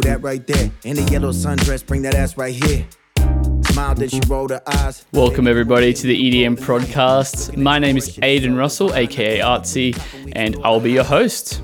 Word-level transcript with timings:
That 0.00 0.22
right 0.22 0.44
there. 0.46 0.70
In 0.84 0.96
the 0.96 1.02
yellow 1.12 1.30
sundress, 1.30 1.86
bring 1.86 2.02
that 2.02 2.14
ass 2.14 2.36
right 2.38 2.54
here. 2.54 2.86
Welcome, 5.12 5.46
everybody, 5.46 5.92
to 5.92 6.06
the 6.06 6.16
EDM 6.16 6.58
Prodcast. 6.58 7.56
My 7.56 7.78
name 7.78 7.98
is 7.98 8.18
Aidan 8.22 8.56
Russell, 8.56 8.94
aka 8.94 9.40
Artsy, 9.40 9.94
and 10.32 10.56
I'll 10.64 10.80
be 10.80 10.92
your 10.92 11.04
host. 11.04 11.62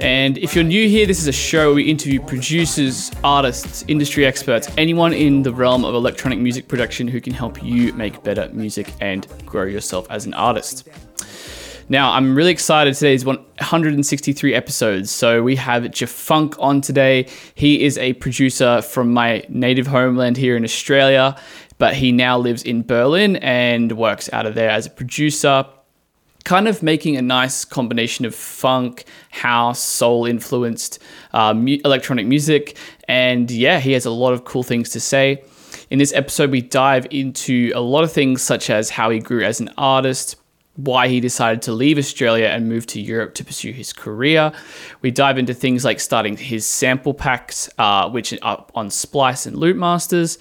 And 0.00 0.38
if 0.38 0.54
you're 0.54 0.64
new 0.64 0.88
here, 0.88 1.06
this 1.06 1.20
is 1.20 1.28
a 1.28 1.32
show 1.32 1.66
where 1.66 1.76
we 1.76 1.84
interview 1.84 2.20
producers, 2.20 3.12
artists, 3.22 3.84
industry 3.88 4.26
experts, 4.26 4.68
anyone 4.76 5.12
in 5.12 5.42
the 5.42 5.52
realm 5.52 5.84
of 5.84 5.94
electronic 5.94 6.38
music 6.38 6.66
production 6.66 7.06
who 7.06 7.20
can 7.20 7.32
help 7.32 7.62
you 7.62 7.92
make 7.92 8.22
better 8.24 8.48
music 8.52 8.92
and 9.00 9.28
grow 9.44 9.64
yourself 9.64 10.06
as 10.10 10.26
an 10.26 10.34
artist. 10.34 10.88
Now, 11.88 12.12
I'm 12.12 12.34
really 12.34 12.50
excited. 12.50 12.94
Today 12.94 13.12
is 13.12 13.26
163 13.26 14.54
episodes. 14.54 15.10
So 15.10 15.42
we 15.42 15.56
have 15.56 15.82
Jafunk 15.84 16.56
on 16.58 16.80
today. 16.80 17.28
He 17.54 17.84
is 17.84 17.98
a 17.98 18.14
producer 18.14 18.80
from 18.80 19.12
my 19.12 19.44
native 19.50 19.86
homeland 19.86 20.38
here 20.38 20.56
in 20.56 20.64
Australia, 20.64 21.36
but 21.76 21.94
he 21.94 22.10
now 22.10 22.38
lives 22.38 22.62
in 22.62 22.84
Berlin 22.84 23.36
and 23.36 23.92
works 23.92 24.30
out 24.32 24.46
of 24.46 24.54
there 24.54 24.70
as 24.70 24.86
a 24.86 24.90
producer. 24.90 25.66
Kind 26.44 26.68
of 26.68 26.82
making 26.82 27.16
a 27.16 27.22
nice 27.22 27.66
combination 27.66 28.24
of 28.24 28.34
funk, 28.34 29.04
house, 29.30 29.80
soul 29.80 30.24
influenced 30.24 31.02
uh, 31.34 31.52
mu- 31.52 31.78
electronic 31.84 32.26
music. 32.26 32.78
And 33.08 33.50
yeah, 33.50 33.78
he 33.78 33.92
has 33.92 34.06
a 34.06 34.10
lot 34.10 34.32
of 34.32 34.44
cool 34.44 34.62
things 34.62 34.88
to 34.90 35.00
say. 35.00 35.44
In 35.90 35.98
this 35.98 36.14
episode, 36.14 36.50
we 36.50 36.62
dive 36.62 37.06
into 37.10 37.72
a 37.74 37.80
lot 37.80 38.04
of 38.04 38.12
things 38.12 38.40
such 38.40 38.70
as 38.70 38.88
how 38.88 39.10
he 39.10 39.18
grew 39.18 39.44
as 39.44 39.60
an 39.60 39.70
artist, 39.76 40.36
why 40.76 41.08
he 41.08 41.20
decided 41.20 41.62
to 41.62 41.72
leave 41.72 41.98
Australia 41.98 42.46
and 42.46 42.68
move 42.68 42.86
to 42.86 43.00
Europe 43.00 43.34
to 43.34 43.44
pursue 43.44 43.72
his 43.72 43.92
career. 43.92 44.52
We 45.02 45.10
dive 45.10 45.38
into 45.38 45.54
things 45.54 45.84
like 45.84 46.00
starting 46.00 46.36
his 46.36 46.66
sample 46.66 47.14
packs, 47.14 47.70
uh, 47.78 48.10
which 48.10 48.32
are 48.32 48.38
up 48.42 48.72
on 48.74 48.90
Splice 48.90 49.46
and 49.46 49.56
Loopmasters. 49.56 50.38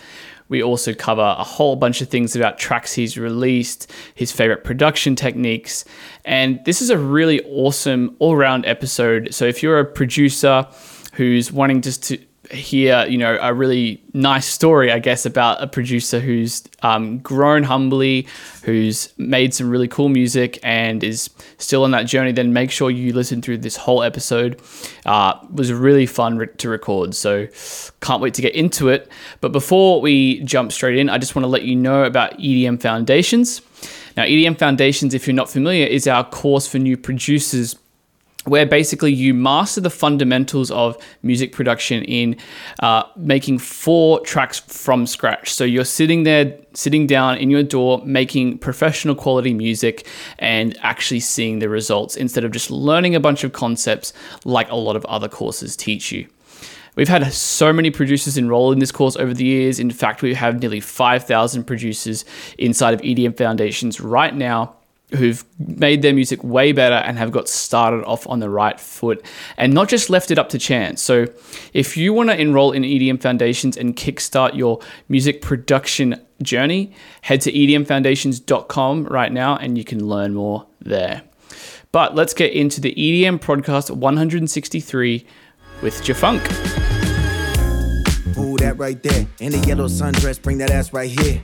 We 0.49 0.61
also 0.61 0.93
cover 0.93 1.21
a 1.21 1.43
whole 1.43 1.75
bunch 1.75 2.01
of 2.01 2.09
things 2.09 2.35
about 2.35 2.59
tracks 2.59 2.93
he's 2.93 3.17
released, 3.17 3.91
his 4.13 4.31
favorite 4.31 4.63
production 4.63 5.15
techniques, 5.15 5.85
and 6.25 6.63
this 6.65 6.81
is 6.81 6.89
a 6.89 6.97
really 6.97 7.41
awesome 7.45 8.15
all 8.19 8.35
round 8.35 8.65
episode. 8.65 9.33
So 9.33 9.45
if 9.45 9.63
you're 9.63 9.79
a 9.79 9.85
producer 9.85 10.67
who's 11.13 11.51
wanting 11.51 11.81
just 11.81 12.03
to 12.03 12.19
hear, 12.53 13.05
you 13.05 13.17
know, 13.17 13.37
a 13.41 13.53
really 13.53 14.01
nice 14.13 14.45
story, 14.45 14.91
I 14.91 14.99
guess, 14.99 15.25
about 15.25 15.61
a 15.61 15.67
producer 15.67 16.19
who's 16.19 16.63
um, 16.81 17.19
grown 17.19 17.63
humbly, 17.63 18.27
who's 18.63 19.13
made 19.17 19.53
some 19.53 19.69
really 19.69 19.87
cool 19.87 20.09
music, 20.09 20.59
and 20.63 21.03
is 21.03 21.29
still 21.57 21.83
on 21.83 21.91
that 21.91 22.03
journey. 22.03 22.31
Then 22.31 22.53
make 22.53 22.71
sure 22.71 22.89
you 22.89 23.13
listen 23.13 23.41
through 23.41 23.59
this 23.59 23.75
whole 23.75 24.03
episode. 24.03 24.61
Uh, 25.05 25.37
was 25.51 25.71
really 25.71 26.05
fun 26.05 26.37
re- 26.37 26.47
to 26.57 26.69
record, 26.69 27.15
so 27.15 27.47
can't 28.01 28.21
wait 28.21 28.33
to 28.35 28.41
get 28.41 28.55
into 28.55 28.89
it. 28.89 29.11
But 29.41 29.51
before 29.51 30.01
we 30.01 30.41
jump 30.41 30.71
straight 30.71 30.97
in, 30.97 31.09
I 31.09 31.17
just 31.17 31.35
want 31.35 31.43
to 31.43 31.49
let 31.49 31.63
you 31.63 31.75
know 31.75 32.03
about 32.03 32.37
EDM 32.37 32.81
Foundations. 32.81 33.61
Now, 34.15 34.23
EDM 34.23 34.59
Foundations, 34.59 35.13
if 35.13 35.27
you're 35.27 35.33
not 35.33 35.49
familiar, 35.49 35.85
is 35.85 36.07
our 36.07 36.23
course 36.23 36.67
for 36.67 36.77
new 36.77 36.97
producers 36.97 37.75
where 38.45 38.65
basically 38.65 39.11
you 39.11 39.33
master 39.33 39.81
the 39.81 39.89
fundamentals 39.89 40.69
of 40.71 40.97
music 41.21 41.51
production 41.53 42.03
in 42.03 42.35
uh, 42.79 43.03
making 43.15 43.57
four 43.57 44.19
tracks 44.21 44.59
from 44.59 45.07
scratch. 45.07 45.53
So 45.53 45.63
you're 45.63 45.85
sitting 45.85 46.23
there, 46.23 46.57
sitting 46.73 47.07
down 47.07 47.37
in 47.37 47.49
your 47.49 47.63
door, 47.63 48.01
making 48.05 48.57
professional 48.57 49.15
quality 49.15 49.53
music 49.53 50.07
and 50.39 50.77
actually 50.81 51.21
seeing 51.21 51.59
the 51.59 51.69
results 51.69 52.15
instead 52.15 52.43
of 52.43 52.51
just 52.51 52.69
learning 52.69 53.15
a 53.15 53.19
bunch 53.19 53.43
of 53.43 53.53
concepts 53.53 54.13
like 54.43 54.69
a 54.69 54.75
lot 54.75 54.95
of 54.95 55.05
other 55.05 55.29
courses 55.29 55.75
teach 55.75 56.11
you. 56.11 56.27
We've 56.95 57.07
had 57.07 57.25
so 57.33 57.73
many 57.73 57.89
producers 57.89 58.37
enroll 58.37 58.71
in 58.71 58.77
this 58.77 58.91
course 58.91 59.15
over 59.15 59.33
the 59.33 59.43
years. 59.43 59.79
In 59.79 59.89
fact, 59.89 60.21
we 60.21 60.35
have 60.35 60.59
nearly 60.59 60.79
5,000 60.79 61.63
producers 61.63 62.23
inside 62.59 62.93
of 62.93 63.01
EDM 63.01 63.35
Foundations 63.35 63.99
right 63.99 64.35
now 64.35 64.75
who've 65.15 65.43
made 65.59 66.01
their 66.01 66.13
music 66.13 66.43
way 66.43 66.71
better 66.71 66.95
and 66.95 67.17
have 67.17 67.31
got 67.31 67.47
started 67.47 68.03
off 68.05 68.27
on 68.27 68.39
the 68.39 68.49
right 68.49 68.79
foot 68.79 69.23
and 69.57 69.73
not 69.73 69.89
just 69.89 70.09
left 70.09 70.31
it 70.31 70.39
up 70.39 70.49
to 70.49 70.59
chance. 70.59 71.01
So, 71.01 71.27
if 71.73 71.95
you 71.97 72.13
want 72.13 72.29
to 72.29 72.39
enroll 72.39 72.71
in 72.71 72.83
EDM 72.83 73.21
Foundations 73.21 73.77
and 73.77 73.95
kickstart 73.95 74.55
your 74.55 74.79
music 75.09 75.41
production 75.41 76.19
journey, 76.41 76.93
head 77.21 77.41
to 77.41 77.51
edmfoundations.com 77.51 79.05
right 79.05 79.31
now 79.31 79.55
and 79.57 79.77
you 79.77 79.83
can 79.83 80.05
learn 80.07 80.33
more 80.33 80.67
there. 80.81 81.23
But 81.91 82.15
let's 82.15 82.33
get 82.33 82.53
into 82.53 82.81
the 82.81 82.93
EDM 82.95 83.39
Prodcast 83.39 83.91
163 83.91 85.25
with 85.81 86.01
Jafunk. 86.01 86.41
Ooh, 88.37 88.57
that 88.57 88.77
right 88.77 89.01
there. 89.03 89.27
In 89.39 89.51
the 89.51 89.59
yellow 89.67 89.87
sundress, 89.87 90.41
bring 90.41 90.57
that 90.57 90.71
ass 90.71 90.91
right 90.91 91.09
here. 91.09 91.43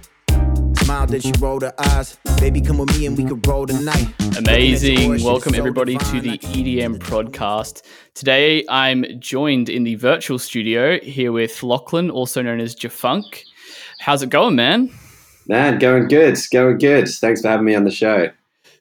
Smile, 0.90 1.06
then 1.06 1.22
she 1.22 1.32
rolled 1.38 1.62
her 1.62 1.74
eyes. 1.78 2.18
Baby, 2.40 2.62
come 2.62 2.80
with 2.80 2.98
me 2.98 3.06
and 3.06 3.16
we 3.16 3.24
could 3.24 3.46
roll 3.46 3.68
tonight. 3.68 4.08
Amazing. 4.40 5.24
Welcome, 5.24 5.54
everybody, 5.54 6.00
to 6.00 6.20
the 6.20 6.40
EDM 6.40 6.98
Prodcast. 6.98 7.84
Today, 8.16 8.66
I'm 8.68 9.06
joined 9.20 9.70
in 9.70 9.84
the 9.84 9.94
virtual 9.94 10.40
studio 10.40 11.00
here 11.02 11.32
with 11.32 11.62
Lachlan, 11.62 12.10
also 12.10 12.42
known 12.42 12.60
as 12.60 12.76
Jafunk. 12.76 13.44
How's 14.00 14.24
it 14.24 14.32
going, 14.32 14.56
man? 14.56 14.92
Man, 15.46 15.78
going 15.78 16.08
good. 16.08 16.36
Going 16.52 16.80
good. 16.80 17.08
Thanks 17.08 17.44
for 17.44 17.50
having 17.50 17.68
me 17.68 17.76
on 17.76 17.84
the 17.84 17.92
show. 17.92 18.32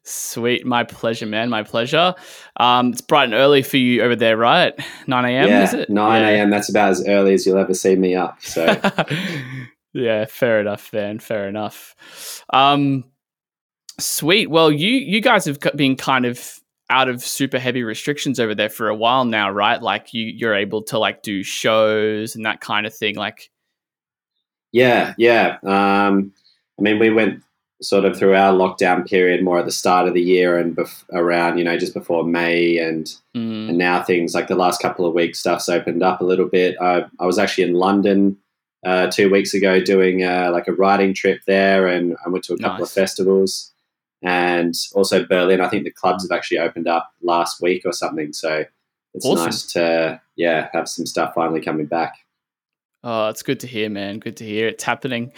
Sweet. 0.03 0.65
My 0.65 0.85
pleasure, 0.85 1.27
man. 1.27 1.51
My 1.51 1.63
pleasure. 1.63 2.15
Um, 2.57 2.93
it's 2.93 3.03
bright 3.03 3.25
and 3.25 3.35
early 3.35 3.63
for 3.63 3.77
you 3.77 4.01
over 4.01 4.17
there, 4.17 4.39
right? 4.39 4.73
9 5.07 5.25
a.m., 5.27 5.47
yeah, 5.47 5.65
is 5.65 5.75
it? 5.75 5.91
9 5.91 6.23
a.m. 6.23 6.49
That's 6.49 6.71
about 6.71 6.89
as 6.89 7.07
early 7.07 7.35
as 7.35 7.45
you'll 7.45 7.59
ever 7.59 7.75
see 7.75 7.97
me 7.97 8.15
up. 8.15 8.41
So, 8.41 8.65
yeah, 9.93 10.27
fair 10.27 10.61
enough, 10.61 10.93
man. 10.93 11.19
Fair 11.19 11.49
enough. 11.49 12.45
Um, 12.51 13.05
sweet. 13.99 14.51
Well, 14.51 14.71
you 14.71 14.91
you 14.91 15.21
guys 15.21 15.45
have 15.47 15.59
been 15.77 15.97
kind 15.97 16.27
of 16.27 16.61
out 16.91 17.09
of 17.09 17.23
super 17.23 17.59
heavy 17.59 17.83
restrictions 17.83 18.41
over 18.41 18.55
there 18.55 18.71
for 18.71 18.89
a 18.89 18.95
while 18.95 19.25
now, 19.25 19.51
right? 19.51 19.81
Like 19.83 20.15
you 20.15 20.25
you're 20.25 20.55
able 20.55 20.83
to 20.85 20.99
like 20.99 21.23
do 21.23 21.43
shows 21.43 22.35
and 22.35 22.45
that 22.47 22.61
kind 22.61 22.87
of 22.87 22.95
thing. 22.95 23.17
Like, 23.17 23.51
yeah, 24.73 25.15
yeah. 25.19 25.59
Um, 25.65 26.33
I 26.79 26.83
mean, 26.83 26.99
we 26.99 27.11
went 27.11 27.43
sort 27.81 28.05
of 28.05 28.19
through 28.19 28.35
our 28.35 28.53
lockdown 28.53 29.09
period 29.09 29.43
more 29.43 29.59
at 29.59 29.65
the 29.65 29.71
start 29.71 30.09
of 30.09 30.15
the 30.15 30.21
year 30.21 30.59
and 30.59 30.77
bef- 30.77 31.05
around, 31.13 31.59
you 31.59 31.65
know, 31.65 31.79
just 31.79 31.95
before 31.95 32.25
May 32.25 32.79
and 32.79 33.07
mm, 33.37 33.69
and 33.69 33.79
now 33.79 34.03
things 34.03 34.35
like 34.35 34.49
the 34.49 34.57
last 34.57 34.83
couple 34.83 35.07
of 35.07 35.15
weeks 35.15 35.39
stuff's 35.39 35.69
opened 35.69 36.03
up 36.03 36.21
a 36.21 36.25
little 36.25 36.49
bit. 36.49 36.77
I, 36.81 37.05
I 37.21 37.27
was 37.27 37.39
actually 37.39 37.65
in 37.65 37.75
London 37.75 38.37
uh, 38.85 39.09
two 39.09 39.31
weeks 39.31 39.55
ago 39.55 39.81
doing 39.81 40.23
uh, 40.25 40.51
like 40.53 40.69
a 40.69 40.73
writing 40.73 41.15
trip 41.15 41.41
there, 41.47 41.87
and 41.87 42.17
I 42.25 42.29
went 42.29 42.45
to 42.45 42.55
a 42.55 42.59
couple 42.59 42.79
Nice. 42.81 42.89
of 42.89 42.93
festivals, 42.93 43.73
and 44.23 44.75
also 44.95 45.25
Berlin. 45.25 45.61
I 45.61 45.69
think 45.69 45.85
the 45.85 45.91
clubs 45.91 46.25
have 46.29 46.37
actually 46.37 46.59
opened 46.59 46.89
up 46.89 47.13
last 47.23 47.61
week 47.63 47.83
or 47.85 47.93
something. 47.93 48.33
So 48.33 48.65
it's 49.15 49.25
Awesome. 49.27 49.45
nice 49.47 49.63
to 49.73 50.21
yeah 50.37 50.69
have 50.73 50.89
some 50.89 51.07
stuff 51.07 51.35
finally 51.35 51.61
coming 51.61 51.87
back. 51.87 52.15
oh, 53.05 53.29
it's 53.29 53.43
good 53.43 53.61
to 53.61 53.67
hear, 53.67 53.89
man. 53.91 54.19
Good 54.19 54.37
to 54.39 54.45
hear 54.45 54.69
it's 54.69 54.85
happening. 54.85 55.33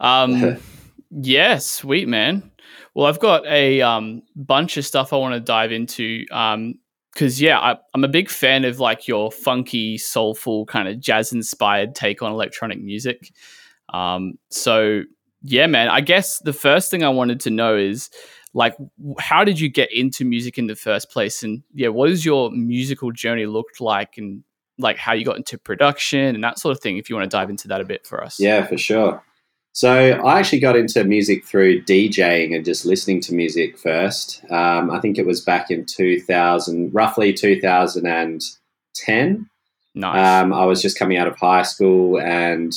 Um, 0.00 0.56
yeah, 1.10 1.58
sweet, 1.58 2.08
man. 2.08 2.50
Well, 2.94 3.06
I've 3.06 3.20
got 3.20 3.46
a 3.46 3.82
um, 3.82 4.22
bunch 4.34 4.76
of 4.78 4.84
stuff 4.86 5.12
I 5.12 5.16
want 5.16 5.34
to 5.34 5.40
dive 5.40 5.70
into. 5.72 6.24
Um, 6.32 6.78
because 7.16 7.40
yeah, 7.40 7.58
I, 7.58 7.76
I'm 7.94 8.04
a 8.04 8.08
big 8.08 8.28
fan 8.28 8.66
of 8.66 8.78
like 8.78 9.08
your 9.08 9.32
funky, 9.32 9.96
soulful, 9.96 10.66
kind 10.66 10.86
of 10.86 11.00
jazz-inspired 11.00 11.94
take 11.94 12.20
on 12.20 12.30
electronic 12.30 12.78
music. 12.78 13.32
Um, 13.88 14.34
so 14.50 15.00
yeah, 15.42 15.66
man. 15.66 15.88
I 15.88 16.02
guess 16.02 16.40
the 16.40 16.52
first 16.52 16.90
thing 16.90 17.02
I 17.02 17.08
wanted 17.08 17.40
to 17.40 17.50
know 17.50 17.74
is 17.74 18.10
like, 18.52 18.76
how 19.18 19.44
did 19.44 19.58
you 19.58 19.70
get 19.70 19.90
into 19.92 20.26
music 20.26 20.58
in 20.58 20.66
the 20.66 20.76
first 20.76 21.10
place? 21.10 21.42
And 21.42 21.62
yeah, 21.72 21.88
what 21.88 22.10
has 22.10 22.22
your 22.22 22.50
musical 22.50 23.12
journey 23.12 23.46
looked 23.46 23.80
like, 23.80 24.18
and 24.18 24.44
like 24.78 24.98
how 24.98 25.14
you 25.14 25.24
got 25.24 25.38
into 25.38 25.56
production 25.56 26.34
and 26.34 26.44
that 26.44 26.58
sort 26.58 26.76
of 26.76 26.82
thing? 26.82 26.98
If 26.98 27.08
you 27.08 27.16
want 27.16 27.30
to 27.30 27.34
dive 27.34 27.48
into 27.48 27.68
that 27.68 27.80
a 27.80 27.84
bit 27.84 28.06
for 28.06 28.22
us. 28.22 28.38
Yeah, 28.38 28.66
for 28.66 28.76
sure. 28.76 29.24
So 29.76 29.92
I 29.92 30.38
actually 30.38 30.60
got 30.60 30.74
into 30.74 31.04
music 31.04 31.44
through 31.44 31.82
DJing 31.82 32.56
and 32.56 32.64
just 32.64 32.86
listening 32.86 33.20
to 33.20 33.34
music 33.34 33.76
first. 33.76 34.42
Um, 34.50 34.90
I 34.90 35.00
think 35.00 35.18
it 35.18 35.26
was 35.26 35.42
back 35.42 35.70
in 35.70 35.84
2000, 35.84 36.94
roughly 36.94 37.34
2010. 37.34 39.50
Nice. 39.94 40.42
Um, 40.42 40.54
I 40.54 40.64
was 40.64 40.80
just 40.80 40.98
coming 40.98 41.18
out 41.18 41.28
of 41.28 41.36
high 41.36 41.60
school, 41.60 42.18
and 42.18 42.72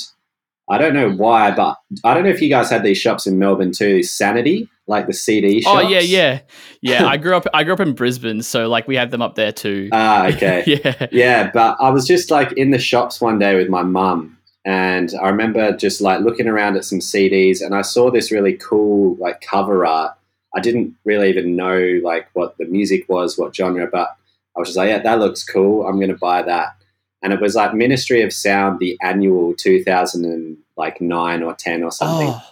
I 0.70 0.78
don't 0.78 0.94
know 0.94 1.10
why, 1.10 1.52
but 1.52 1.78
I 2.04 2.14
don't 2.14 2.24
know 2.24 2.32
if 2.32 2.42
you 2.42 2.50
guys 2.50 2.70
had 2.70 2.84
these 2.84 2.98
shops 2.98 3.26
in 3.26 3.40
Melbourne 3.40 3.72
too. 3.72 4.04
Sanity, 4.04 4.68
like 4.86 5.08
the 5.08 5.14
CD 5.14 5.62
shop. 5.62 5.78
Oh 5.78 5.88
yeah, 5.88 6.02
yeah, 6.02 6.42
yeah. 6.82 7.08
I 7.08 7.16
grew 7.16 7.38
up. 7.38 7.46
I 7.54 7.64
grew 7.64 7.76
up 7.76 7.80
in 7.80 7.94
Brisbane, 7.94 8.42
so 8.42 8.68
like 8.68 8.90
we 8.90 8.98
had 8.98 9.12
them 9.12 9.22
up 9.22 9.36
there 9.36 9.54
too. 9.54 9.88
Ah, 9.94 10.28
okay. 10.28 10.66
yeah. 10.68 11.08
Yeah, 11.14 11.50
but 11.50 11.78
I 11.80 11.92
was 11.92 12.06
just 12.06 12.30
like 12.30 12.52
in 12.58 12.72
the 12.72 12.78
shops 12.78 13.22
one 13.22 13.40
day 13.40 13.56
with 13.56 13.70
my 13.70 13.84
mum, 13.84 14.36
and 14.66 15.14
I 15.22 15.30
remember 15.30 15.76
just 15.76 16.02
like 16.02 16.22
looking 16.22 16.48
around 16.48 16.76
at 16.76 16.86
some 16.86 17.00
CDs, 17.00 17.62
and 17.62 17.74
I 17.74 17.82
saw 17.82 18.12
this 18.12 18.32
really 18.32 18.54
cool 18.54 19.16
like 19.18 19.42
cover 19.42 19.86
art. 19.86 20.16
I 20.56 20.60
didn't 20.60 20.96
really 21.06 21.30
even 21.30 21.56
know 21.56 22.00
like 22.04 22.28
what 22.34 22.58
the 22.58 22.66
music 22.66 23.08
was, 23.08 23.38
what 23.38 23.56
genre, 23.56 23.88
but 23.92 24.16
I 24.56 24.60
was 24.60 24.70
just 24.70 24.78
like, 24.78 24.90
yeah, 24.90 25.00
that 25.00 25.20
looks 25.20 25.44
cool. 25.44 25.86
I'm 25.88 25.98
going 25.98 26.10
to 26.10 26.18
buy 26.18 26.42
that. 26.42 26.76
and 27.22 27.32
it 27.34 27.40
was 27.40 27.56
like 27.56 27.74
Ministry 27.74 28.22
of 28.24 28.34
Sound, 28.34 28.80
the 28.80 28.98
annual 29.02 29.54
two 29.56 29.84
thousand 29.84 30.58
like 30.78 31.00
nine 31.02 31.44
or 31.44 31.54
ten 31.54 31.84
or 31.84 31.92
something. 31.92 32.30
Oh 32.30 32.44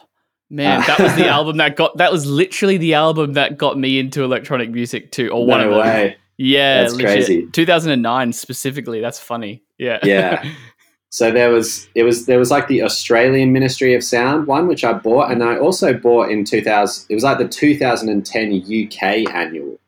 man, 0.50 0.84
that 0.88 1.00
was 1.00 1.16
the 1.16 1.28
album 1.38 1.58
that 1.58 1.76
got 1.76 1.98
that 1.98 2.12
was 2.12 2.26
literally 2.26 2.78
the 2.78 2.94
album 2.94 3.34
that 3.34 3.58
got 3.58 3.78
me 3.78 4.00
into 4.00 4.24
electronic 4.24 4.70
music 4.70 5.12
too, 5.12 5.30
or 5.30 5.46
one 5.46 5.60
no 5.62 5.70
of 5.72 5.72
them. 5.78 5.80
way. 5.88 6.18
Yeah, 6.38 6.82
That's 6.84 6.94
legit. 6.94 7.08
crazy. 7.08 7.48
2009 7.52 8.32
specifically. 8.34 9.02
That's 9.02 9.20
funny. 9.20 9.64
Yeah. 9.80 9.98
Yeah. 10.04 10.48
So 11.10 11.32
there 11.32 11.50
was 11.52 11.88
it 11.96 12.04
was 12.04 12.26
there 12.26 12.38
was 12.40 12.52
like 12.52 12.68
the 12.68 12.84
Australian 12.84 13.54
Ministry 13.54 13.94
of 13.96 14.04
Sound 14.04 14.46
one 14.48 14.68
which 14.68 14.84
I 14.84 14.94
bought, 14.94 15.32
and 15.32 15.42
I 15.44 15.58
also 15.58 15.94
bought 15.94 16.30
in 16.32 16.44
two 16.44 16.62
thousand. 16.62 17.06
It 17.10 17.14
was 17.16 17.24
like 17.24 17.38
the 17.38 17.48
two 17.48 17.78
thousand 17.78 18.10
and 18.10 18.26
ten 18.26 18.52
UK 18.54 19.34
annual. 19.34 19.80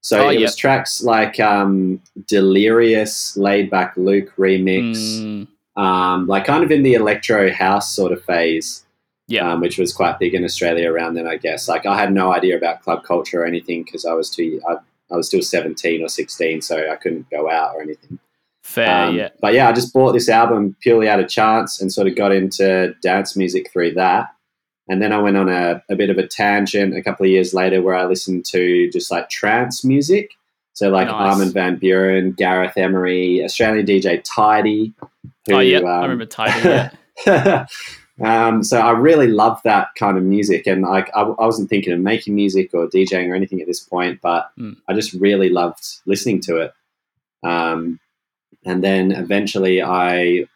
So 0.00 0.24
Oh, 0.26 0.28
it 0.30 0.34
yep. 0.40 0.42
was 0.42 0.56
tracks 0.56 1.02
like 1.04 1.38
um, 1.38 2.00
Delirious, 2.26 3.36
Laid 3.36 3.70
Back 3.70 3.96
Luke 3.96 4.32
remix, 4.36 4.96
Mm, 4.96 5.46
um, 5.80 6.26
like 6.26 6.44
kind 6.44 6.64
of 6.64 6.70
in 6.72 6.82
the 6.82 6.94
electro 6.94 7.52
house 7.52 7.94
sort 7.94 8.10
of 8.12 8.22
phase. 8.24 8.84
yeah. 9.28 9.52
um, 9.52 9.60
which 9.60 9.78
was 9.78 9.92
quite 9.92 10.18
big 10.18 10.34
in 10.34 10.42
Australia 10.44 10.90
around 10.90 11.14
then, 11.14 11.28
I 11.28 11.36
guess. 11.36 11.68
Like 11.68 11.86
I 11.86 11.96
had 11.96 12.12
no 12.12 12.32
idea 12.32 12.56
about 12.56 12.82
club 12.82 13.04
culture 13.04 13.42
or 13.42 13.46
anything 13.46 13.84
because 13.84 14.04
I 14.04 14.12
was 14.14 14.28
too, 14.28 14.60
I, 14.68 14.74
I 15.12 15.16
was 15.16 15.28
still 15.28 15.42
seventeen 15.42 16.02
or 16.02 16.08
sixteen, 16.08 16.60
so 16.62 16.90
I 16.90 16.96
couldn't 16.96 17.30
go 17.30 17.48
out 17.48 17.74
or 17.76 17.82
anything. 17.82 18.18
Fair. 18.72 19.06
Um, 19.08 19.16
yeah. 19.16 19.28
But 19.40 19.54
yeah, 19.54 19.68
I 19.68 19.72
just 19.72 19.92
bought 19.92 20.12
this 20.12 20.28
album 20.28 20.76
purely 20.80 21.08
out 21.08 21.20
of 21.20 21.28
chance 21.28 21.80
and 21.80 21.92
sort 21.92 22.06
of 22.08 22.16
got 22.16 22.32
into 22.32 22.94
dance 23.02 23.36
music 23.36 23.70
through 23.70 23.92
that. 23.94 24.28
And 24.88 25.00
then 25.00 25.12
I 25.12 25.18
went 25.18 25.36
on 25.36 25.48
a, 25.48 25.82
a 25.88 25.96
bit 25.96 26.10
of 26.10 26.18
a 26.18 26.26
tangent 26.26 26.96
a 26.96 27.02
couple 27.02 27.24
of 27.24 27.30
years 27.30 27.54
later 27.54 27.80
where 27.82 27.94
I 27.94 28.04
listened 28.06 28.44
to 28.46 28.90
just 28.90 29.10
like 29.10 29.30
trance 29.30 29.84
music. 29.84 30.32
So 30.74 30.88
like 30.88 31.06
Nice. 31.06 31.34
Armin 31.34 31.52
Van 31.52 31.78
Buuren, 31.78 32.34
Gareth 32.36 32.76
Emery, 32.76 33.44
Australian 33.44 33.86
DJ 33.86 34.22
tyDi. 34.26 34.92
oh 35.50 35.58
yeah. 35.60 35.78
um, 35.78 35.86
I 35.86 36.02
remember 36.02 36.26
tyDi. 36.26 36.96
Yeah. 37.26 37.66
um, 38.48 38.62
so 38.64 38.80
I 38.80 38.90
really 38.92 39.26
love 39.28 39.60
that 39.64 39.88
kind 39.98 40.16
of 40.16 40.24
music, 40.24 40.66
and 40.66 40.82
like 40.82 41.10
I, 41.14 41.22
I 41.22 41.44
wasn't 41.46 41.68
thinking 41.68 41.92
of 41.92 42.00
making 42.00 42.34
music 42.34 42.70
or 42.72 42.88
DJing 42.88 43.28
or 43.28 43.34
anything 43.34 43.60
at 43.60 43.66
this 43.66 43.80
point, 43.80 44.20
but 44.22 44.50
Mm. 44.58 44.76
I 44.88 44.94
just 44.94 45.12
really 45.12 45.50
loved 45.50 45.84
listening 46.06 46.40
to 46.42 46.56
it. 46.56 46.72
Um, 47.42 48.00
and 48.64 48.82
then 48.82 49.12
eventually, 49.12 49.82
I 49.82 50.46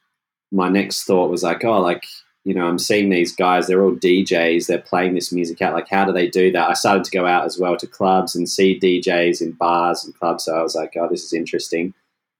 my 0.53 0.69
next 0.69 1.05
thought 1.05 1.31
was 1.31 1.43
like, 1.43 1.64
oh, 1.64 1.81
like 1.81 2.05
you 2.44 2.55
know, 2.55 2.67
I'm 2.67 2.79
seeing 2.79 3.11
these 3.11 3.35
guys; 3.35 3.67
they're 3.67 3.82
all 3.82 3.94
DJs. 3.94 4.67
They're 4.67 4.79
playing 4.79 5.14
this 5.14 5.32
music 5.32 5.61
out. 5.61 5.75
Like, 5.75 5.88
how 5.88 6.05
do 6.05 6.12
they 6.12 6.29
do 6.29 6.53
that? 6.53 6.70
I 6.70 6.75
started 6.75 7.05
to 7.05 7.11
go 7.11 7.26
out 7.26 7.44
as 7.44 7.58
well 7.58 7.76
to 7.76 7.87
clubs 7.87 8.37
and 8.37 8.49
see 8.49 8.79
DJs 8.79 9.43
in 9.43 9.53
bars 9.53 10.05
and 10.05 10.17
clubs. 10.17 10.44
So 10.44 10.56
I 10.56 10.62
was 10.62 10.76
like, 10.76 10.94
oh, 10.97 11.08
this 11.11 11.25
is 11.25 11.32
interesting. 11.32 11.93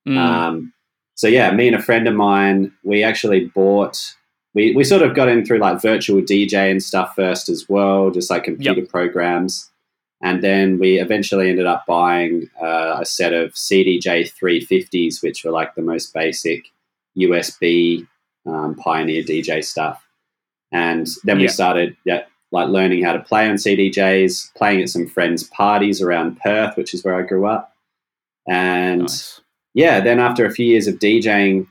Mm, 0.06 0.16
Um, 0.16 0.72
so 1.16 1.26
yeah, 1.26 1.50
me 1.50 1.66
and 1.66 1.74
a 1.74 1.82
friend 1.82 2.06
of 2.06 2.14
mine, 2.14 2.72
we 2.84 3.02
actually 3.02 3.46
bought. 3.46 4.14
We, 4.54 4.74
we 4.74 4.84
sort 4.84 5.02
of 5.02 5.14
got 5.14 5.28
in 5.28 5.44
through 5.44 5.58
like 5.58 5.82
virtual 5.82 6.22
DJ 6.22 6.70
and 6.70 6.82
stuff 6.82 7.14
first 7.14 7.50
as 7.50 7.68
well, 7.68 8.10
just 8.10 8.30
like 8.30 8.44
computer 8.44 8.80
programs, 8.86 9.70
and 10.26 10.43
then 10.43 10.81
we 10.81 10.99
eventually 10.99 11.49
ended 11.49 11.67
up 11.67 11.87
buying 11.87 12.50
uh, 12.61 12.96
a 13.00 13.06
set 13.06 13.32
of 13.32 13.52
CDJ 13.52 14.32
350s, 14.34 15.23
which 15.23 15.44
were 15.44 15.52
like 15.52 15.76
the 15.76 15.82
most 15.82 16.12
basic 16.12 16.64
USB 17.17 18.05
um, 18.44 18.75
Pioneer 18.75 19.23
DJ 19.23 19.64
stuff. 19.64 20.05
And 20.73 21.06
then 21.23 21.37
we 21.37 21.44
Yeah. 21.44 21.50
started 21.50 21.96
yeah, 22.05 22.25
like 22.50 22.69
learning 22.70 23.05
how 23.05 23.12
to 23.12 23.20
play 23.20 23.49
on 23.49 23.55
CDJs, 23.55 24.52
playing 24.55 24.82
at 24.82 24.88
some 24.88 25.06
friends' 25.06 25.44
parties 25.44 26.02
around 26.02 26.40
Perth, 26.40 26.76
which 26.76 26.93
is 26.93 27.05
where 27.05 27.14
I 27.14 27.23
grew 27.23 27.46
up. 27.46 27.73
And 28.49 29.02
nice. 29.02 29.40
yeah, 29.75 30.00
then 30.00 30.19
after 30.19 30.44
a 30.44 30.50
few 30.50 30.67
years 30.67 30.88
of 30.88 30.96
DJing, 30.96 31.69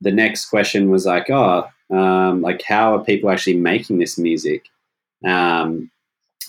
the 0.00 0.10
next 0.12 0.46
question 0.46 0.88
was 0.88 1.04
like, 1.04 1.28
oh, 1.28 1.68
um, 1.90 2.40
like 2.40 2.62
how 2.62 2.94
are 2.94 3.04
people 3.04 3.28
actually 3.30 3.56
making 3.56 3.98
this 3.98 4.16
music? 4.16 4.68
Um, 5.22 5.90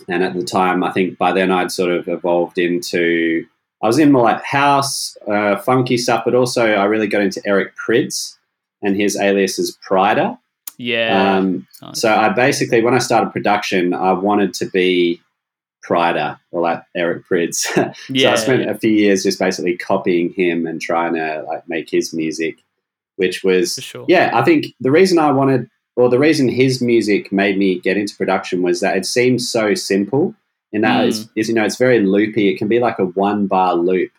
and 0.07 0.23
at 0.23 0.33
the 0.33 0.43
time, 0.43 0.83
I 0.83 0.91
think 0.91 1.17
by 1.17 1.31
then 1.31 1.51
I'd 1.51 1.71
sort 1.71 1.91
of 1.91 2.07
evolved 2.07 2.57
into, 2.57 3.45
I 3.81 3.87
was 3.87 3.99
in 3.99 4.11
more 4.11 4.23
like 4.23 4.43
house, 4.43 5.17
uh, 5.27 5.57
funky 5.57 5.97
stuff, 5.97 6.23
but 6.25 6.35
also 6.35 6.65
I 6.65 6.85
really 6.85 7.07
got 7.07 7.21
into 7.21 7.41
Eric 7.45 7.73
Prydz 7.75 8.37
and 8.81 8.95
his 8.95 9.17
alias 9.17 9.59
is 9.59 9.77
Pryda. 9.87 10.37
Yeah. 10.77 11.37
Um, 11.37 11.67
nice. 11.81 12.01
so 12.01 12.13
I 12.13 12.29
basically, 12.29 12.81
when 12.81 12.93
I 12.93 12.99
started 12.99 13.31
production, 13.31 13.93
I 13.93 14.13
wanted 14.13 14.53
to 14.55 14.65
be 14.65 15.21
Pryda 15.87 16.39
or 16.51 16.61
like 16.61 16.83
Eric 16.95 17.27
Prydz. 17.27 17.55
so 17.55 17.93
yeah. 18.09 18.31
I 18.31 18.35
spent 18.35 18.69
a 18.69 18.77
few 18.77 18.91
years 18.91 19.23
just 19.23 19.39
basically 19.39 19.77
copying 19.77 20.33
him 20.33 20.65
and 20.65 20.81
trying 20.81 21.15
to 21.15 21.43
like 21.47 21.67
make 21.67 21.89
his 21.89 22.13
music, 22.13 22.57
which 23.17 23.43
was 23.43 23.75
sure. 23.75 24.05
yeah. 24.07 24.31
I 24.33 24.43
think 24.43 24.67
the 24.79 24.91
reason 24.91 25.19
I 25.19 25.31
wanted, 25.31 25.69
or 26.01 26.09
the 26.09 26.19
reason 26.19 26.47
his 26.49 26.81
music 26.81 27.31
made 27.31 27.57
me 27.57 27.79
get 27.79 27.97
into 27.97 28.15
production 28.15 28.61
was 28.61 28.79
that 28.81 28.97
it 28.97 29.05
seems 29.05 29.49
so 29.49 29.73
simple. 29.75 30.33
And 30.73 30.83
that 30.83 31.03
Mm. 31.03 31.07
is, 31.07 31.29
is 31.35 31.49
you 31.49 31.55
know 31.55 31.63
it's 31.65 31.77
very 31.77 31.99
loopy. 31.99 32.49
It 32.49 32.57
can 32.57 32.67
be 32.67 32.79
like 32.79 32.97
a 32.99 33.05
one 33.05 33.47
bar 33.47 33.75
loop 33.75 34.11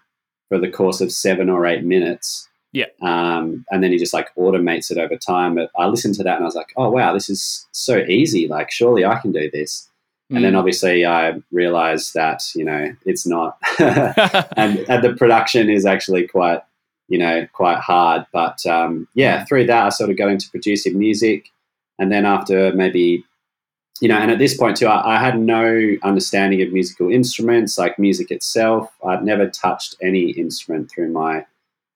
for 0.48 0.58
the 0.58 0.70
course 0.70 1.00
of 1.00 1.10
seven 1.10 1.48
or 1.48 1.66
eight 1.66 1.82
minutes. 1.82 2.48
Yeah. 2.72 2.86
Um, 3.02 3.64
and 3.70 3.82
then 3.82 3.90
he 3.92 3.98
just 3.98 4.14
like 4.14 4.28
automates 4.36 4.90
it 4.90 4.98
over 4.98 5.16
time. 5.16 5.54
But 5.56 5.70
I 5.76 5.86
listened 5.86 6.14
to 6.16 6.22
that 6.22 6.36
and 6.36 6.44
I 6.44 6.46
was 6.46 6.54
like, 6.54 6.72
oh 6.76 6.90
wow, 6.90 7.12
this 7.14 7.28
is 7.30 7.66
so 7.72 7.98
easy. 7.98 8.48
Like 8.48 8.70
surely 8.70 9.04
I 9.04 9.18
can 9.18 9.32
do 9.32 9.50
this. 9.50 9.88
And 10.30 10.42
then 10.44 10.54
Mm. 10.54 10.58
obviously 10.58 11.04
I 11.04 11.34
realized 11.50 12.14
that, 12.14 12.42
you 12.54 12.64
know, 12.64 12.94
it's 13.04 13.26
not. 13.26 13.58
and, 13.78 14.78
and 14.88 15.04
the 15.04 15.14
production 15.18 15.68
is 15.68 15.84
actually 15.84 16.26
quite, 16.26 16.60
you 17.08 17.18
know, 17.18 17.46
quite 17.52 17.78
hard. 17.78 18.24
But 18.32 18.64
um, 18.66 19.08
yeah, 19.14 19.44
through 19.44 19.66
that, 19.66 19.86
I 19.86 19.88
sort 19.90 20.10
of 20.10 20.16
got 20.16 20.28
into 20.30 20.50
producing 20.50 20.98
music. 20.98 21.50
And 22.02 22.10
then 22.10 22.26
after 22.26 22.72
maybe, 22.74 23.24
you 24.00 24.08
know, 24.08 24.16
and 24.16 24.28
at 24.32 24.38
this 24.40 24.56
point 24.56 24.76
too, 24.76 24.88
I, 24.88 25.14
I 25.14 25.18
had 25.20 25.38
no 25.38 25.94
understanding 26.02 26.60
of 26.62 26.72
musical 26.72 27.12
instruments, 27.12 27.78
like 27.78 27.96
music 27.96 28.32
itself. 28.32 28.90
I'd 29.06 29.24
never 29.24 29.48
touched 29.48 29.94
any 30.02 30.30
instrument 30.30 30.90
through 30.90 31.12
my 31.12 31.46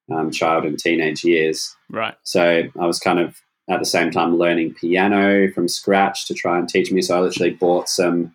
um, 0.08 0.30
child 0.30 0.64
and 0.64 0.78
teenage 0.78 1.24
years. 1.24 1.74
right. 1.90 2.14
So 2.22 2.62
I 2.80 2.86
was 2.86 3.00
kind 3.00 3.18
of 3.18 3.40
at 3.68 3.80
the 3.80 3.84
same 3.84 4.12
time 4.12 4.38
learning 4.38 4.74
piano 4.74 5.50
from 5.50 5.66
scratch 5.66 6.28
to 6.28 6.34
try 6.34 6.56
and 6.56 6.68
teach 6.68 6.92
me. 6.92 7.02
So 7.02 7.16
I 7.16 7.20
literally 7.20 7.50
bought 7.50 7.88
some, 7.88 8.32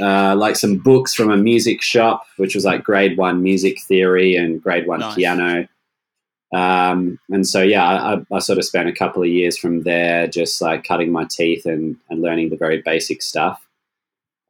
uh, 0.00 0.36
like 0.36 0.54
some 0.54 0.78
books 0.78 1.12
from 1.12 1.28
a 1.32 1.36
music 1.36 1.82
shop, 1.82 2.22
which 2.36 2.54
was 2.54 2.64
like 2.64 2.84
grade 2.84 3.18
one 3.18 3.42
music 3.42 3.82
theory 3.82 4.36
and 4.36 4.62
grade 4.62 4.86
one 4.86 5.00
Nice. 5.00 5.16
piano. 5.16 5.68
Um, 6.54 7.18
and 7.30 7.46
so, 7.46 7.62
yeah, 7.62 7.84
I, 7.84 8.20
I- 8.34 8.38
sort 8.38 8.58
of 8.58 8.64
spent 8.64 8.88
a 8.88 8.92
couple 8.92 9.22
of 9.22 9.28
years 9.28 9.58
from 9.58 9.82
there 9.82 10.26
just 10.28 10.60
like 10.62 10.84
cutting 10.84 11.10
my 11.10 11.24
teeth 11.24 11.66
and, 11.66 11.96
and 12.08 12.22
learning 12.22 12.50
the 12.50 12.56
very 12.56 12.80
basic 12.82 13.22
stuff. 13.22 13.66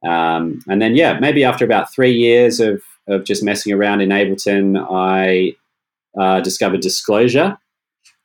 Um, 0.05 0.59
and 0.67 0.81
then, 0.81 0.95
yeah, 0.95 1.17
maybe 1.19 1.43
after 1.43 1.65
about 1.65 1.91
three 1.91 2.13
years 2.13 2.59
of, 2.59 2.83
of 3.07 3.23
just 3.23 3.43
messing 3.43 3.73
around 3.73 4.01
in 4.01 4.09
Ableton, 4.09 4.77
I 4.89 5.55
uh, 6.19 6.41
discovered 6.41 6.81
Disclosure 6.81 7.57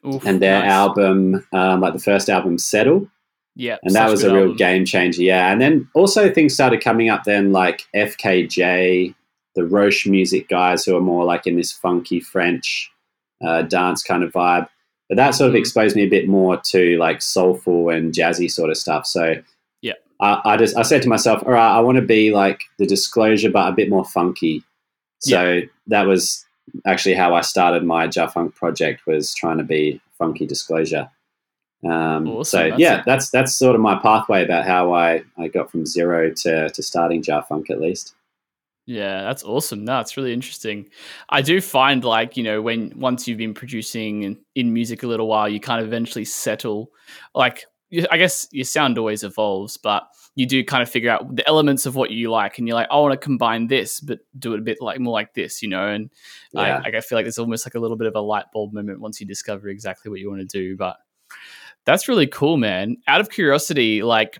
Oof, 0.06 0.25
and 0.26 0.42
their 0.42 0.60
nice. 0.60 0.70
album, 0.70 1.46
um, 1.52 1.80
like 1.80 1.94
the 1.94 1.99
first 2.00 2.28
album, 2.28 2.58
Settle, 2.58 3.08
Yeah. 3.56 3.78
and 3.82 3.94
that 3.94 4.10
was 4.10 4.25
a 4.25 4.32
real 4.32 4.42
album. 4.42 4.56
game 4.56 4.84
changer. 4.84 5.22
Yeah, 5.22 5.50
and 5.50 5.58
then 5.60 5.88
also 5.94 6.30
things 6.30 6.52
started 6.52 6.82
coming 6.82 7.08
up 7.08 7.25
then, 7.25 7.52
like 7.52 7.87
FKJ, 7.96 9.14
the 9.54 9.64
Roche 9.64 10.06
Musique 10.06 10.49
guys, 10.49 10.84
who 10.84 10.96
are 10.96 11.00
more 11.00 11.25
like 11.25 11.46
in 11.46 11.56
this 11.56 11.72
funky 11.72 12.20
French 12.20 12.90
uh, 13.44 13.62
dance 13.62 14.02
kind 14.02 14.23
of 14.23 14.32
vibe. 14.32 14.68
But 15.09 15.16
that 15.16 15.35
sort 15.35 15.49
of 15.50 15.54
Mhm. 15.54 15.59
exposed 15.61 15.97
me 15.97 16.02
a 16.02 16.09
bit 16.09 16.28
more 16.28 16.56
to 16.56 16.97
like 16.99 17.20
soulful 17.23 17.88
and 17.90 18.12
jazzy 18.12 18.50
sort 18.50 18.70
of 18.70 18.76
stuff. 18.76 19.06
So 19.06 19.35
Yeah. 19.82 19.94
I, 20.20 20.40
I 20.44 20.56
just 20.56 20.76
I 20.76 20.82
said 20.82 21.02
to 21.02 21.09
myself, 21.09 21.42
all 21.44 21.52
right, 21.52 21.76
I 21.76 21.80
want 21.80 21.97
to 21.97 22.02
be 22.02 22.32
like 22.32 22.61
the 22.78 22.87
Disclosure, 22.87 23.50
but 23.50 23.68
a 23.68 23.73
bit 23.73 23.88
more 23.88 24.04
funky. 24.04 24.62
So 25.18 25.62
that 25.88 26.06
was 26.06 26.44
actually 26.87 27.14
how 27.14 27.35
I 27.35 27.40
started 27.40 27.82
my 27.85 28.06
Jafunk 28.06 28.54
project 28.54 29.06
was 29.06 29.35
trying 29.35 29.59
to 29.59 29.64
be 29.64 30.00
funky 30.18 30.47
disclosure. 30.47 31.11
Um, 31.85 32.28
Awesome, 32.28 32.44
So 32.44 32.68
that's 32.70 32.80
yeah, 32.80 32.99
it. 33.00 33.04
that's 33.06 33.30
that's 33.30 33.56
sort 33.56 33.75
of 33.75 33.80
my 33.80 33.97
pathway 33.99 34.44
about 34.44 34.66
how 34.66 34.92
I, 34.94 35.23
I 35.38 35.49
got 35.49 35.70
from 35.70 35.87
zero 35.87 36.30
to, 36.30 36.68
to 36.70 36.82
starting 36.82 37.23
Jafunk 37.23 37.70
at 37.70 37.80
least. 37.80 38.14
Yeah, 38.90 39.23
that's 39.23 39.44
awesome. 39.44 39.85
No, 39.85 40.00
it's 40.00 40.16
really 40.16 40.32
interesting. 40.32 40.90
I 41.28 41.42
do 41.42 41.61
find 41.61 42.02
like, 42.02 42.37
you 42.37 42.42
know, 42.42 42.61
when 42.61 42.92
once 42.97 43.28
you've 43.28 43.38
been 43.38 43.54
producing 43.54 44.25
in, 44.25 44.38
in 44.56 44.73
music 44.73 45.04
a 45.04 45.06
little 45.06 45.28
while, 45.28 45.49
you 45.49 45.61
kind 45.61 45.80
of 45.80 45.87
eventually 45.87 46.25
settle. 46.25 46.90
Like, 47.32 47.66
I 48.11 48.16
guess 48.18 48.49
your 48.50 48.64
sound 48.64 48.99
always 48.99 49.23
evolves, 49.23 49.76
but 49.76 50.09
you 50.35 50.44
do 50.44 50.64
kind 50.64 50.82
of 50.82 50.90
figure 50.90 51.09
out 51.09 51.37
the 51.37 51.47
elements 51.47 51.87
of 51.87 51.94
what 51.94 52.11
you 52.11 52.32
like, 52.32 52.59
and 52.59 52.66
you're 52.66 52.75
like, 52.75 52.88
I 52.90 52.97
want 52.97 53.12
to 53.12 53.16
combine 53.16 53.68
this, 53.68 54.00
but 54.00 54.18
do 54.37 54.54
it 54.54 54.59
a 54.59 54.62
bit 54.62 54.78
like 54.80 54.99
more 54.99 55.12
like 55.12 55.35
this, 55.35 55.62
you 55.62 55.68
know. 55.68 55.87
And 55.87 56.11
Yeah. 56.52 56.82
I, 56.85 56.88
I 56.88 57.00
feel 57.00 57.16
like 57.16 57.26
it's 57.26 57.38
almost 57.38 57.64
like 57.64 57.76
a 57.76 57.80
little 57.80 57.97
bit 57.97 58.09
of 58.09 58.16
a 58.16 58.20
light 58.20 58.47
bulb 58.52 58.73
moment 58.73 59.00
once 59.00 59.20
you 59.20 59.26
discover 59.26 59.68
exactly 59.68 60.11
what 60.11 60.18
you 60.18 60.28
want 60.28 60.40
to 60.40 60.47
do. 60.47 60.76
But 60.76 60.97
that's 61.85 62.09
really 62.09 62.26
cool, 62.26 62.56
man. 62.56 62.97
Out 63.06 63.20
of 63.20 63.30
curiosity, 63.30 64.02
like, 64.02 64.37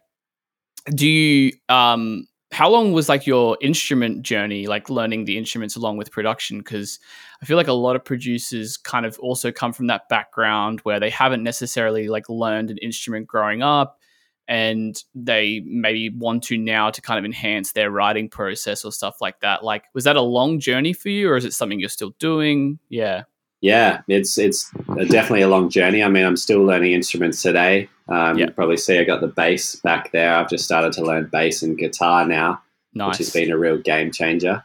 do 0.93 1.07
you 1.07 1.53
um 1.69 2.27
how 2.53 2.69
long 2.69 2.93
was 2.93 3.09
like 3.09 3.27
your 3.27 3.57
instrument 3.61 4.23
journey, 4.23 4.67
like 4.67 4.91
learning 4.91 5.25
the 5.25 5.39
instruments 5.39 5.77
along 5.77 5.99
with 5.99 6.11
production? 6.11 6.59
Because 6.59 6.99
I 7.41 7.47
feel 7.47 7.57
like 7.57 7.69
a 7.69 7.73
lot 7.73 7.95
of 7.95 8.05
producers 8.05 8.77
kind 8.77 9.07
of 9.07 9.19
also 9.21 9.53
come 9.53 9.73
from 9.73 9.87
that 9.87 10.09
background 10.09 10.81
where 10.81 10.99
they 10.99 11.11
haven't 11.11 11.45
necessarily 11.45 12.09
like 12.09 12.29
learned 12.29 12.71
an 12.71 12.79
instrument 12.79 13.29
growing 13.29 13.63
up 13.63 14.01
and 14.49 15.05
they 15.15 15.61
maybe 15.65 16.11
want 16.11 16.43
to 16.43 16.59
now 16.59 16.91
to 16.91 17.01
kind 17.01 17.21
of 17.21 17.25
enhance 17.25 17.71
their 17.71 17.89
writing 17.89 18.29
process 18.29 18.85
or 18.85 18.91
stuff 18.91 19.21
like 19.21 19.39
that. 19.41 19.63
Like, 19.63 19.85
was 19.95 20.03
that 20.05 20.17
a 20.17 20.21
long 20.21 20.59
journey 20.59 20.93
for 20.93 21.09
you 21.09 21.31
or 21.31 21.37
is 21.37 21.45
it 21.45 21.53
something 21.53 21.79
you're 21.79 21.89
still 21.89 22.17
doing? 22.19 22.81
Yeah. 22.89 23.23
Yeah, 23.61 24.01
it's 24.09 24.39
it's 24.39 24.71
definitely 25.09 25.43
a 25.43 25.49
long 25.49 25.69
journey. 25.69 26.03
I 26.03 26.09
mean, 26.09 26.25
I'm 26.25 26.37
still 26.37 26.63
learning 26.65 26.93
instruments 26.93 27.43
today. 27.43 27.89
Um, 28.09 28.39
Yeah. 28.39 28.47
You 28.47 28.53
probably 28.53 28.79
see 28.79 28.99
I 28.99 29.05
got 29.05 29.21
the 29.21 29.29
bass 29.29 29.77
back 29.77 30.13
there. 30.13 30.35
I've 30.35 30.49
just 30.49 30.65
started 30.65 30.93
to 30.95 31.03
learn 31.05 31.27
bass 31.31 31.63
and 31.63 31.77
guitar 31.77 32.27
now, 32.27 32.63
Nice. 32.95 33.09
which 33.09 33.19
has 33.19 33.33
been 33.33 33.51
a 33.51 33.59
real 33.59 33.77
game 33.79 34.11
changer. 34.13 34.65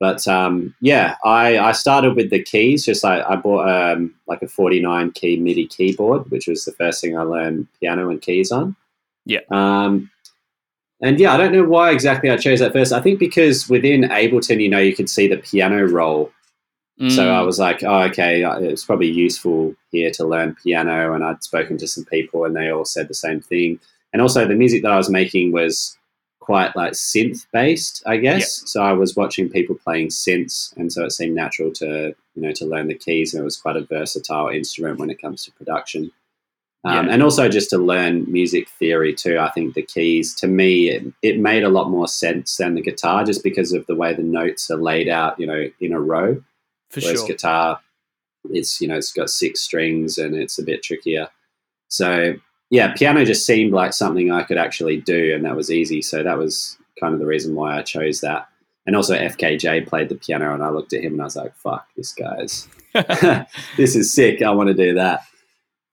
But 0.00 0.26
um, 0.26 0.74
yeah, 0.80 1.14
I, 1.24 1.58
I 1.60 1.70
started 1.70 2.16
with 2.16 2.30
the 2.30 2.42
keys. 2.42 2.84
Just 2.84 3.04
like 3.04 3.24
I 3.24 3.36
bought 3.36 3.68
um, 3.68 4.12
like 4.26 4.42
a 4.42 4.48
49 4.48 5.12
key 5.12 5.36
MIDI 5.36 5.66
keyboard, 5.68 6.28
which 6.32 6.48
was 6.48 6.64
the 6.64 6.72
first 6.72 7.00
thing 7.00 7.16
I 7.16 7.22
learned 7.22 7.68
piano 7.78 8.10
and 8.10 8.20
keys 8.20 8.50
on. 8.50 8.74
Yeah. 9.24 9.42
Um, 9.52 10.10
and 11.00 11.20
yeah, 11.20 11.32
I 11.32 11.36
don't 11.36 11.52
know 11.52 11.62
why 11.64 11.92
exactly 11.92 12.30
I 12.30 12.36
chose 12.36 12.58
that 12.58 12.72
first. 12.72 12.92
I 12.92 13.00
think 13.00 13.20
because 13.20 13.68
within 13.68 14.02
Ableton, 14.02 14.60
you 14.60 14.68
know, 14.68 14.78
you 14.80 14.94
could 14.96 15.08
see 15.08 15.28
the 15.28 15.36
piano 15.36 15.84
roll 15.86 16.32
so 17.10 17.24
Mm, 17.24 17.30
I 17.30 17.42
was 17.42 17.58
like, 17.58 17.82
oh, 17.82 18.02
okay, 18.02 18.44
uh, 18.44 18.58
it's 18.58 18.84
probably 18.84 19.10
useful 19.10 19.74
here 19.90 20.10
to 20.12 20.24
learn 20.26 20.54
piano. 20.54 21.14
And 21.14 21.24
I'd 21.24 21.42
spoken 21.42 21.76
to 21.78 21.86
some 21.88 22.04
people 22.04 22.44
and 22.44 22.54
they 22.54 22.70
all 22.70 22.84
said 22.84 23.08
the 23.08 23.14
same 23.14 23.40
thing. 23.40 23.80
And 24.12 24.20
also, 24.22 24.46
the 24.46 24.54
music 24.54 24.82
that 24.82 24.92
I 24.92 24.96
was 24.98 25.08
making 25.10 25.52
was 25.52 25.96
quite 26.40 26.74
like 26.76 26.92
synth 26.92 27.46
based, 27.52 28.02
I 28.06 28.16
guess. 28.18 28.62
So 28.70 28.82
I 28.82 28.92
was 28.92 29.16
watching 29.16 29.48
people 29.48 29.76
playing 29.76 30.08
synths. 30.08 30.76
And 30.76 30.92
so 30.92 31.04
it 31.04 31.12
seemed 31.12 31.34
natural 31.34 31.72
to, 31.74 32.14
you 32.34 32.42
know, 32.42 32.52
to 32.52 32.66
learn 32.66 32.88
the 32.88 32.94
keys. 32.94 33.32
And 33.32 33.40
it 33.40 33.44
was 33.44 33.56
quite 33.56 33.76
a 33.76 33.84
versatile 33.86 34.48
instrument 34.48 34.98
when 34.98 35.10
it 35.10 35.20
comes 35.20 35.44
to 35.44 35.52
production. 35.52 36.10
Um, 36.84 37.06
Yeah. 37.06 37.14
And 37.14 37.22
also 37.22 37.48
just 37.48 37.70
to 37.70 37.78
learn 37.78 38.30
music 38.30 38.68
theory 38.68 39.14
too. 39.14 39.38
I 39.38 39.50
think 39.50 39.74
the 39.74 39.82
keys, 39.82 40.34
to 40.36 40.48
me, 40.48 40.90
it, 40.90 41.04
it 41.22 41.38
made 41.38 41.62
a 41.62 41.68
lot 41.68 41.90
more 41.90 42.08
sense 42.08 42.56
than 42.56 42.74
the 42.74 42.82
guitar 42.82 43.24
just 43.24 43.42
because 43.44 43.72
of 43.72 43.86
the 43.86 43.94
way 43.94 44.12
the 44.12 44.22
notes 44.24 44.70
are 44.70 44.76
laid 44.76 45.08
out, 45.08 45.38
you 45.38 45.46
know, 45.46 45.70
in 45.80 45.92
a 45.92 46.00
row. 46.00 46.42
For 46.92 47.00
Whereas 47.00 47.20
sure. 47.20 47.28
guitar, 47.28 47.80
it's 48.50 48.80
you 48.80 48.88
know 48.88 48.96
it's 48.96 49.12
got 49.12 49.30
six 49.30 49.60
strings 49.62 50.18
and 50.18 50.34
it's 50.34 50.58
a 50.58 50.62
bit 50.62 50.82
trickier. 50.82 51.28
So 51.88 52.34
yeah, 52.70 52.92
piano 52.94 53.24
just 53.24 53.46
seemed 53.46 53.72
like 53.72 53.92
something 53.92 54.30
I 54.30 54.42
could 54.44 54.58
actually 54.58 55.00
do, 55.00 55.34
and 55.34 55.44
that 55.44 55.56
was 55.56 55.70
easy. 55.70 56.02
So 56.02 56.22
that 56.22 56.38
was 56.38 56.76
kind 57.00 57.14
of 57.14 57.20
the 57.20 57.26
reason 57.26 57.54
why 57.54 57.78
I 57.78 57.82
chose 57.82 58.20
that. 58.20 58.48
And 58.86 58.96
also 58.96 59.16
FKJ 59.16 59.86
played 59.86 60.08
the 60.08 60.16
piano, 60.16 60.52
and 60.52 60.62
I 60.62 60.70
looked 60.70 60.92
at 60.92 61.02
him 61.02 61.12
and 61.12 61.22
I 61.22 61.24
was 61.24 61.36
like, 61.36 61.54
"Fuck, 61.56 61.86
this 61.96 62.12
guy's 62.12 62.68
this 63.76 63.96
is 63.96 64.12
sick. 64.12 64.42
I 64.42 64.50
want 64.50 64.68
to 64.68 64.74
do 64.74 64.94
that." 64.94 65.20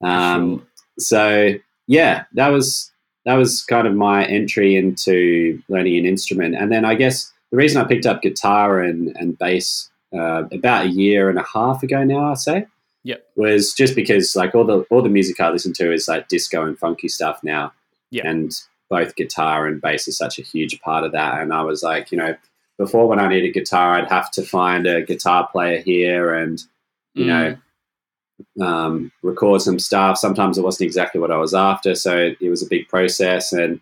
Um, 0.01 0.67
so 0.97 1.53
yeah, 1.87 2.25
that 2.33 2.49
was 2.49 2.91
that 3.25 3.35
was 3.35 3.63
kind 3.63 3.87
of 3.87 3.95
my 3.95 4.25
entry 4.25 4.75
into 4.75 5.61
learning 5.69 5.97
an 5.97 6.05
instrument, 6.05 6.55
and 6.55 6.71
then 6.71 6.83
I 6.83 6.95
guess 6.95 7.31
the 7.51 7.57
reason 7.57 7.81
I 7.81 7.87
picked 7.87 8.05
up 8.05 8.21
guitar 8.21 8.81
and 8.81 9.15
and 9.17 9.37
bass 9.37 9.89
uh, 10.13 10.43
about 10.51 10.85
a 10.85 10.89
year 10.89 11.29
and 11.29 11.37
a 11.39 11.45
half 11.53 11.83
ago 11.83 12.03
now, 12.03 12.31
I'd 12.31 12.37
say, 12.39 12.65
Yep. 13.03 13.25
was 13.35 13.73
just 13.73 13.95
because 13.95 14.35
like 14.35 14.53
all 14.55 14.65
the 14.65 14.81
all 14.89 15.01
the 15.01 15.09
music 15.09 15.39
I 15.39 15.49
listen 15.49 15.73
to 15.73 15.91
is 15.93 16.07
like 16.07 16.27
disco 16.27 16.65
and 16.65 16.77
funky 16.77 17.07
stuff 17.07 17.39
now, 17.43 17.71
Yep. 18.11 18.25
and 18.25 18.51
both 18.89 19.15
guitar 19.15 19.67
and 19.67 19.81
bass 19.81 20.07
is 20.07 20.17
such 20.17 20.39
a 20.39 20.41
huge 20.43 20.81
part 20.81 21.03
of 21.03 21.11
that, 21.13 21.41
and 21.41 21.53
I 21.53 21.61
was 21.61 21.83
like, 21.83 22.11
you 22.11 22.17
know. 22.17 22.35
Before, 22.77 23.09
when 23.09 23.19
I 23.19 23.27
needed 23.27 23.53
guitar, 23.53 23.95
I'd 23.95 24.07
have 24.09 24.31
to 24.31 24.41
find 24.41 24.87
a 24.87 25.01
guitar 25.01 25.45
player 25.51 25.81
here, 25.81 26.33
and 26.33 26.63
you 27.13 27.25
know, 27.25 27.57
um, 28.61 29.11
record 29.21 29.61
some 29.61 29.79
stuff. 29.79 30.17
Sometimes 30.17 30.57
it 30.57 30.61
wasn't 30.63 30.87
exactly 30.87 31.19
what 31.19 31.29
I 31.29 31.35
was 31.35 31.53
after, 31.53 31.93
so 31.93 32.33
it 32.39 32.49
was 32.49 32.63
a 32.63 32.69
big 32.69 32.87
process 32.87 33.51
and 33.51 33.81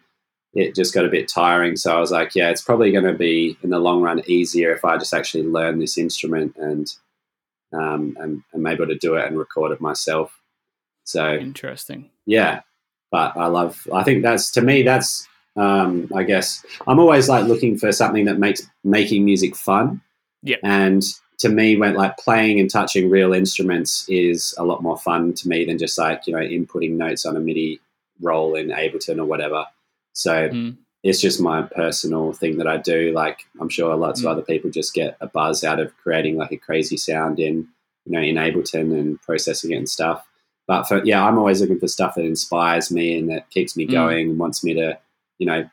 it 0.57 0.73
just 0.73 0.93
got 0.93 1.05
a 1.05 1.09
bit 1.09 1.27
tiring. 1.27 1.75
So 1.75 1.95
I 1.95 1.99
was 1.99 2.11
like, 2.11 2.33
yeah, 2.33 2.49
it's 2.49 2.63
probably 2.63 2.91
going 2.91 3.03
to 3.03 3.13
be 3.13 3.55
in 3.61 3.69
the 3.69 3.77
long 3.77 4.01
run 4.01 4.23
easier 4.25 4.73
if 4.73 4.83
I 4.83 4.97
just 4.97 5.13
actually 5.13 5.43
learn 5.43 5.77
this 5.77 5.99
instrument 5.99 6.55
and 6.57 6.91
um, 7.73 8.17
and 8.19 8.41
am 8.55 8.65
able 8.65 8.87
to 8.87 8.97
do 8.97 9.15
it 9.15 9.27
and 9.27 9.37
record 9.37 9.71
it 9.71 9.79
myself. 9.79 10.41
So 11.03 11.35
Interesting. 11.35 12.09
yeah, 12.25 12.61
but 13.11 13.37
I 13.37 13.45
love. 13.47 13.87
I 13.93 14.03
think 14.03 14.23
that's 14.23 14.51
to 14.51 14.61
me 14.61 14.81
that's. 14.81 15.27
Um, 15.55 16.07
I 16.15 16.21
guess 16.21 16.63
I'm 16.85 16.99
always 16.99 17.27
like 17.29 17.45
looking 17.45 17.79
for 17.79 17.91
something 17.91 18.25
that 18.25 18.37
makes 18.37 18.61
making 18.83 19.25
music 19.25 19.55
fun. 19.55 20.01
Yeah. 20.43 20.57
And 20.63 21.03
to 21.39 21.49
me, 21.49 21.77
when 21.77 21.95
like 21.95 22.17
playing 22.17 22.59
and 22.59 22.69
touching 22.69 23.09
real 23.09 23.33
instruments 23.33 24.07
is 24.07 24.53
a 24.57 24.63
lot 24.63 24.83
more 24.83 24.97
fun 24.97 25.33
to 25.33 25.47
me 25.47 25.65
than 25.65 25.77
just 25.77 25.97
like 25.97 26.27
you 26.27 26.33
know 26.33 26.41
inputting 26.41 26.91
notes 26.91 27.25
on 27.25 27.35
a 27.35 27.39
MIDI 27.39 27.79
roll 28.21 28.55
in 28.55 28.69
Ableton 28.69 29.17
or 29.19 29.25
whatever. 29.25 29.65
So 30.17 30.49
Mm. 30.49 30.77
it's 31.03 31.21
just 31.21 31.39
my 31.39 31.61
personal 31.61 32.33
thing 32.33 32.57
that 32.57 32.67
I 32.67 32.77
do. 32.77 33.11
Like 33.13 33.41
I'm 33.61 33.69
sure 33.69 33.95
lots 33.95 34.21
Mm. 34.21 34.25
of 34.25 34.31
other 34.31 34.41
people 34.41 34.69
just 34.71 34.93
get 34.93 35.15
a 35.21 35.27
buzz 35.27 35.63
out 35.63 35.79
of 35.79 35.95
creating 35.97 36.37
like 36.37 36.51
a 36.51 36.57
crazy 36.57 36.97
sound 36.97 37.39
in 37.39 37.67
you 38.05 38.11
know 38.13 38.19
in 38.21 38.35
Ableton 38.35 38.97
and 38.99 39.21
processing 39.21 39.71
it 39.71 39.75
and 39.77 39.89
stuff. 39.89 40.25
But 40.67 40.83
for 40.83 41.03
yeah, 41.05 41.23
I'm 41.25 41.37
always 41.37 41.61
looking 41.61 41.79
for 41.79 41.87
stuff 41.87 42.15
that 42.15 42.25
inspires 42.25 42.91
me 42.91 43.17
and 43.17 43.29
that 43.29 43.49
keeps 43.51 43.77
me 43.77 43.85
Mm. 43.87 43.91
going 43.91 44.29
and 44.31 44.39
wants 44.39 44.63
me 44.63 44.73
to 44.73 44.97
you 45.39 45.45
know 45.45 45.69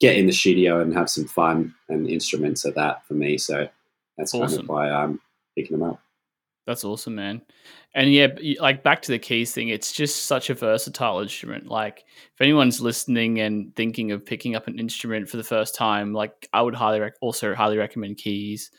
get 0.00 0.16
in 0.16 0.26
the 0.26 0.32
studio 0.32 0.80
and 0.80 0.94
have 0.94 1.08
some 1.10 1.26
fun. 1.26 1.74
And 1.88 2.08
instruments 2.08 2.64
are 2.66 2.72
that 2.72 3.06
for 3.06 3.14
me. 3.14 3.36
So 3.38 3.68
that's 4.16 4.32
kind 4.32 4.44
Awesome. 4.44 4.60
of 4.62 4.68
why 4.68 4.90
I'm 4.90 5.20
picking 5.56 5.78
them 5.78 5.88
up. 5.90 6.00
That's 6.66 6.84
awesome, 6.84 7.14
man. 7.16 7.42
And 7.96 8.12
yeah, 8.12 8.26
like 8.60 8.82
back 8.82 9.02
to 9.02 9.12
the 9.12 9.18
keys 9.20 9.52
thing, 9.52 9.68
it's 9.68 9.92
just 9.92 10.26
such 10.26 10.50
a 10.50 10.54
versatile 10.54 11.20
instrument. 11.20 11.68
Like, 11.68 12.04
if 12.34 12.40
anyone's 12.40 12.80
listening 12.80 13.40
and 13.40 13.74
thinking 13.76 14.10
of 14.10 14.26
picking 14.26 14.56
up 14.56 14.66
an 14.66 14.80
instrument 14.80 15.28
for 15.28 15.36
the 15.36 15.44
first 15.44 15.76
time, 15.76 16.12
like 16.12 16.48
I 16.52 16.60
would 16.62 16.74
highly 16.74 16.98
rec- 17.00 17.14
also 17.20 17.54
highly 17.54 17.78
recommend 17.78 18.16
keys. 18.16 18.70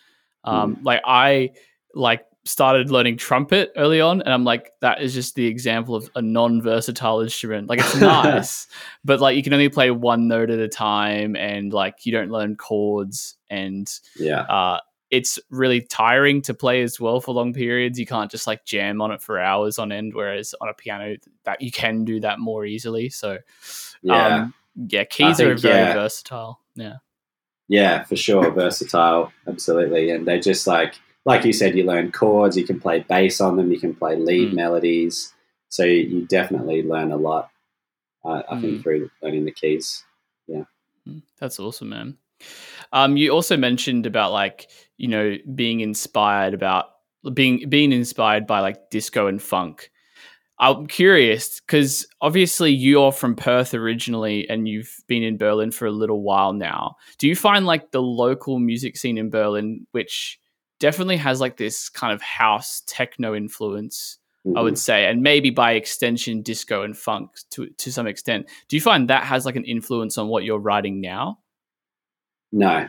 Um, 0.43 0.77
Like 0.83 1.01
I 1.05 1.51
like 1.93 2.25
started 2.43 2.91
learning 2.91 3.15
trumpet 3.17 3.71
early 3.77 4.01
on, 4.01 4.21
and 4.21 4.33
I'm 4.33 4.43
like, 4.43 4.71
that 4.81 5.01
is 5.01 5.13
just 5.13 5.33
the 5.35 5.47
example 5.47 5.95
of 5.95 6.09
a 6.15 6.21
non-versatile 6.21 7.21
instrument. 7.21 7.69
Like 7.69 7.79
it's 7.79 7.95
nice, 8.01 8.67
but 9.05 9.21
like 9.21 9.37
you 9.37 9.43
can 9.43 9.53
only 9.53 9.69
play 9.69 9.91
one 9.91 10.27
note 10.27 10.49
at 10.49 10.59
a 10.59 10.67
time, 10.67 11.37
and 11.37 11.71
like 11.71 12.05
you 12.05 12.11
don't 12.11 12.29
learn 12.31 12.57
chords 12.57 13.37
and 13.49 13.89
Yeah. 14.17 14.41
uh, 14.41 14.79
it's 15.11 15.37
really 15.49 15.81
tiring 15.81 16.41
to 16.43 16.53
play 16.53 16.81
as 16.81 16.99
well 16.99 17.21
for 17.21 17.33
long 17.33 17.53
periods. 17.53 17.99
You 17.99 18.05
can't 18.05 18.31
just 18.31 18.47
like 18.47 18.65
jam 18.65 19.01
on 19.01 19.11
it 19.11 19.21
for 19.21 19.39
hours 19.39 19.77
on 19.77 19.91
end, 19.91 20.13
whereas 20.13 20.55
on 20.61 20.69
a 20.69 20.73
piano 20.73 21.15
that 21.43 21.61
you 21.61 21.71
can 21.71 22.05
do 22.05 22.19
that 22.21 22.39
more 22.39 22.65
easily. 22.65 23.09
So 23.09 23.37
Yeah. 24.01 24.25
um, 24.25 24.53
yeah, 24.75 25.03
keys 25.03 25.39
are 25.39 25.55
very 25.55 25.79
yeah. 25.81 25.93
versatile. 25.93 26.59
Yeah, 26.75 26.95
Yeah, 27.67 28.03
for 28.03 28.15
sure, 28.15 28.51
versatile, 28.51 29.31
absolutely. 29.47 30.09
And 30.09 30.27
they 30.27 30.39
just 30.39 30.67
like, 30.67 30.95
like 31.23 31.45
you 31.45 31.53
said, 31.53 31.75
you 31.77 31.83
learn 31.85 32.11
chords. 32.11 32.57
You 32.57 32.65
can 32.65 32.79
play 32.79 32.99
bass 33.07 33.39
on 33.41 33.55
them. 33.55 33.71
You 33.71 33.79
can 33.79 33.95
play 33.95 34.15
lead 34.15 34.51
Mm. 34.51 34.55
melodies. 34.55 35.33
So 35.69 35.83
you, 35.83 36.01
you 36.03 36.25
definitely 36.27 36.83
learn 36.83 37.11
a 37.11 37.17
lot. 37.17 37.49
Uh, 38.23 38.43
I 38.49 38.55
Mm. 38.55 38.61
think 38.61 38.83
through 38.83 39.09
learning 39.21 39.45
the 39.45 39.51
keys. 39.51 40.03
Yeah. 40.47 40.63
that's 41.39 41.59
awesome, 41.59 41.89
man. 41.89 42.17
Um, 42.91 43.17
you 43.17 43.31
also 43.31 43.57
mentioned 43.57 44.05
about 44.05 44.31
like 44.31 44.67
you 44.97 45.07
know 45.07 45.37
being 45.55 45.79
inspired 45.81 46.53
about 46.53 46.85
being 47.33 47.67
being 47.69 47.91
inspired 47.91 48.45
by 48.47 48.59
like 48.59 48.89
disco 48.89 49.27
and 49.27 49.41
funk. 49.41 49.91
I'm 50.57 50.87
curious 50.87 51.59
because 51.59 52.07
obviously 52.21 52.71
you're 52.71 53.11
from 53.11 53.35
Perth 53.35 53.73
originally 53.73 54.49
and 54.49 54.69
you've 54.69 54.95
been 55.07 55.21
in 55.21 55.37
Berlin 55.37 55.69
for 55.71 55.85
a 55.85 55.91
little 55.91 56.21
while 56.21 56.53
now. 56.53 56.95
Do 57.17 57.27
you 57.27 57.35
find 57.35 57.65
like 57.65 57.91
the 57.91 58.01
local 58.01 58.57
music 58.57 58.95
scene 58.95 59.17
in 59.17 59.29
Berlin, 59.29 59.85
which 59.91 60.39
definitely 60.79 61.17
has 61.17 61.41
like 61.41 61.57
this 61.57 61.89
kind 61.89 62.13
of 62.13 62.21
house 62.21 62.83
techno 62.87 63.35
influence, 63.35 64.17
I 64.45 64.49
Mhm. 64.49 64.63
would 64.63 64.77
say, 64.77 65.05
and 65.07 65.21
maybe 65.21 65.49
by 65.49 65.73
extension 65.73 66.41
disco 66.41 66.83
and 66.83 66.95
funk 66.97 67.31
to 67.51 67.67
to 67.67 67.91
some 67.91 68.07
extent. 68.07 68.47
Do 68.69 68.77
you 68.77 68.81
find 68.81 69.09
that 69.09 69.23
has 69.23 69.45
like 69.45 69.57
an 69.57 69.65
influence 69.65 70.17
on 70.17 70.29
what 70.29 70.45
you're 70.45 70.59
writing 70.59 71.01
now? 71.01 71.39
No. 72.53 72.87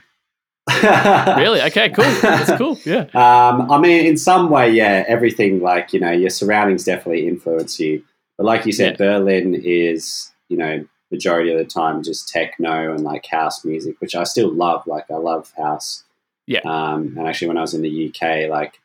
Really? 0.68 1.62
Okay, 1.62 1.90
cool. 1.90 2.04
That's 2.22 2.56
cool. 2.58 2.78
Yeah. 2.84 3.06
Um, 3.14 3.70
I 3.70 3.78
mean, 3.78 4.06
in 4.06 4.16
some 4.16 4.50
way, 4.50 4.70
yeah, 4.70 5.04
everything 5.06 5.60
like, 5.60 5.92
you 5.92 6.00
know, 6.00 6.10
your 6.10 6.30
surroundings 6.30 6.84
definitely 6.84 7.28
influence 7.28 7.78
you. 7.78 8.02
But 8.36 8.46
like 8.46 8.66
you 8.66 8.72
said, 8.72 8.92
Yeah. 8.92 9.18
Berlin 9.18 9.54
is, 9.54 10.32
you 10.48 10.56
know, 10.56 10.84
majority 11.10 11.52
of 11.52 11.58
the 11.58 11.64
time 11.64 12.02
just 12.02 12.28
techno 12.28 12.92
and 12.92 13.04
like 13.04 13.26
house 13.26 13.64
music, 13.64 14.00
which 14.00 14.14
I 14.14 14.24
still 14.24 14.52
love. 14.52 14.86
Like, 14.86 15.10
I 15.10 15.14
love 15.16 15.52
house. 15.56 16.04
Yeah. 16.46 16.60
Um, 16.64 17.14
and 17.16 17.26
actually, 17.26 17.48
when 17.48 17.58
I 17.58 17.62
was 17.62 17.74
in 17.74 17.82
the 17.82 18.08
UK, 18.08 18.48
like, 18.50 18.80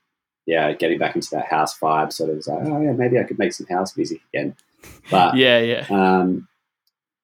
yeah, 0.45 0.71
getting 0.73 0.97
back 0.97 1.15
into 1.15 1.29
that 1.31 1.45
house 1.45 1.77
vibe 1.77 2.11
sort 2.13 2.29
of 2.29 2.37
was 2.37 2.47
like, 2.47 2.59
oh, 2.63 2.81
yeah, 2.81 2.91
maybe 2.93 3.19
I 3.19 3.23
could 3.23 3.37
make 3.39 3.53
some 3.53 3.67
house 3.67 3.95
music 3.97 4.21
again. 4.33 4.55
But 5.09 5.35
Yeah, 5.35 5.59
yeah. 5.59 5.85
um, 5.89 6.47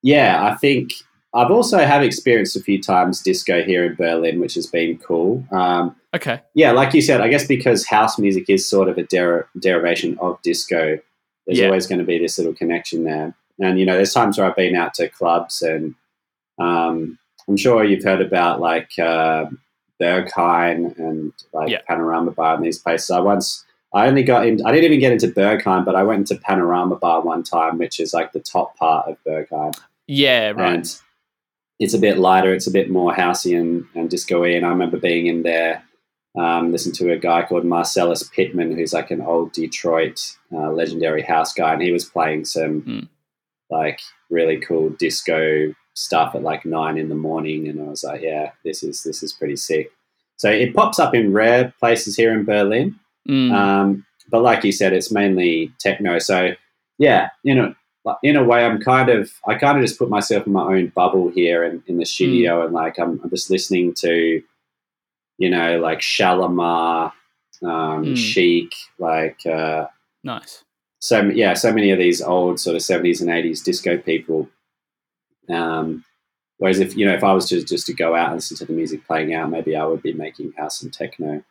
yeah, 0.04 0.46
I 0.46 0.56
think 0.56 0.92
I've 1.38 1.52
also 1.52 1.78
have 1.78 2.02
experienced 2.04 2.56
a 2.56 2.60
few 2.62 2.82
times 2.82 3.22
disco 3.22 3.62
here 3.64 3.86
in 3.86 3.96
Berlin, 3.96 4.40
which 4.40 4.56
has 4.56 4.66
been 4.68 4.98
cool. 4.98 5.46
Um, 5.52 5.96
Okay. 6.16 6.42
yeah, 6.56 6.72
like 6.72 6.94
you 6.94 7.02
said, 7.02 7.22
I 7.22 7.28
guess 7.28 7.46
because 7.46 7.86
house 7.86 8.18
music 8.18 8.50
is 8.50 8.68
sort 8.68 8.90
of 8.90 8.98
a 8.98 9.04
der- 9.04 9.48
derivation 9.60 10.18
of 10.20 10.42
disco, 10.42 10.98
there's 11.46 11.60
Yeah. 11.60 11.68
always 11.68 11.86
going 11.88 12.00
to 12.00 12.06
be 12.06 12.18
this 12.18 12.38
little 12.38 12.54
connection 12.56 13.04
there. 13.04 13.36
And 13.60 13.80
you 13.80 13.86
know, 13.86 13.96
there's 13.96 14.14
times 14.14 14.38
where 14.38 14.48
I've 14.50 14.56
been 14.56 14.76
out 14.76 14.94
to 14.96 15.08
clubs, 15.10 15.62
and 15.62 15.96
um, 16.60 17.18
I'm 17.48 17.58
sure 17.58 17.84
you've 17.84 18.04
heard 18.04 18.22
about 18.22 18.60
like 18.60 18.92
uh, 19.00 19.46
Berghain 20.02 20.98
and 20.98 21.34
like 21.54 21.70
Yeah. 21.70 21.82
Panorama 21.88 22.32
Bar 22.32 22.56
and 22.56 22.66
these 22.66 22.80
places. 22.80 23.10
I 23.12 23.20
once, 23.20 23.66
I 23.94 24.08
only 24.08 24.24
got 24.24 24.46
in, 24.48 24.66
I 24.66 24.72
didn't 24.72 24.86
even 24.86 25.00
get 25.00 25.12
into 25.14 25.28
Berghain, 25.28 25.86
but 25.86 25.96
I 25.96 26.04
went 26.04 26.20
into 26.30 26.42
Panorama 26.42 26.96
Bar 26.96 27.22
one 27.22 27.44
time, 27.44 27.78
which 27.78 28.00
is 28.00 28.14
like 28.14 28.32
the 28.32 28.40
top 28.40 28.76
part 28.78 29.08
of 29.08 29.18
Berghain 29.26 29.74
Yeah, 30.08 30.52
right. 30.52 30.76
and 30.76 31.00
it's 31.80 31.94
a 31.94 32.00
bit 32.00 32.18
lighter. 32.18 32.54
It's 32.54 32.68
a 32.68 32.72
bit 32.72 32.90
more 32.90 33.14
housey 33.14 33.60
and, 33.60 33.86
and 33.96 34.10
disco-y. 34.10 34.50
And 34.50 34.66
I 34.66 34.70
remember 34.70 34.98
being 34.98 35.28
in 35.28 35.44
there, 35.44 35.84
um, 36.38 36.72
listening 36.72 36.96
to 36.96 37.12
a 37.12 37.18
guy 37.18 37.44
called 37.44 37.66
Marcellus 37.66 38.24
Pittman, 38.24 38.76
who's 38.76 38.94
like 38.94 39.12
an 39.12 39.22
old 39.22 39.54
Detroit 39.54 40.20
uh, 40.52 40.72
legendary 40.72 41.22
house 41.22 41.54
guy, 41.54 41.74
and 41.74 41.82
he 41.82 41.92
was 41.92 42.06
playing 42.06 42.46
some 42.46 42.82
Mm. 42.82 43.08
like 43.70 44.00
really 44.30 44.58
cool 44.58 44.90
disco 44.92 45.74
stuff 45.94 46.36
at 46.36 46.44
like 46.44 46.64
nine 46.66 46.98
in 46.98 47.10
the 47.10 47.16
morning, 47.16 47.68
and 47.68 47.80
I 47.82 47.86
was 47.86 48.04
like, 48.04 48.22
yeah, 48.22 48.52
this 48.64 48.84
is 48.84 49.04
this 49.04 49.24
is 49.24 49.34
pretty 49.34 49.56
sick. 49.56 49.92
So 50.38 50.50
it 50.52 50.76
pops 50.76 51.00
up 51.00 51.16
in 51.16 51.34
rare 51.34 51.74
places 51.80 52.16
here 52.16 52.32
in 52.32 52.46
Berlin. 52.46 53.00
Mm. 53.28 53.52
Um, 53.52 54.06
but 54.30 54.44
like 54.44 54.64
you 54.64 54.72
said, 54.72 54.94
it's 54.94 55.12
mainly 55.12 55.72
techno. 55.80 56.20
So 56.20 56.52
yeah, 57.00 57.30
you 57.44 57.56
know, 57.56 57.74
in 58.24 58.36
a 58.36 58.44
way, 58.44 58.66
I'm 58.66 58.80
kind 58.80 59.10
of 59.10 59.32
I 59.48 59.56
kind 59.56 59.78
of 59.78 59.84
just 59.84 60.00
put 60.00 60.10
myself 60.10 60.46
in 60.48 60.54
my 60.54 60.64
own 60.64 60.88
bubble 60.88 61.30
here 61.30 61.64
in, 61.64 61.84
in 61.88 61.98
the 61.98 62.06
studio, 62.06 62.64
and 62.66 62.74
like 62.74 62.98
I'm, 63.00 63.20
I'm 63.24 63.30
just 63.30 63.50
listening 63.50 63.94
to, 63.96 64.42
you 65.38 65.50
know, 65.50 65.80
like 65.80 66.00
Shalamar, 66.00 67.12
um, 67.64 68.06
Mm. 68.06 68.18
Chic, 68.18 68.74
like 69.00 69.46
uh, 69.46 69.88
nice. 70.24 70.64
so 71.00 71.22
yeah, 71.24 71.54
so 71.54 71.72
many 71.74 71.92
of 71.92 72.00
these 72.00 72.22
old 72.22 72.60
sort 72.60 72.76
of 72.76 72.82
70s 72.82 73.22
and 73.22 73.30
80s 73.30 73.64
disco 73.64 73.98
people. 73.98 74.48
Um, 75.50 76.04
whereas 76.58 76.80
if 76.80 76.96
you 76.96 77.06
know 77.06 77.14
if 77.14 77.24
I 77.24 77.34
was 77.34 77.48
to 77.50 77.64
just 77.64 77.88
to 77.88 77.94
go 77.94 78.16
out 78.16 78.28
and 78.28 78.36
listen 78.36 78.58
to 78.58 78.66
the 78.66 78.74
music 78.74 79.06
playing 79.08 79.34
out, 79.34 79.50
maybe 79.50 79.76
I 79.76 79.86
would 79.86 80.04
be 80.04 80.14
making 80.14 80.54
house 80.54 80.82
and 80.84 80.94
techno 80.94 81.44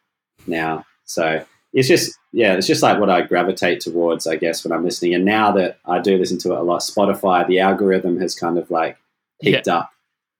now. 0.46 0.84
So 1.04 1.44
it's 1.76 1.86
just 1.86 2.18
yeah, 2.32 2.54
it's 2.54 2.66
just 2.66 2.82
like 2.82 2.98
what 2.98 3.10
I 3.10 3.22
gravitate 3.22 3.80
towards, 3.80 4.26
I 4.26 4.34
guess, 4.34 4.64
when 4.64 4.72
I'm 4.72 4.84
listening. 4.84 5.14
And 5.14 5.24
now 5.24 5.52
that 5.52 5.78
I 5.84 6.00
do 6.00 6.18
listen 6.18 6.38
to 6.38 6.52
it 6.52 6.58
a 6.58 6.62
lot, 6.62 6.80
Spotify, 6.80 7.46
the 7.46 7.60
algorithm 7.60 8.18
has 8.20 8.34
kind 8.34 8.58
of 8.58 8.70
like 8.70 8.98
picked 9.40 9.68
up 9.68 9.90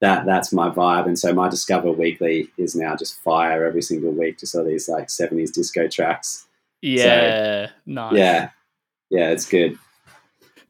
that 0.01 0.25
that's 0.25 0.53
my 0.53 0.69
vibe. 0.69 1.05
And 1.05 1.17
so 1.17 1.33
my 1.33 1.49
Discover 1.49 1.91
Weekly 1.91 2.49
is 2.57 2.75
now 2.75 2.95
just 2.95 3.19
fire 3.21 3.65
every 3.65 3.81
single 3.81 4.11
week, 4.11 4.39
just 4.39 4.55
all 4.55 4.63
these 4.63 4.87
like 4.87 5.07
70s 5.07 5.51
disco 5.51 5.87
tracks. 5.87 6.45
Yeah, 6.81 7.69
nice. 7.85 8.13
Yeah. 8.13 8.49
Yeah, 9.09 9.29
it's 9.29 9.47
good. 9.47 9.77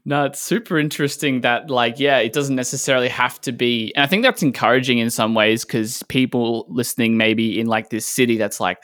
No, 0.04 0.24
it's 0.24 0.40
super 0.40 0.78
interesting 0.78 1.42
that, 1.42 1.68
like, 1.68 1.98
yeah, 1.98 2.18
it 2.18 2.32
doesn't 2.32 2.54
necessarily 2.56 3.08
have 3.08 3.38
to 3.42 3.52
be. 3.52 3.92
And 3.94 4.02
I 4.02 4.06
think 4.06 4.22
that's 4.22 4.42
encouraging 4.42 4.98
in 4.98 5.10
some 5.10 5.34
ways 5.34 5.66
because 5.66 6.02
people 6.04 6.64
listening 6.70 7.18
maybe 7.18 7.60
in 7.60 7.66
like 7.66 7.90
this 7.90 8.06
city 8.06 8.38
that's 8.38 8.60
like, 8.60 8.78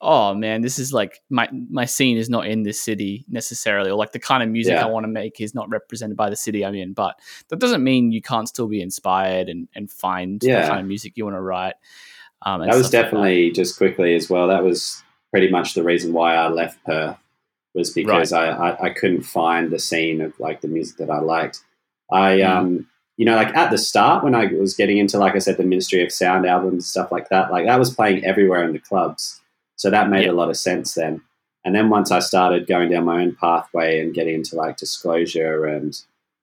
oh 0.00 0.34
man, 0.34 0.62
this 0.62 0.78
is 0.78 0.92
like 0.92 1.20
my 1.30 1.48
my 1.70 1.84
scene 1.84 2.16
is 2.16 2.30
not 2.30 2.46
in 2.46 2.62
this 2.62 2.80
city 2.80 3.24
necessarily, 3.28 3.90
or 3.90 3.96
like 3.96 4.12
the 4.12 4.18
kind 4.18 4.42
of 4.42 4.48
music 4.48 4.72
Yeah. 4.74 4.84
I 4.84 4.88
want 4.88 5.04
to 5.04 5.08
make 5.08 5.40
is 5.40 5.54
not 5.54 5.68
represented 5.68 6.16
by 6.16 6.30
the 6.30 6.36
city 6.36 6.64
I'm 6.64 6.74
in. 6.74 6.92
But 6.92 7.18
that 7.48 7.58
doesn't 7.58 7.84
mean 7.84 8.12
you 8.12 8.22
can't 8.22 8.48
still 8.48 8.68
be 8.68 8.80
inspired 8.80 9.48
and 9.48 9.68
and 9.74 9.90
find 9.90 10.42
Yeah. 10.42 10.62
the 10.62 10.68
kind 10.68 10.80
of 10.80 10.86
music 10.86 11.12
you 11.16 11.24
want 11.24 11.36
to 11.36 11.40
write. 11.42 11.74
Um, 12.42 12.60
that 12.62 12.68
was 12.68 12.86
stuff 12.86 12.94
like 12.94 13.04
definitely 13.04 13.50
just 13.52 13.76
quickly 13.76 14.14
as 14.14 14.30
well. 14.30 14.48
That 14.48 14.64
was 14.64 15.02
pretty 15.30 15.50
much 15.50 15.74
the 15.74 15.82
reason 15.82 16.12
why 16.12 16.34
I 16.34 16.48
left 16.48 16.82
Perth 16.84 17.16
was 17.74 17.90
because 17.90 18.32
I, 18.32 18.48
I, 18.48 18.86
I 18.86 18.90
couldn't 18.90 19.22
find 19.22 19.70
the 19.70 19.78
scene 19.78 20.20
of 20.20 20.38
like 20.40 20.60
the 20.60 20.68
music 20.68 20.96
that 20.96 21.10
I 21.10 21.20
liked. 21.20 21.62
I 22.10 22.38
Mm. 22.38 22.48
um 22.48 22.86
you 23.16 23.26
know 23.26 23.36
like 23.36 23.54
at 23.54 23.70
the 23.70 23.76
start 23.78 24.24
when 24.24 24.34
I 24.34 24.46
was 24.46 24.74
getting 24.74 24.96
into 24.98 25.18
like 25.18 25.34
I 25.36 25.38
said 25.38 25.58
the 25.58 25.62
Ministry 25.64 26.02
of 26.02 26.10
Sound 26.10 26.46
albums 26.46 26.88
stuff 26.88 27.12
like 27.12 27.28
that 27.28 27.52
like 27.52 27.66
that 27.66 27.78
was 27.78 27.94
playing 27.94 28.24
everywhere 28.24 28.64
in 28.64 28.72
the 28.72 28.78
clubs. 28.78 29.39
So 29.80 29.88
that 29.88 30.10
made 30.10 30.26
Yeah. 30.26 30.32
a 30.32 30.40
lot 30.40 30.50
of 30.50 30.58
sense 30.58 30.92
then. 30.92 31.22
And 31.64 31.74
then 31.74 31.88
once 31.88 32.10
I 32.10 32.18
started 32.18 32.66
going 32.66 32.90
down 32.90 33.06
my 33.06 33.22
own 33.22 33.34
pathway 33.34 33.98
and 34.00 34.12
getting 34.12 34.34
into 34.34 34.54
like 34.56 34.76
disclosure 34.76 35.64
and 35.64 35.98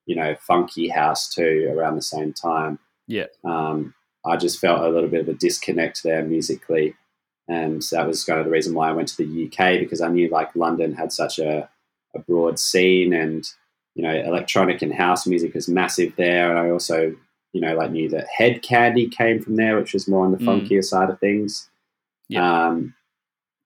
you 0.07 0.15
know 0.15 0.33
funky 0.39 0.87
house 0.87 1.31
too 1.31 1.71
around 1.71 1.95
the 1.97 2.01
same 2.01 2.33
time. 2.33 2.79
Yeah. 3.07 3.27
Um, 3.43 3.93
I 4.25 4.37
just 4.37 4.59
felt 4.59 4.81
a 4.81 4.89
little 4.89 5.09
bit 5.09 5.21
of 5.21 5.29
a 5.29 5.33
disconnect 5.33 6.01
there 6.01 6.23
musically. 6.23 6.95
And 7.47 7.83
that 7.91 8.07
was 8.07 8.23
kind 8.25 8.39
of 8.39 8.45
the 8.45 8.51
reason 8.51 8.73
why 8.73 8.89
I 8.89 8.93
went 8.93 9.07
to 9.09 9.17
the 9.17 9.45
UK 9.45 9.79
because 9.79 10.01
I 10.01 10.09
knew 10.09 10.29
like 10.29 10.55
London 10.55 10.93
had 10.95 11.13
such 11.13 11.37
a, 11.37 11.69
a 12.15 12.19
broad 12.19 12.57
scene 12.59 13.13
and, 13.13 13.47
you 13.93 14.01
know, 14.03 14.13
electronic 14.13 14.81
and 14.81 14.93
house 14.93 15.27
music 15.27 15.53
was 15.53 15.69
massive 15.69 16.15
there. 16.17 16.49
And 16.49 16.57
I 16.59 16.71
also, 16.71 17.15
you 17.53 17.61
know, 17.61 17.75
like 17.75 17.91
knew 17.91 18.09
that 18.09 18.27
Hed 18.35 18.63
Kandi 18.63 19.09
came 19.11 19.41
from 19.41 19.55
there, 19.57 19.77
which 19.77 19.93
was 19.93 20.07
more 20.07 20.25
on 20.25 20.31
the 20.31 20.39
Mm. 20.39 20.47
funkier 20.67 20.83
side 20.83 21.09
of 21.11 21.19
things. 21.19 21.69
Yeah. 22.29 22.67
Um, 22.67 22.93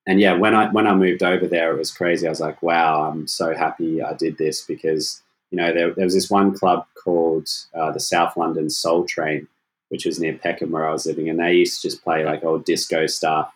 and 0.06 0.20
yeah, 0.20 0.34
when 0.34 0.54
I 0.54 0.70
when 0.70 0.86
I 0.86 0.94
moved 0.94 1.22
over 1.22 1.46
there, 1.46 1.72
it 1.72 1.78
was 1.78 1.92
crazy. 1.92 2.26
I 2.26 2.30
was 2.30 2.40
like, 2.40 2.62
wow, 2.62 3.08
I'm 3.10 3.26
so 3.26 3.54
happy 3.54 4.02
I 4.02 4.14
did 4.14 4.36
this 4.38 4.62
because 4.62 5.22
you 5.50 5.56
know 5.58 5.72
there, 5.72 5.92
there 5.94 6.04
was 6.04 6.14
this 6.14 6.30
one 6.30 6.54
club 6.56 6.86
called 7.02 7.48
uh, 7.74 7.90
the 7.92 8.00
South 8.00 8.36
London 8.36 8.68
Soul 8.70 9.04
Train, 9.06 9.46
which 9.90 10.04
was 10.06 10.18
near 10.18 10.34
Peckham 10.36 10.70
where 10.72 10.88
I 10.88 10.92
was 10.92 11.06
living, 11.06 11.28
and 11.28 11.38
they 11.38 11.54
used 11.54 11.80
to 11.82 11.88
just 11.88 12.02
play 12.02 12.24
like 12.24 12.44
old 12.44 12.64
disco 12.64 13.06
stuff, 13.06 13.52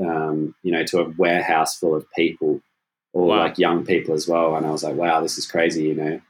um, 0.00 0.54
you 0.62 0.72
know, 0.72 0.84
to 0.84 1.00
a 1.00 1.08
warehouse 1.18 1.76
full 1.78 1.94
of 1.94 2.10
people, 2.12 2.60
all 3.12 3.26
Wow. 3.26 3.38
like 3.38 3.58
young 3.58 3.84
people 3.84 4.14
as 4.14 4.28
well. 4.28 4.54
And 4.56 4.66
I 4.66 4.70
was 4.70 4.84
like, 4.84 4.96
wow, 4.96 5.20
this 5.20 5.36
is 5.38 5.46
crazy. 5.50 5.84
You 5.84 5.94
know, 5.94 6.20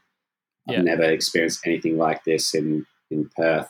Yeah. 0.67 0.79
I've 0.79 0.85
never 0.85 1.03
experienced 1.03 1.65
anything 1.65 1.97
like 1.97 2.23
this 2.23 2.53
in 2.55 2.85
in 3.11 3.29
Perth. 3.35 3.69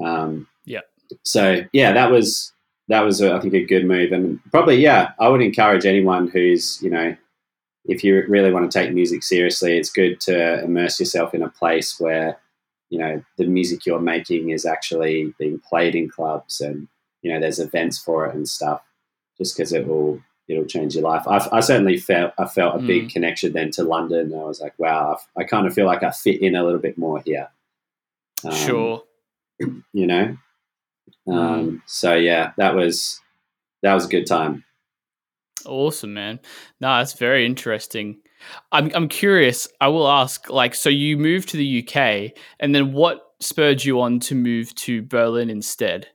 Um, 0.00 0.48
Yeah. 0.64 0.80
So 1.24 1.62
yeah, 1.72 1.92
that 1.92 2.10
was 2.10 2.52
that 2.88 3.00
was 3.00 3.22
I 3.22 3.38
think 3.40 3.54
a 3.54 3.64
good 3.64 3.86
move, 3.86 4.12
and 4.12 4.40
probably 4.50 4.76
yeah, 4.76 5.12
I 5.18 5.28
would 5.28 5.42
encourage 5.42 5.86
anyone 5.86 6.28
who's 6.28 6.82
you 6.82 6.90
know, 6.90 7.16
if 7.84 8.02
you 8.02 8.24
really 8.28 8.52
want 8.52 8.70
to 8.70 8.78
take 8.78 8.92
music 8.92 9.22
seriously, 9.22 9.76
it's 9.76 9.90
good 9.90 10.20
to 10.22 10.62
immerse 10.64 10.98
yourself 10.98 11.34
in 11.34 11.42
a 11.42 11.50
place 11.50 12.00
where 12.00 12.38
you 12.90 12.98
know 12.98 13.22
the 13.36 13.46
music 13.46 13.84
you're 13.84 14.00
making 14.00 14.50
is 14.50 14.64
actually 14.64 15.34
being 15.38 15.60
played 15.60 15.94
in 15.94 16.08
clubs, 16.08 16.60
and 16.60 16.88
you 17.22 17.32
know 17.32 17.38
there's 17.38 17.60
events 17.60 17.98
for 17.98 18.26
it 18.26 18.34
and 18.34 18.48
stuff. 18.48 18.82
Just 19.36 19.56
because 19.56 19.72
it 19.72 19.86
will 19.86 20.20
it'll 20.48 20.64
change 20.64 20.94
your 20.94 21.04
life. 21.04 21.28
I, 21.28 21.46
I 21.52 21.60
certainly 21.60 21.98
felt 21.98 22.32
I 22.38 22.46
felt 22.46 22.76
a 22.76 22.78
big 22.86 23.10
connection 23.10 23.52
then 23.52 23.70
to 23.72 23.84
London. 23.84 24.32
I 24.34 24.44
was 24.44 24.60
like, 24.60 24.74
wow, 24.78 25.18
I, 25.36 25.42
I 25.42 25.44
kind 25.44 25.66
of 25.66 25.74
feel 25.74 25.86
like 25.86 26.02
I 26.02 26.10
fit 26.10 26.40
in 26.40 26.56
a 26.56 26.64
little 26.64 26.80
bit 26.80 26.96
more 26.96 27.22
here. 27.24 27.50
Um, 28.44 28.52
sure. 28.52 29.02
you 29.58 30.06
know. 30.06 30.36
Um, 31.30 31.82
so 31.86 32.14
yeah, 32.14 32.52
that 32.56 32.74
was 32.74 33.20
that 33.82 33.94
was 33.94 34.06
a 34.06 34.08
good 34.08 34.26
time. 34.26 34.64
Awesome, 35.66 36.14
man. 36.14 36.40
No, 36.80 36.98
that's 36.98 37.14
very 37.14 37.44
interesting. 37.44 38.18
I'm 38.72 38.90
I'm 38.94 39.08
curious. 39.08 39.68
I 39.80 39.88
will 39.88 40.08
ask, 40.08 40.48
like, 40.48 40.74
so 40.74 40.88
you 40.88 41.16
moved 41.16 41.50
to 41.50 41.56
the 41.56 41.84
UK, 41.86 42.32
and 42.60 42.74
then 42.74 42.92
what 42.92 43.28
spurred 43.40 43.84
you 43.84 44.00
on 44.00 44.20
to 44.20 44.34
move 44.34 44.74
to 44.74 45.02
Berlin 45.02 45.50
instead? 45.50 46.08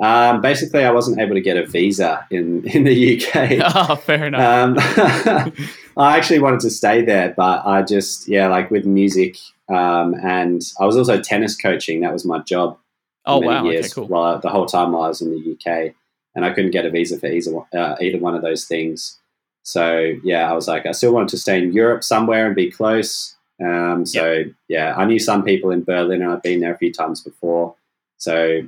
Um, 0.00 0.42
basically, 0.42 0.84
I 0.84 0.90
wasn't 0.90 1.20
able 1.20 1.34
to 1.34 1.40
get 1.40 1.56
a 1.56 1.64
visa 1.64 2.26
in 2.30 2.66
in 2.68 2.84
the 2.84 3.16
UK. 3.16 3.74
oh, 3.74 3.96
fair 4.04 4.26
enough. 4.26 4.40
Um, 4.40 4.76
I 5.96 6.16
actually 6.16 6.40
wanted 6.40 6.60
to 6.60 6.70
stay 6.70 7.02
there, 7.02 7.32
but 7.36 7.66
I 7.66 7.82
just 7.82 8.28
yeah, 8.28 8.48
like 8.48 8.70
with 8.70 8.84
music, 8.84 9.36
um, 9.68 10.14
and 10.22 10.62
I 10.80 10.84
was 10.84 10.96
also 10.96 11.20
tennis 11.20 11.56
coaching. 11.56 12.00
That 12.00 12.12
was 12.12 12.24
my 12.24 12.40
job. 12.40 12.78
Oh 13.26 13.40
many 13.40 13.52
wow. 13.52 13.64
years 13.64 13.86
Okay, 13.86 13.94
cool. 13.94 14.06
while, 14.06 14.38
the 14.38 14.48
whole 14.48 14.66
time 14.66 14.92
while 14.92 15.02
I 15.02 15.08
was 15.08 15.20
in 15.20 15.30
the 15.30 15.52
UK, 15.52 15.94
and 16.34 16.44
I 16.44 16.52
couldn't 16.52 16.70
get 16.70 16.86
a 16.86 16.90
visa 16.90 17.18
for 17.18 17.26
either 17.26 17.52
one- 17.52 17.66
uh, 17.74 17.96
either 18.00 18.18
one 18.18 18.34
of 18.34 18.42
those 18.42 18.66
things. 18.66 19.18
So 19.62 20.14
yeah, 20.22 20.50
I 20.50 20.54
was 20.54 20.68
like, 20.68 20.86
I 20.86 20.92
still 20.92 21.12
wanted 21.12 21.30
to 21.30 21.38
stay 21.38 21.60
in 21.60 21.72
Europe 21.72 22.04
somewhere 22.04 22.46
and 22.46 22.54
be 22.54 22.70
close. 22.70 23.34
Um, 23.60 24.04
so 24.06 24.44
yeah, 24.68 24.94
I 24.96 25.04
knew 25.06 25.18
some 25.18 25.42
people 25.42 25.70
in 25.70 25.82
Berlin, 25.82 26.22
and 26.22 26.30
I'd 26.30 26.42
been 26.42 26.60
there 26.60 26.74
a 26.74 26.78
few 26.78 26.92
times 26.92 27.22
before. 27.22 27.74
So 28.18 28.62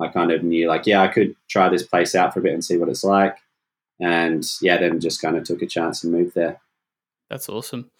I 0.00 0.08
kind 0.08 0.32
of 0.32 0.42
knew 0.42 0.68
like, 0.68 0.86
yeah, 0.86 1.02
I 1.02 1.08
could 1.08 1.34
try 1.48 1.68
this 1.68 1.82
place 1.82 2.14
out 2.14 2.34
for 2.34 2.40
a 2.40 2.42
bit 2.42 2.54
and 2.54 2.64
see 2.64 2.76
what 2.76 2.88
it's 2.88 3.04
like. 3.04 3.38
And 4.00 4.44
yeah, 4.60 4.78
then 4.78 5.00
just 5.00 5.22
kind 5.22 5.36
of 5.36 5.44
took 5.44 5.62
a 5.62 5.66
chance 5.66 6.02
and 6.02 6.12
moved 6.12 6.34
there. 6.34 6.60
That's 7.30 7.48
awesome. 7.48 7.90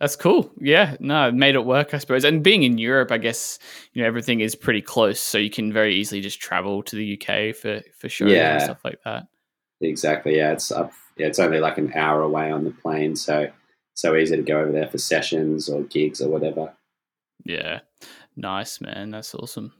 That's 0.00 0.16
cool. 0.16 0.50
Yeah, 0.60 0.96
no, 1.00 1.32
made 1.32 1.54
it 1.54 1.64
work, 1.64 1.94
I 1.94 1.98
suppose. 1.98 2.24
And 2.24 2.42
being 2.42 2.64
in 2.64 2.76
Europe, 2.76 3.10
I 3.10 3.18
guess 3.18 3.58
you 3.94 4.02
know 4.02 4.08
everything 4.08 4.40
is 4.40 4.54
pretty 4.54 4.82
close, 4.82 5.18
so 5.20 5.38
you 5.38 5.48
can 5.50 5.72
very 5.72 5.94
easily 5.94 6.20
just 6.20 6.38
travel 6.40 6.82
to 6.82 6.96
the 6.96 7.14
UK 7.18 7.54
for 7.56 7.80
for 7.98 8.08
shows 8.08 8.30
Yeah. 8.32 8.54
and 8.54 8.62
stuff 8.62 8.84
like 8.84 8.98
that. 9.04 9.26
Exactly. 9.80 10.36
Yeah, 10.36 10.52
it's 10.52 10.70
up. 10.70 10.92
Yeah, 11.16 11.28
it's 11.28 11.38
only 11.38 11.60
like 11.60 11.78
an 11.78 11.92
hour 11.94 12.20
away 12.22 12.50
on 12.50 12.64
the 12.64 12.72
plane, 12.72 13.16
so 13.16 13.50
so 13.94 14.14
easy 14.16 14.36
to 14.36 14.42
go 14.42 14.60
over 14.60 14.72
there 14.72 14.88
for 14.88 14.98
sessions 14.98 15.68
or 15.70 15.82
gigs 15.84 16.20
or 16.20 16.28
whatever. 16.28 16.74
Yeah. 17.44 17.80
Nice, 18.36 18.82
man. 18.82 19.10
That's 19.12 19.34
awesome. 19.34 19.72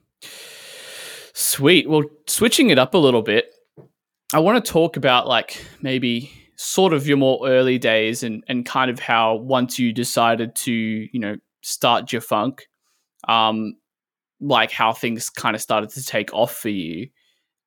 Sweet. 1.34 1.88
Well, 1.88 2.04
switching 2.26 2.70
it 2.70 2.78
up 2.78 2.94
a 2.94 2.98
little 2.98 3.20
bit, 3.20 3.52
I 4.32 4.38
want 4.38 4.64
to 4.64 4.72
talk 4.72 4.96
about 4.96 5.28
like 5.28 5.62
maybe 5.82 6.30
sort 6.56 6.92
of 6.92 7.06
your 7.06 7.16
more 7.16 7.46
early 7.46 7.78
days 7.78 8.22
and 8.22 8.42
and 8.48 8.66
kind 8.66 8.90
of 8.90 8.98
how 8.98 9.36
once 9.36 9.78
you 9.78 9.92
decided 9.92 10.54
to 10.56 10.72
you 10.72 11.18
know 11.18 11.36
start 11.62 12.06
Jafunk, 12.06 12.60
um, 13.28 13.74
like 14.40 14.70
how 14.70 14.92
things 14.92 15.30
kind 15.30 15.54
of 15.54 15.62
started 15.62 15.90
to 15.90 16.04
take 16.04 16.32
off 16.32 16.56
for 16.56 16.68
you, 16.68 17.08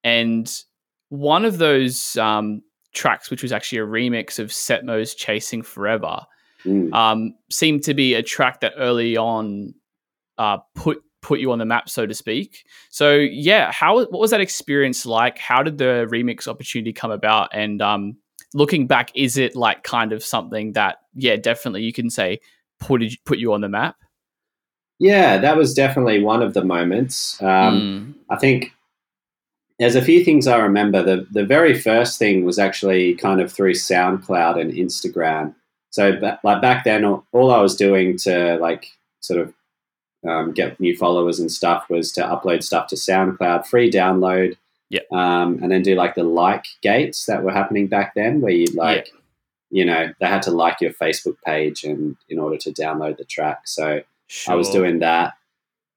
and 0.04 0.64
one 1.10 1.46
of 1.46 1.58
those 1.58 2.18
um 2.18 2.62
tracks, 2.94 3.30
which 3.30 3.44
was 3.44 3.52
actually 3.52 3.80
a 3.80 3.86
remix 3.86 4.40
of 4.40 4.52
Set 4.52 4.86
Mo's 4.86 5.16
"Chasing 5.16 5.62
Forever." 5.62 6.22
Mm. 6.66 6.94
um, 6.94 7.36
seemed 7.50 7.84
to 7.84 7.94
be 7.94 8.16
a 8.16 8.22
track 8.22 8.60
that 8.60 8.74
early 8.76 9.16
on 9.16 9.74
uh, 10.38 10.58
put 10.76 11.02
put 11.22 11.40
you 11.40 11.52
on 11.52 11.60
the 11.60 11.66
map, 11.66 11.90
so 11.90 12.06
to 12.06 12.14
speak. 12.14 12.66
So 12.90 13.16
yeah, 13.16 13.72
how 13.72 13.98
what 13.98 14.20
was 14.20 14.32
that 14.32 14.42
experience 14.42 15.06
like? 15.06 15.38
How 15.38 15.64
did 15.64 15.78
the 15.78 16.08
remix 16.10 16.48
opportunity 16.48 16.94
come 16.94 17.12
about? 17.12 17.50
And 17.54 17.82
um, 17.82 18.18
looking 18.54 18.88
back, 18.88 19.12
is 19.16 19.38
it 19.38 19.56
like 19.56 19.84
kind 19.84 20.12
of 20.12 20.24
something 20.24 20.74
that 20.74 20.98
yeah, 21.14 21.36
definitely 21.36 21.84
you 21.84 21.94
can 21.94 22.10
say 22.10 22.40
put 22.80 23.04
put 23.26 23.40
you 23.40 23.54
on 23.54 23.62
the 23.62 23.70
map? 23.70 23.96
Yeah, 25.00 25.38
that 25.38 25.56
was 25.56 25.74
definitely 25.74 26.22
one 26.22 26.42
of 26.42 26.54
the 26.54 26.64
moments. 26.64 27.42
Um, 27.42 27.80
Mm. 27.80 28.14
I 28.30 28.36
think 28.38 28.74
there's 29.80 29.96
a 29.96 30.02
few 30.02 30.26
things 30.26 30.46
I 30.46 30.58
remember. 30.58 31.02
The 31.02 31.26
the 31.32 31.46
very 31.46 31.74
first 31.80 32.20
thing 32.20 32.44
was 32.44 32.60
actually 32.60 33.16
kind 33.16 33.40
of 33.40 33.52
through 33.52 33.74
SoundCloud 33.74 34.60
and 34.60 34.74
Instagram. 34.74 35.56
So 35.92 36.20
like 36.44 36.62
back 36.62 36.84
then, 36.84 37.06
all, 37.06 37.26
all 37.32 37.52
I 37.52 37.62
was 37.62 37.76
doing 37.76 38.18
to 38.20 38.58
like 38.58 38.88
sort 39.22 39.40
of 39.40 39.54
um, 40.28 40.52
get 40.52 40.80
new 40.80 40.96
followers 40.98 41.40
and 41.40 41.52
stuff 41.52 41.90
was 41.90 42.12
to 42.14 42.22
upload 42.22 42.62
stuff 42.64 42.88
to 42.88 42.96
SoundCloud, 42.96 43.66
free 43.68 43.90
download. 43.90 44.58
Yep. 44.90 45.12
Um, 45.12 45.60
and 45.62 45.72
then 45.72 45.84
do 45.84 45.96
like 45.96 46.16
the 46.16 46.24
like 46.24 46.66
gates 46.82 47.26
that 47.26 47.44
were 47.44 47.52
happening 47.52 47.88
back 47.88 48.14
then, 48.16 48.42
where 48.42 48.52
you 48.52 48.66
like, 48.74 49.10
you 49.70 49.86
know, 49.86 50.12
they 50.20 50.26
had 50.26 50.42
to 50.44 50.52
like 50.52 50.82
your 50.82 50.94
Facebook 50.94 51.36
page 51.46 51.84
and 51.84 52.16
in 52.28 52.40
order 52.40 52.58
to 52.58 52.72
download 52.72 53.18
the 53.18 53.26
track. 53.26 53.68
So 53.68 54.02
I 54.48 54.56
was 54.56 54.70
doing 54.70 55.00
that. 55.00 55.34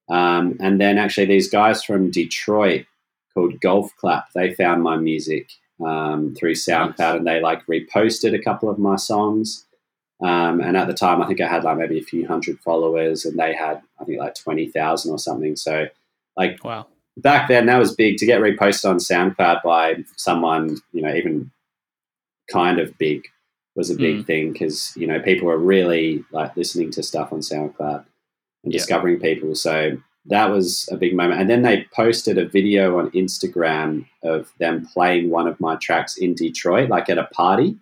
Um, 0.09 0.57
and 0.59 0.79
then 0.79 0.97
actually, 0.97 1.25
these 1.25 1.49
guys 1.49 1.83
from 1.83 2.11
Detroit 2.11 2.85
called 3.33 3.59
Golf 3.61 3.91
Clap, 3.97 4.31
they 4.33 4.53
found 4.53 4.83
my 4.83 4.97
music 4.97 5.49
um, 5.83 6.35
through 6.35 6.53
SoundCloud 6.53 6.97
Nice. 6.99 7.17
and 7.17 7.27
they 7.27 7.41
like 7.41 7.65
reposted 7.65 8.35
a 8.35 8.43
couple 8.43 8.69
of 8.69 8.77
my 8.77 8.95
songs. 8.95 9.65
Um, 10.21 10.61
and 10.61 10.77
at 10.77 10.87
the 10.87 10.93
time, 10.93 11.21
I 11.21 11.27
think 11.27 11.41
I 11.41 11.47
had 11.47 11.63
like 11.63 11.77
maybe 11.77 11.99
a 11.99 12.03
few 12.03 12.27
hundred 12.27 12.59
followers 12.59 13.25
and 13.25 13.37
they 13.37 13.53
had, 13.53 13.81
I 13.99 14.05
think, 14.05 14.19
like 14.19 14.35
20,000 14.35 15.11
or 15.11 15.19
something. 15.19 15.55
So, 15.55 15.87
like, 16.37 16.63
Wow. 16.63 16.87
Back 17.17 17.47
then, 17.47 17.65
that 17.67 17.77
was 17.77 17.95
big 17.95 18.17
to 18.17 18.25
get 18.25 18.41
reposted 18.41 18.89
on 18.89 18.97
SoundCloud 18.97 19.61
by 19.63 20.03
someone, 20.17 20.77
you 20.91 21.01
know, 21.01 21.13
even 21.13 21.51
kind 22.51 22.79
of 22.79 22.97
big 22.97 23.23
was 23.75 23.89
a 23.89 23.95
big 23.95 24.17
Mm. 24.19 24.25
thing 24.27 24.51
because, 24.53 24.93
you 24.95 25.07
know, 25.07 25.19
people 25.19 25.47
were 25.47 25.57
really 25.57 26.23
like 26.31 26.55
listening 26.55 26.91
to 26.91 27.01
stuff 27.03 27.33
on 27.33 27.39
SoundCloud 27.39 28.05
and 28.63 28.71
Yeah. 28.73 28.77
discovering 28.77 29.19
people. 29.19 29.55
So 29.55 29.97
that 30.27 30.51
was 30.51 30.87
a 30.91 30.97
big 30.97 31.15
moment. 31.15 31.41
And 31.41 31.49
then 31.49 31.63
they 31.63 31.85
posted 31.93 32.37
a 32.37 32.45
video 32.47 32.99
on 32.99 33.09
Instagram 33.11 34.05
of 34.23 34.51
them 34.59 34.85
playing 34.93 35.29
one 35.29 35.47
of 35.47 35.59
my 35.59 35.75
tracks 35.77 36.17
in 36.17 36.33
Detroit, 36.35 36.89
like 36.89 37.09
at 37.09 37.17
a 37.17 37.25
party. 37.25 37.77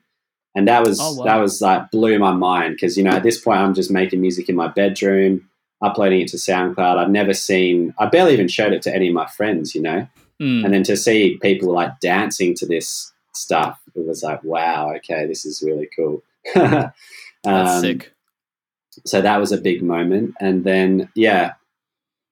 And 0.56 0.68
that 0.68 0.86
was 0.86 1.00
Oh, 1.02 1.16
wow. 1.16 1.26
that 1.26 1.36
was 1.38 1.62
like 1.62 1.92
blew 1.92 2.18
my 2.20 2.34
mind 2.34 2.76
because 2.76 2.98
you 2.98 3.04
know 3.04 3.12
at 3.12 3.24
this 3.24 3.40
point 3.40 3.60
I'm 3.60 3.74
just 3.74 3.92
making 3.92 4.22
music 4.22 4.50
in 4.50 4.56
my 4.56 4.68
bedroom, 4.68 5.50
uploading 5.82 6.22
it 6.22 6.28
to 6.30 6.38
SoundCloud. 6.38 6.98
I've 6.98 7.10
never 7.10 7.34
seen 7.34 7.94
I 8.00 8.06
barely 8.08 8.34
even 8.34 8.48
showed 8.48 8.74
it 8.74 8.82
to 8.84 8.96
any 8.96 9.08
of 9.08 9.14
my 9.14 9.28
friends, 9.28 9.74
you 9.76 9.82
know. 9.82 10.08
Mm. 10.42 10.66
And 10.66 10.74
then 10.74 10.84
to 10.84 10.96
see 10.98 11.38
people 11.42 11.72
like 11.74 12.00
dancing 12.00 12.54
to 12.56 12.66
this 12.66 13.12
stuff, 13.34 13.80
it 13.96 14.06
was 14.06 14.24
like, 14.24 14.44
wow, 14.44 14.92
okay, 14.96 15.26
this 15.28 15.46
is 15.46 15.62
really 15.66 15.88
cool. 15.96 16.22
That's 16.56 16.94
Um, 17.46 17.82
sick. 17.82 18.14
so 19.06 19.22
that 19.22 19.38
was 19.40 19.52
a 19.52 19.62
big 19.62 19.82
moment 19.82 20.34
and 20.40 20.64
then 20.64 21.10
yeah 21.16 21.54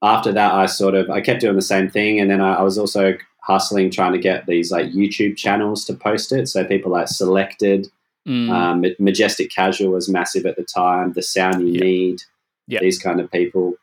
after 0.02 0.30
that 0.32 0.52
i 0.52 0.66
sort 0.66 0.94
of 0.94 1.08
i 1.10 1.20
kept 1.20 1.40
doing 1.40 1.56
the 1.56 1.62
same 1.62 1.88
thing 1.90 2.20
and 2.20 2.30
then 2.30 2.40
i, 2.40 2.54
I 2.54 2.62
was 2.62 2.78
also 2.78 3.14
hustling 3.42 3.90
trying 3.90 4.12
to 4.12 4.18
get 4.18 4.46
these 4.46 4.70
like 4.70 4.86
youtube 4.92 5.36
channels 5.36 5.84
to 5.86 5.94
post 5.94 6.30
it 6.32 6.48
so 6.48 6.64
people 6.64 6.92
like 6.92 7.08
selected 7.08 7.88
Mm. 8.28 8.50
um, 8.50 8.84
majestic 8.98 9.50
casual 9.50 9.92
was 9.92 10.06
massive 10.08 10.44
at 10.44 10.56
the 10.56 10.62
time 10.62 11.14
the 11.14 11.22
sound 11.22 11.66
you 11.66 11.74
Yeah. 11.74 11.80
need 11.84 12.22
Yeah. 12.70 12.80
these 12.80 12.98
kind 12.98 13.20
of 13.20 13.30
people 13.30 13.74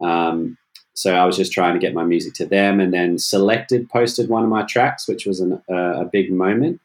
um, 0.00 0.56
so 0.94 1.14
i 1.14 1.24
was 1.24 1.36
just 1.36 1.52
trying 1.52 1.74
to 1.74 1.80
get 1.80 1.94
my 1.94 2.04
music 2.04 2.34
to 2.34 2.46
them 2.46 2.80
and 2.80 2.92
then 2.92 3.18
selected 3.18 3.88
posted 3.88 4.28
one 4.28 4.42
of 4.42 4.48
my 4.48 4.62
tracks 4.62 5.08
which 5.08 5.26
was 5.26 5.40
an, 5.40 5.62
uh, 5.70 6.00
a 6.00 6.04
big 6.04 6.32
moment 6.32 6.80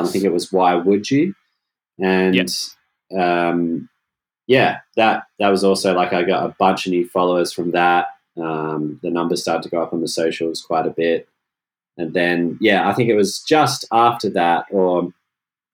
um, 0.00 0.06
I 0.06 0.08
think 0.08 0.24
it 0.24 0.32
was 0.32 0.52
Why 0.52 0.74
Would 0.74 1.10
You? 1.10 1.34
And 1.98 2.34
um, 3.16 3.88
yeah, 4.46 4.78
that 4.96 5.24
that 5.38 5.48
was 5.48 5.64
also 5.64 5.94
like 5.94 6.12
I 6.12 6.22
got 6.24 6.44
a 6.44 6.54
bunch 6.58 6.86
of 6.86 6.90
new 6.90 7.08
followers 7.08 7.52
from 7.52 7.70
that. 7.72 8.08
Um, 8.36 8.98
the 9.02 9.10
numbers 9.10 9.42
started 9.42 9.62
to 9.64 9.68
go 9.68 9.82
up 9.82 9.92
on 9.92 10.00
the 10.00 10.08
socials 10.08 10.62
quite 10.62 10.86
a 10.86 10.90
bit. 10.90 11.28
And 11.96 12.14
then 12.14 12.58
yeah, 12.60 12.88
I 12.88 12.94
think 12.94 13.10
it 13.10 13.16
was 13.16 13.40
just 13.40 13.84
after 13.92 14.30
that, 14.30 14.66
or 14.70 15.12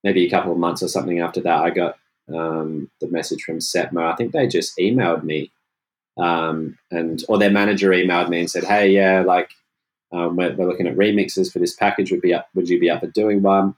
maybe 0.03 0.27
a 0.27 0.31
couple 0.31 0.53
of 0.53 0.59
months 0.59 0.83
or 0.83 0.88
something 0.88 1.21
after 1.21 1.40
that, 1.42 1.62
I 1.62 1.71
got 1.71 1.97
um, 2.35 2.91
the 3.01 3.09
message 3.09 3.43
from 3.43 3.61
Set 3.61 3.93
Mo. 3.93 4.07
I 4.07 4.17
think 4.17 4.33
they 4.33 4.47
just 4.47 4.77
emailed 4.79 5.23
me, 5.23 5.51
um, 6.17 6.79
and 6.91 7.23
or 7.29 7.39
their 7.39 7.51
manager 7.51 7.91
emailed 7.91 8.29
me 8.29 8.41
and 8.41 8.51
said, 8.51 8.65
"Hey, 8.65 8.91
yeah, 8.91 9.23
like 9.23 9.51
um, 10.12 10.37
we're, 10.37 10.55
we're 10.55 10.69
looking 10.69 10.87
at 10.87 10.97
remixes 10.97 11.53
for 11.53 11.59
this 11.59 11.75
package. 11.75 12.11
Would 12.11 12.23
be 12.23 12.35
up? 12.35 12.49
Would 12.55 12.69
you 12.69 12.81
be 12.81 12.91
up 12.91 13.01
for 13.01 13.09
doing 13.09 13.43
one?" 13.43 13.75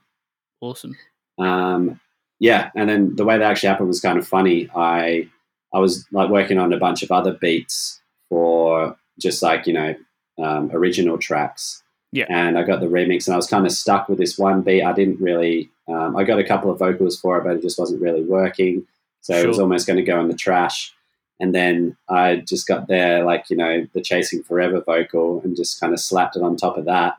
awesome. 0.61 0.95
um, 1.37 1.99
yeah, 2.39 2.71
and 2.75 2.89
then 2.89 3.15
the 3.15 3.25
way 3.25 3.37
that 3.37 3.49
actually 3.49 3.69
happened 3.69 3.89
was 3.89 4.01
kind 4.01 4.17
of 4.17 4.27
funny. 4.27 4.69
I 4.75 5.29
I 5.73 5.79
was 5.79 6.05
like 6.11 6.29
working 6.29 6.57
on 6.57 6.73
a 6.73 6.79
bunch 6.79 7.03
of 7.03 7.11
other 7.11 7.33
beats 7.33 8.01
for 8.29 8.97
just 9.19 9.41
like 9.43 9.67
you 9.67 9.73
know 9.73 9.95
um, 10.41 10.71
original 10.73 11.17
tracks. 11.17 11.83
Yeah. 12.11 12.25
and 12.29 12.57
I 12.57 12.63
got 12.63 12.79
the 12.79 12.87
remix, 12.87 13.27
and 13.27 13.33
I 13.33 13.37
was 13.37 13.47
kind 13.47 13.65
of 13.65 13.71
stuck 13.71 14.09
with 14.09 14.17
this 14.17 14.37
one 14.37 14.61
beat. 14.61 14.83
I 14.83 14.93
didn't 14.93 15.19
really. 15.21 15.69
Um, 15.87 16.15
I 16.15 16.23
got 16.23 16.39
a 16.39 16.43
couple 16.43 16.69
of 16.71 16.79
vocals 16.79 17.19
for 17.19 17.37
it, 17.37 17.43
but 17.43 17.55
it 17.57 17.61
just 17.61 17.77
wasn't 17.79 18.01
really 18.01 18.21
working. 18.23 18.85
So 19.21 19.35
it 19.35 19.47
was 19.47 19.59
almost 19.59 19.85
going 19.87 19.97
to 19.97 20.03
go 20.03 20.19
in 20.19 20.27
the 20.27 20.35
trash. 20.35 20.93
And 21.41 21.53
then 21.55 21.95
I 22.09 22.37
just 22.37 22.67
got 22.67 22.87
there, 22.87 23.23
like 23.23 23.49
you 23.49 23.55
know, 23.57 23.87
the 23.93 24.01
"Chasing 24.01 24.43
Forever" 24.43 24.81
vocal, 24.81 25.41
and 25.43 25.55
just 25.55 25.79
kind 25.79 25.93
of 25.93 25.99
slapped 25.99 26.35
it 26.35 26.41
on 26.43 26.55
top 26.57 26.77
of 26.77 26.85
that, 26.85 27.17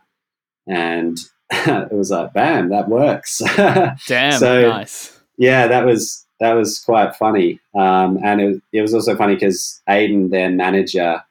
and 0.66 1.18
it 1.53 1.92
was 1.92 2.11
like, 2.11 2.33
bam, 2.33 2.68
that 2.70 2.88
works. 2.88 3.40
Damn. 3.57 4.38
So- 4.38 4.68
nice. 4.68 5.18
yeah, 5.38 5.66
that 5.68 5.87
was 5.87 6.26
that 6.40 6.53
was 6.55 6.79
quite 6.81 7.14
funny, 7.16 7.61
um, 7.74 8.18
and 8.24 8.40
it, 8.40 8.62
it 8.72 8.83
was 8.83 8.94
also 8.94 9.14
funny 9.16 9.35
because 9.35 9.81
Aiden, 9.88 10.31
their 10.31 10.50
manager, 10.50 11.22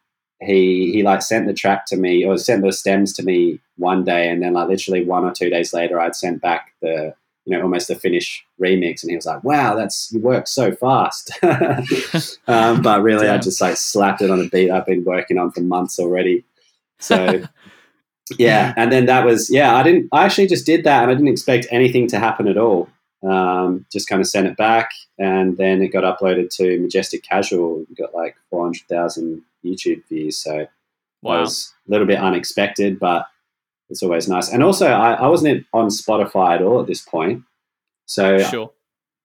he 0.42 0.92
he 0.94 1.04
like 1.04 1.22
sent 1.22 1.48
the 1.48 1.54
track 1.54 1.86
to 1.88 1.98
me 1.98 2.24
or 2.24 2.38
sent 2.38 2.64
the 2.64 2.72
stems 2.72 3.14
to 3.14 3.24
me 3.24 3.60
one 3.78 4.04
day, 4.04 4.30
and 4.30 4.42
then 4.42 4.54
like 4.54 4.70
literally 4.70 5.04
one 5.04 5.26
or 5.26 5.32
two 5.32 5.50
days 5.50 5.74
later, 5.74 6.00
I'd 6.00 6.16
sent 6.16 6.42
back 6.42 6.74
the 6.82 7.14
you 7.46 7.58
know 7.58 7.64
almost 7.64 7.88
the 7.88 7.96
finished 7.96 8.44
remix, 8.62 9.04
and 9.04 9.10
he 9.10 9.16
was 9.16 9.26
like, 9.26 9.44
"Wow, 9.44 9.76
that's 9.76 10.12
you 10.12 10.20
work 10.20 10.48
so 10.48 10.72
fast." 10.72 11.32
um, 12.48 12.82
but 12.82 13.02
really, 13.04 13.28
I 13.28 13.38
just 13.38 13.60
like 13.60 13.76
slapped 13.76 14.22
it 14.22 14.32
on 14.32 14.40
a 14.40 14.48
beat 14.48 14.72
I've 14.72 14.86
been 14.86 15.04
working 15.04 15.38
on 15.38 15.52
for 15.52 15.62
months 15.62 16.00
already. 16.00 16.46
So 17.00 17.44
yeah, 18.38 18.74
and 18.78 18.92
then 18.92 19.08
that 19.08 19.26
was 19.26 19.50
yeah. 19.50 19.76
I 19.76 19.84
didn't. 19.84 20.08
I 20.14 20.26
actually 20.26 20.48
just 20.48 20.66
did 20.66 20.86
that, 20.86 21.04
and 21.04 21.12
I 21.12 21.16
didn't 21.16 21.30
expect 21.30 21.68
anything 21.70 22.08
to 22.08 22.20
happen 22.20 22.48
at 22.48 22.58
all. 22.58 22.88
Um, 23.22 23.86
just 23.92 24.08
kind 24.08 24.22
of 24.22 24.28
sent 24.28 24.48
it 24.48 24.56
back, 24.56 24.92
and 25.18 25.58
then 25.58 25.82
it 25.82 25.90
got 25.90 26.06
uploaded 26.06 26.50
to 26.56 26.80
Majestic 26.80 27.22
Casual. 27.22 27.86
We 27.90 27.96
got 27.96 28.16
like 28.16 28.38
four 28.50 28.64
hundred 28.64 28.88
thousand 28.88 29.42
YouTube 29.66 30.04
views, 30.08 30.38
so 30.38 30.58
that 30.60 30.70
Wow. 31.22 31.42
was 31.42 31.74
a 31.88 31.92
little 31.92 32.08
bit 32.08 32.20
unexpected, 32.20 32.98
but 32.98 33.28
it's 33.90 34.02
always 34.02 34.30
nice. 34.30 34.50
And 34.54 34.64
also, 34.64 34.88
I, 34.88 35.16
I 35.16 35.28
wasn't 35.28 35.66
on 35.74 35.90
Spotify 35.90 36.56
at 36.56 36.62
all 36.62 36.80
at 36.80 36.88
this 36.88 37.02
point, 37.02 37.44
so 38.06 38.38
Sure. 38.38 38.72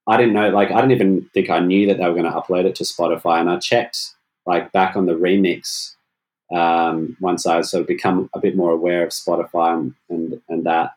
I 0.08 0.16
didn't 0.16 0.34
know, 0.34 0.50
like, 0.50 0.70
I 0.72 0.80
didn't 0.80 0.90
even 0.90 1.30
think 1.32 1.48
I 1.48 1.60
knew 1.60 1.86
that 1.86 1.98
they 1.98 2.04
were 2.04 2.14
going 2.14 2.24
to 2.24 2.30
upload 2.30 2.64
it 2.64 2.74
to 2.76 2.84
Spotify. 2.84 3.40
And 3.40 3.48
I 3.48 3.58
checked, 3.58 4.14
like, 4.44 4.72
back 4.72 4.96
on 4.96 5.06
the 5.06 5.14
remix 5.14 5.94
um, 6.52 7.16
once 7.20 7.46
I 7.46 7.60
sort 7.62 7.82
of 7.82 7.86
become 7.86 8.28
a 8.34 8.40
bit 8.40 8.56
more 8.56 8.72
aware 8.72 9.02
of 9.04 9.10
Spotify 9.10 9.78
and, 9.78 9.94
and, 10.10 10.42
and 10.48 10.64
that. 10.64 10.94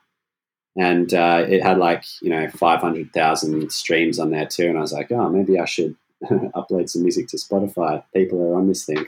And 0.78 1.14
uh, 1.14 1.46
it 1.48 1.64
had, 1.64 1.80
like, 1.80 2.06
you 2.22 2.30
know, 2.30 2.48
500,000 2.50 3.72
streams 3.72 4.20
on 4.20 4.32
there 4.32 4.46
too. 4.46 4.68
And 4.68 4.78
I 4.78 4.82
was 4.82 4.94
like, 4.94 5.12
oh, 5.12 5.30
maybe 5.30 5.60
I 5.60 5.66
should 5.66 5.96
upload 6.24 6.90
some 6.90 7.02
music 7.02 7.28
to 7.30 7.38
Spotify. 7.38 8.04
People 8.14 8.42
are 8.42 8.56
on 8.56 8.68
this 8.68 8.86
thing. 8.86 9.08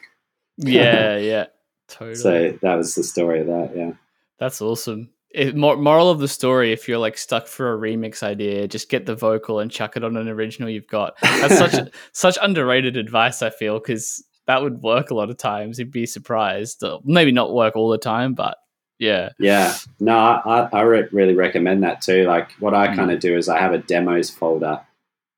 Yeah. 0.57 1.17
Yeah. 1.17 1.45
Totally. 1.87 2.15
So 2.15 2.57
that 2.61 2.75
was 2.75 2.95
the 2.95 3.03
story 3.03 3.41
of 3.41 3.47
that, 3.47 3.71
yeah. 3.75 3.91
That's 4.39 4.61
awesome. 4.61 5.09
Mor- 5.53 5.77
moral 5.77 6.09
of 6.09 6.19
the 6.19 6.27
story: 6.27 6.71
If 6.71 6.87
you're 6.87 6.97
like 6.97 7.17
stuck 7.17 7.45
for 7.45 7.73
a 7.73 7.77
remix 7.77 8.23
idea, 8.23 8.67
just 8.67 8.89
get 8.89 9.05
the 9.05 9.15
vocal 9.15 9.59
and 9.59 9.69
chuck 9.69 9.95
it 9.95 10.03
on 10.03 10.17
an 10.17 10.27
original 10.27 10.69
you've 10.69 10.87
got. 10.87 11.13
That's 11.21 11.57
such 11.57 11.75
such 12.13 12.37
underrated 12.41 12.97
advice. 12.97 13.43
I 13.43 13.51
feel 13.51 13.79
because 13.79 14.23
that 14.47 14.63
would 14.63 14.81
work 14.81 15.11
a 15.11 15.13
lot 15.13 15.29
of 15.29 15.37
times. 15.37 15.77
You'd 15.77 15.91
be 15.91 16.07
surprised. 16.07 16.83
Maybe 17.03 17.31
not 17.31 17.53
work 17.53 17.75
all 17.75 17.89
the 17.89 17.99
time, 17.99 18.33
but 18.33 18.57
yeah. 18.99 19.29
Yeah, 19.39 19.75
no, 19.99 20.17
I, 20.17 20.69
I 20.71 20.81
re- 20.81 21.07
really 21.11 21.33
recommend 21.33 21.83
that 21.83 22.01
too. 22.01 22.25
Like, 22.25 22.51
what 22.59 22.73
I 22.73 22.89
Mm. 22.89 22.95
kind 22.95 23.11
of 23.11 23.19
do 23.19 23.35
is 23.37 23.49
I 23.49 23.57
have 23.59 23.73
a 23.73 23.77
demos 23.79 24.29
folder, 24.29 24.81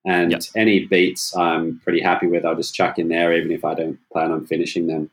and 0.05 0.31
Yep. 0.31 0.41
any 0.55 0.85
beats 0.85 1.35
I'm 1.35 1.79
pretty 1.83 2.01
happy 2.01 2.27
with, 2.27 2.43
I'll 2.45 2.55
just 2.55 2.73
chuck 2.75 2.97
in 2.99 3.07
there, 3.09 3.33
even 3.33 3.51
if 3.51 3.63
I 3.63 3.73
don't 3.75 3.99
plan 4.11 4.31
on 4.31 4.45
finishing 4.47 4.87
them. 4.87 5.09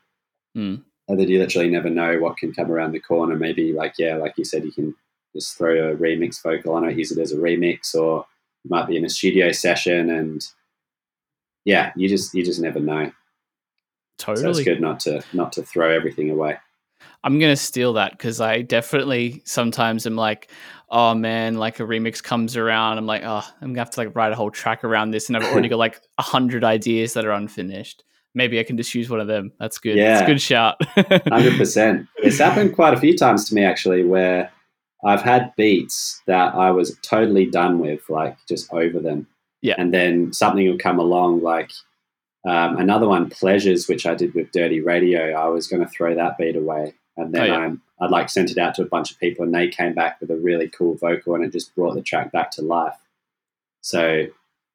Mm. 0.57 0.83
And 1.09 1.21
then 1.21 1.29
you 1.29 1.39
literally 1.39 1.71
never 1.71 1.89
know 1.91 2.19
what 2.19 2.37
can 2.39 2.53
come 2.53 2.71
around 2.71 2.93
the 2.93 3.01
corner. 3.01 3.37
Maybe, 3.37 3.73
like, 3.73 3.95
yeah, 3.99 4.17
like 4.17 4.35
you 4.37 4.45
said, 4.45 4.65
you 4.65 4.73
can 4.73 4.95
just 5.35 5.57
throw 5.57 5.91
a 5.93 5.97
remix 5.97 6.43
vocal 6.43 6.73
on 6.75 6.89
it, 6.89 6.97
use 6.99 7.13
it 7.13 7.19
as 7.21 7.33
a 7.33 7.37
remix, 7.37 7.95
or 7.95 8.27
you 8.65 8.71
might 8.71 8.87
be 8.89 8.97
in 8.97 9.05
a 9.05 9.09
studio 9.11 9.53
session, 9.53 10.11
and 10.11 10.47
yeah, 11.65 11.93
you 11.97 12.09
just 12.09 12.35
you 12.35 12.43
just 12.45 12.61
never 12.61 12.81
know. 12.81 13.13
Totally. 14.19 14.43
So 14.43 14.51
it's 14.51 14.65
good 14.65 14.81
not 14.81 15.01
to 15.01 15.23
not 15.33 15.53
to 15.53 15.63
throw 15.63 15.91
everything 15.95 16.31
away. 16.31 16.57
I'm 17.25 17.39
gonna 17.39 17.57
steal 17.57 17.95
that 17.95 18.13
because 18.13 18.41
I 18.41 18.63
definitely 18.63 19.43
sometimes 19.45 20.07
am 20.07 20.17
like, 20.17 20.51
oh 20.91 21.15
man, 21.15 21.57
like 21.57 21.81
a 21.81 21.83
remix 21.83 22.23
comes 22.23 22.57
around, 22.57 22.99
I'm 22.99 23.07
like, 23.07 23.23
oh, 23.25 23.45
I'm 23.61 23.69
gonna 23.69 23.81
have 23.81 23.91
to 23.91 24.01
like 24.01 24.15
write 24.15 24.33
a 24.33 24.37
whole 24.37 24.51
track 24.51 24.85
around 24.85 25.11
this, 25.11 25.29
and 25.29 25.37
I've 25.37 25.51
already 25.53 25.69
got 25.69 25.79
like 25.79 26.01
a 26.19 26.23
hundred 26.23 26.65
ideas 26.65 27.15
that 27.15 27.25
are 27.25 27.33
unfinished. 27.33 28.05
Maybe 28.35 28.61
I 28.61 28.63
can 28.63 28.77
just 28.77 28.95
use 28.95 29.11
one 29.11 29.21
of 29.21 29.27
them. 29.27 29.53
That's 29.59 29.79
good. 29.79 29.97
Yeah, 29.97 30.15
That's 30.15 30.27
good 30.27 30.41
shout. 30.41 30.77
Hundred 31.29 31.57
percent. 31.57 32.07
It's 32.19 32.39
happened 32.39 32.75
quite 32.75 32.95
a 32.95 33.01
few 33.01 33.17
times 33.17 33.49
to 33.49 33.55
me 33.55 33.65
actually, 33.65 34.05
where 34.05 34.53
I've 35.05 35.23
had 35.23 35.53
beats 35.57 36.23
that 36.27 36.55
I 36.55 36.71
was 36.71 36.97
totally 37.03 37.47
done 37.47 37.79
with, 37.79 38.09
like 38.09 38.37
just 38.47 38.73
over 38.73 39.01
them. 39.01 39.27
Yeah. 39.61 39.75
And 39.79 39.93
then 39.93 40.33
something 40.33 40.69
will 40.69 40.79
come 40.79 40.99
along, 40.99 41.43
like 41.43 41.71
um, 42.47 42.77
another 42.77 43.09
one, 43.09 43.31
Pleasures, 43.31 43.89
which 43.89 44.07
I 44.07 44.15
did 44.15 44.35
with 44.35 44.53
Dirty 44.53 44.81
Radio. 44.81 45.33
I 45.33 45.49
was 45.49 45.67
going 45.67 45.83
to 45.83 45.89
throw 45.89 46.15
that 46.15 46.39
beat 46.39 46.57
away, 46.57 46.95
and 47.17 47.35
then 47.35 47.43
Oh, 47.43 47.47
yeah. 47.47 47.59
I'm, 47.59 47.83
I'd 48.01 48.11
like 48.11 48.31
sent 48.31 48.51
it 48.51 48.59
out 48.59 48.75
to 48.77 48.83
a 48.83 48.87
bunch 48.87 49.11
of 49.11 49.19
people, 49.19 49.45
and 49.45 49.55
they 49.55 49.69
came 49.69 49.95
back 49.95 50.21
with 50.21 50.31
a 50.31 50.37
really 50.37 50.69
cool 50.69 50.95
vocal, 50.95 51.35
and 51.35 51.45
it 51.45 51.53
just 51.53 51.75
brought 51.75 51.95
the 51.95 52.03
track 52.03 52.33
back 52.33 52.51
to 52.53 52.63
life. 52.63 52.97
So, 53.81 54.27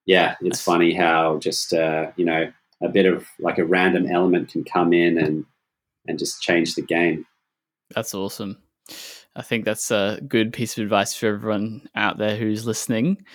yeah, 0.06 0.36
it's 0.42 0.62
funny 0.62 0.94
how 0.94 1.38
just 1.38 1.74
uh, 1.74 2.12
you 2.16 2.26
know 2.26 2.52
a 2.82 2.90
bit 2.90 3.06
of 3.06 3.28
like 3.40 3.58
a 3.58 3.66
random 3.66 4.08
element 4.12 4.50
can 4.50 4.64
come 4.64 4.92
in 4.94 5.18
and 5.18 5.46
and 6.08 6.20
just 6.20 6.42
change 6.42 6.76
the 6.76 6.82
game. 6.82 7.26
That's 7.96 8.14
awesome. 8.14 8.58
I 9.36 9.42
think 9.42 9.66
that's 9.66 9.90
a 9.90 10.20
good 10.28 10.54
piece 10.54 10.78
of 10.78 10.84
advice 10.84 11.16
for 11.16 11.28
everyone 11.28 11.88
out 11.96 12.18
there 12.18 12.36
who's 12.36 12.68
listening. 12.68 13.26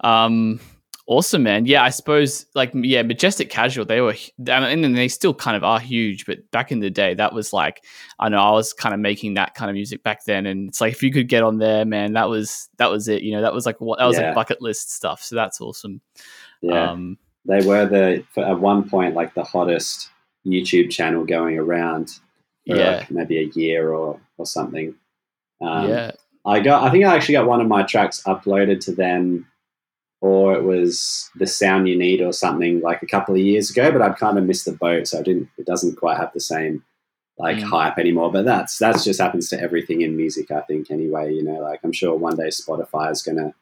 Um, 0.00 0.60
awesome, 1.08 1.42
man. 1.42 1.66
Yeah, 1.66 1.82
I 1.82 1.90
suppose 1.90 2.46
like 2.54 2.70
yeah, 2.74 3.02
Majestic 3.02 3.50
Casual. 3.50 3.84
They 3.84 4.00
were, 4.00 4.14
and 4.46 4.84
then 4.84 4.92
they 4.92 5.08
still 5.08 5.34
kind 5.34 5.56
of 5.56 5.64
are 5.64 5.80
huge. 5.80 6.26
But 6.26 6.48
back 6.52 6.70
in 6.70 6.78
the 6.78 6.90
day, 6.90 7.14
that 7.14 7.32
was 7.32 7.52
like 7.52 7.84
I 8.20 8.28
know 8.28 8.38
I 8.38 8.52
was 8.52 8.72
kind 8.72 8.94
of 8.94 9.00
making 9.00 9.34
that 9.34 9.54
kind 9.54 9.68
of 9.70 9.74
music 9.74 10.02
back 10.04 10.24
then, 10.24 10.46
and 10.46 10.68
it's 10.68 10.80
like 10.80 10.92
if 10.92 11.02
you 11.02 11.10
could 11.10 11.28
get 11.28 11.42
on 11.42 11.58
there, 11.58 11.84
man, 11.84 12.12
that 12.12 12.28
was 12.28 12.68
that 12.76 12.90
was 12.90 13.08
it. 13.08 13.22
You 13.22 13.32
know, 13.32 13.42
that 13.42 13.52
was 13.54 13.66
like 13.66 13.80
what 13.80 13.98
that 13.98 14.06
was 14.06 14.16
Yeah. 14.18 14.26
like 14.26 14.34
bucket 14.36 14.62
list 14.62 14.94
stuff. 14.94 15.22
So 15.22 15.34
that's 15.34 15.60
awesome. 15.60 16.00
Yeah, 16.60 16.90
Um, 16.90 17.18
they 17.44 17.66
were 17.66 17.86
the 17.86 18.24
for, 18.32 18.44
at 18.44 18.60
one 18.60 18.88
point 18.88 19.14
like 19.14 19.34
the 19.34 19.44
hottest 19.44 20.10
YouTube 20.46 20.90
channel 20.90 21.24
going 21.24 21.58
around 21.58 22.18
yeah, 22.64 22.98
like 22.98 23.10
maybe 23.10 23.38
a 23.38 23.50
year 23.58 23.92
or 23.92 24.20
or 24.36 24.46
something. 24.46 24.94
Um, 25.60 25.88
yeah. 25.88 26.12
I 26.44 26.60
got. 26.60 26.82
I 26.82 26.90
think 26.90 27.04
I 27.04 27.14
actually 27.14 27.34
got 27.34 27.46
one 27.46 27.60
of 27.60 27.66
my 27.66 27.82
tracks 27.82 28.22
uploaded 28.24 28.80
to 28.80 28.92
them, 28.92 29.46
or 30.20 30.54
it 30.54 30.64
was 30.64 31.30
the 31.36 31.46
sound 31.46 31.88
you 31.88 31.96
need 31.96 32.20
or 32.20 32.32
something 32.32 32.80
like 32.80 33.02
a 33.02 33.06
couple 33.06 33.34
of 33.34 33.40
years 33.40 33.70
ago. 33.70 33.92
But 33.92 34.02
I'd 34.02 34.16
kind 34.16 34.38
of 34.38 34.44
missed 34.44 34.64
the 34.64 34.72
boat, 34.72 35.06
so 35.08 35.18
I 35.20 35.22
didn't. 35.22 35.48
It 35.58 35.66
doesn't 35.66 35.96
quite 35.96 36.16
have 36.16 36.32
the 36.32 36.40
same 36.40 36.82
like 37.38 37.58
Mm. 37.58 37.62
hype 37.62 37.98
anymore. 37.98 38.32
But 38.32 38.44
that's 38.44 38.78
that's 38.78 39.04
just 39.04 39.20
happens 39.20 39.48
to 39.50 39.60
everything 39.60 40.00
in 40.00 40.16
music. 40.16 40.50
I 40.50 40.60
think 40.62 40.90
anyway. 40.90 41.32
You 41.34 41.44
know, 41.44 41.60
like 41.60 41.80
I'm 41.84 41.92
sure 41.92 42.16
one 42.16 42.36
day 42.36 42.48
Spotify 42.48 43.12
is 43.12 43.22
gonna 43.22 43.54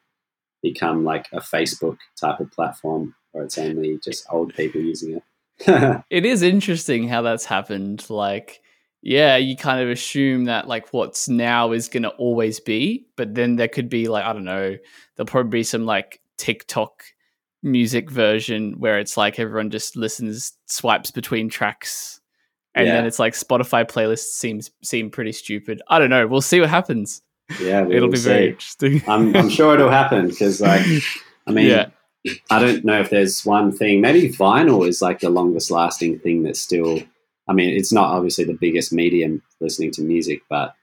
become 0.63 1.03
like 1.03 1.27
a 1.31 1.39
Facebook 1.39 1.97
type 2.19 2.39
of 2.39 2.51
platform, 2.51 3.13
where 3.31 3.43
it's 3.43 3.57
only 3.57 3.99
just 4.03 4.25
old 4.31 4.53
people 4.55 4.81
using 4.81 5.17
it. 5.17 5.23
it 6.09 6.25
is 6.25 6.41
interesting 6.41 7.07
how 7.07 7.21
that's 7.21 7.45
happened. 7.45 8.07
Like, 8.09 8.61
yeah, 9.03 9.37
you 9.37 9.55
kind 9.55 9.81
of 9.81 9.89
assume 9.89 10.45
that 10.45 10.67
like 10.67 10.91
what's 10.91 11.29
now 11.29 11.71
is 11.71 11.87
going 11.87 12.03
to 12.03 12.09
always 12.09 12.59
be, 12.59 13.07
but 13.15 13.35
then 13.35 13.55
there 13.55 13.67
could 13.67 13.89
be 13.89 14.07
like 14.07 14.25
I 14.25 14.33
don't 14.33 14.43
know, 14.43 14.75
there'll 15.15 15.27
probably 15.27 15.59
be 15.59 15.63
some 15.63 15.85
like 15.85 16.19
TikTok 16.37 17.03
music 17.63 18.07
mm. 18.07 18.11
version 18.11 18.75
where 18.79 18.99
it's 18.99 19.17
like 19.17 19.39
everyone 19.39 19.69
just 19.69 19.95
listens, 19.95 20.53
swipes 20.65 21.11
between 21.11 21.49
tracks, 21.49 22.21
and 22.75 22.87
then 22.87 23.05
it's 23.05 23.19
like 23.19 23.33
Spotify 23.33 23.89
playlists 23.89 24.33
seems 24.33 24.69
seem 24.83 25.09
pretty 25.09 25.31
stupid. 25.31 25.81
I 25.87 25.97
don't 25.99 26.11
know. 26.11 26.27
We'll 26.27 26.41
see 26.41 26.59
what 26.59 26.69
happens. 26.69 27.21
yeah, 27.59 27.87
It'll 27.89 28.09
be 28.09 28.17
very 28.17 28.49
interesting. 28.49 29.01
I'm, 29.07 29.35
I'm 29.35 29.49
sure 29.49 29.73
it'll 29.73 29.89
happen 29.89 30.27
because, 30.27 30.61
like, 30.61 30.85
I 31.47 31.51
mean, 31.51 31.67
Yeah. 31.67 31.87
I 32.51 32.59
don't 32.59 32.83
know 32.83 32.99
if 32.99 33.09
there's 33.09 33.45
one 33.45 33.71
thing. 33.71 34.01
Maybe 34.01 34.29
vinyl 34.29 34.87
is 34.87 35.01
like 35.01 35.21
the 35.21 35.29
longest 35.29 35.71
lasting 35.71 36.19
thing 36.19 36.43
that's 36.43 36.59
still. 36.59 37.01
I 37.47 37.53
mean, 37.53 37.69
it's 37.69 37.93
not 37.93 38.11
obviously 38.11 38.43
the 38.43 38.57
biggest 38.59 38.91
medium 38.91 39.41
listening 39.61 39.91
to 39.91 40.01
music, 40.01 40.41
but 40.49 40.73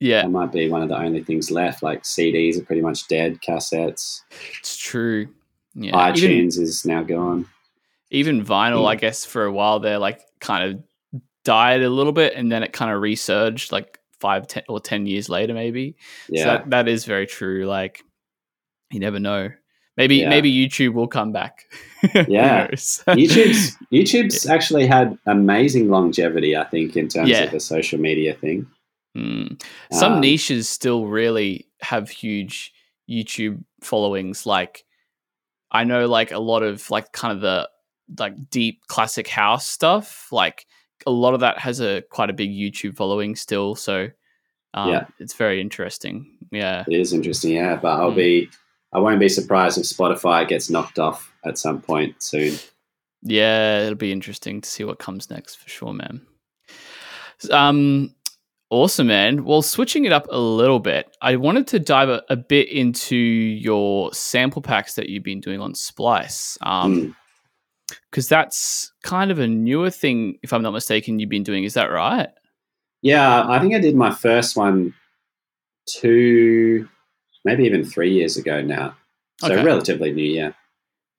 yeah, 0.00 0.24
it 0.24 0.30
might 0.30 0.52
be 0.52 0.68
one 0.68 0.82
of 0.82 0.88
the 0.88 0.96
only 0.98 1.22
things 1.22 1.50
left. 1.50 1.82
Like 1.82 2.02
CDs 2.02 2.58
are 2.60 2.64
pretty 2.64 2.82
much 2.82 3.08
dead. 3.08 3.40
Cassettes, 3.40 4.20
it's 4.58 4.76
true. 4.76 5.28
Yeah, 5.74 5.92
iTunes 5.92 6.54
even 6.54 6.62
is 6.64 6.84
now 6.84 7.02
gone. 7.02 7.46
even 8.10 8.44
vinyl, 8.44 8.82
Mm. 8.84 8.88
I 8.88 8.94
guess 8.96 9.24
for 9.24 9.44
a 9.44 9.52
while 9.52 9.80
there, 9.80 9.98
like 9.98 10.20
kind 10.40 10.64
of 10.72 11.20
died 11.44 11.82
a 11.82 11.90
little 11.90 12.12
bit, 12.12 12.34
and 12.34 12.50
then 12.50 12.62
it 12.62 12.72
kind 12.72 12.90
of 12.92 13.00
resurged 13.00 13.72
like 13.72 13.98
five, 14.20 14.46
ten 14.46 14.62
or 14.68 14.80
ten 14.80 15.06
years 15.06 15.28
later, 15.28 15.52
maybe. 15.54 15.96
Yeah, 16.28 16.42
So 16.44 16.48
that, 16.50 16.70
that 16.70 16.88
is 16.88 17.04
very 17.04 17.26
true. 17.26 17.66
Like 17.66 18.02
you 18.90 19.00
never 19.00 19.18
know. 19.18 19.50
Maybe 19.96 20.16
Yeah. 20.16 20.28
maybe 20.28 20.52
YouTube 20.52 20.92
will 20.94 21.06
come 21.08 21.32
back. 21.32 21.64
Yeah. 22.28 22.68
YouTube's 22.72 23.76
YouTube's 23.92 24.46
actually 24.46 24.86
had 24.86 25.16
amazing 25.26 25.88
longevity. 25.88 26.56
I 26.56 26.64
think 26.64 26.96
in 26.96 27.08
terms 27.08 27.28
Yeah. 27.30 27.44
of 27.44 27.50
the 27.52 27.60
social 27.60 27.98
media 27.98 28.34
thing. 28.34 28.66
Mm. 29.16 29.62
Some 29.92 30.14
Um, 30.14 30.20
niches 30.20 30.68
still 30.68 31.06
really 31.06 31.66
have 31.80 32.08
huge 32.10 32.72
YouTube 33.08 33.62
followings. 33.82 34.46
Like 34.46 34.84
I 35.70 35.84
know, 35.84 36.06
like 36.06 36.32
a 36.32 36.38
lot 36.38 36.62
of 36.62 36.90
like 36.90 37.12
kind 37.12 37.32
of 37.32 37.40
the 37.40 37.68
like 38.18 38.50
deep 38.50 38.86
classic 38.86 39.28
house 39.28 39.66
stuff. 39.66 40.28
Like 40.32 40.66
a 41.06 41.10
lot 41.10 41.34
of 41.34 41.40
that 41.40 41.58
has 41.58 41.80
a 41.80 42.02
quite 42.10 42.30
a 42.30 42.34
big 42.34 42.50
YouTube 42.50 42.96
following 42.96 43.36
still. 43.36 43.74
So 43.74 44.08
um, 44.74 44.90
Yeah. 44.90 45.06
it's 45.20 45.34
very 45.34 45.60
interesting. 45.60 46.36
Yeah, 46.50 46.84
It 46.88 46.98
is 46.98 47.12
interesting, 47.12 47.52
yeah. 47.52 47.76
But 47.76 48.00
I'll 48.00 48.10
Mm. 48.12 48.16
be, 48.16 48.50
I 48.92 48.98
won't 48.98 49.20
be 49.20 49.28
surprised 49.28 49.78
if 49.78 49.84
Spotify 49.84 50.46
gets 50.48 50.68
knocked 50.70 50.98
off 50.98 51.32
at 51.44 51.58
some 51.58 51.80
point 51.80 52.20
soon. 52.22 52.56
yeah, 53.22 53.80
it'll 53.82 53.94
be 53.94 54.12
interesting 54.12 54.60
to 54.60 54.68
see 54.68 54.84
what 54.84 54.98
comes 54.98 55.30
next 55.30 55.54
for 55.56 55.68
sure, 55.68 55.92
man. 55.92 56.20
Um, 57.50 58.14
awesome, 58.74 59.06
man. 59.06 59.44
Well, 59.44 59.62
switching 59.62 60.04
it 60.04 60.12
up 60.12 60.26
a 60.30 60.38
little 60.38 60.80
bit, 60.80 61.16
I 61.22 61.36
wanted 61.36 61.66
to 61.68 61.78
dive 61.78 62.08
a, 62.08 62.22
a 62.28 62.36
bit 62.36 62.68
into 62.68 63.16
your 63.16 64.12
sample 64.12 64.60
packs 64.62 64.94
that 64.94 65.08
you've 65.08 65.22
been 65.22 65.40
doing 65.40 65.60
on 65.60 65.74
Splice. 65.74 66.58
Um, 66.62 66.94
Mm. 66.94 67.14
because 68.10 68.28
that's 68.28 68.92
kind 69.02 69.30
of 69.30 69.38
a 69.38 69.46
newer 69.46 69.90
thing, 69.90 70.38
if 70.42 70.52
I'm 70.52 70.62
not 70.62 70.72
mistaken. 70.72 71.18
You've 71.18 71.28
been 71.30 71.42
doing, 71.42 71.64
is 71.64 71.74
that 71.74 71.90
right? 71.90 72.28
Yeah, 73.02 73.46
I 73.48 73.60
think 73.60 73.74
I 73.74 73.78
did 73.78 73.94
my 73.94 74.10
first 74.10 74.56
one 74.56 74.94
two, 75.86 76.88
maybe 77.44 77.64
even 77.64 77.84
three 77.84 78.12
years 78.12 78.36
ago 78.36 78.62
now. 78.62 78.96
So 79.40 79.52
Okay. 79.52 79.62
relatively 79.62 80.12
new, 80.12 80.24
yeah. 80.24 80.52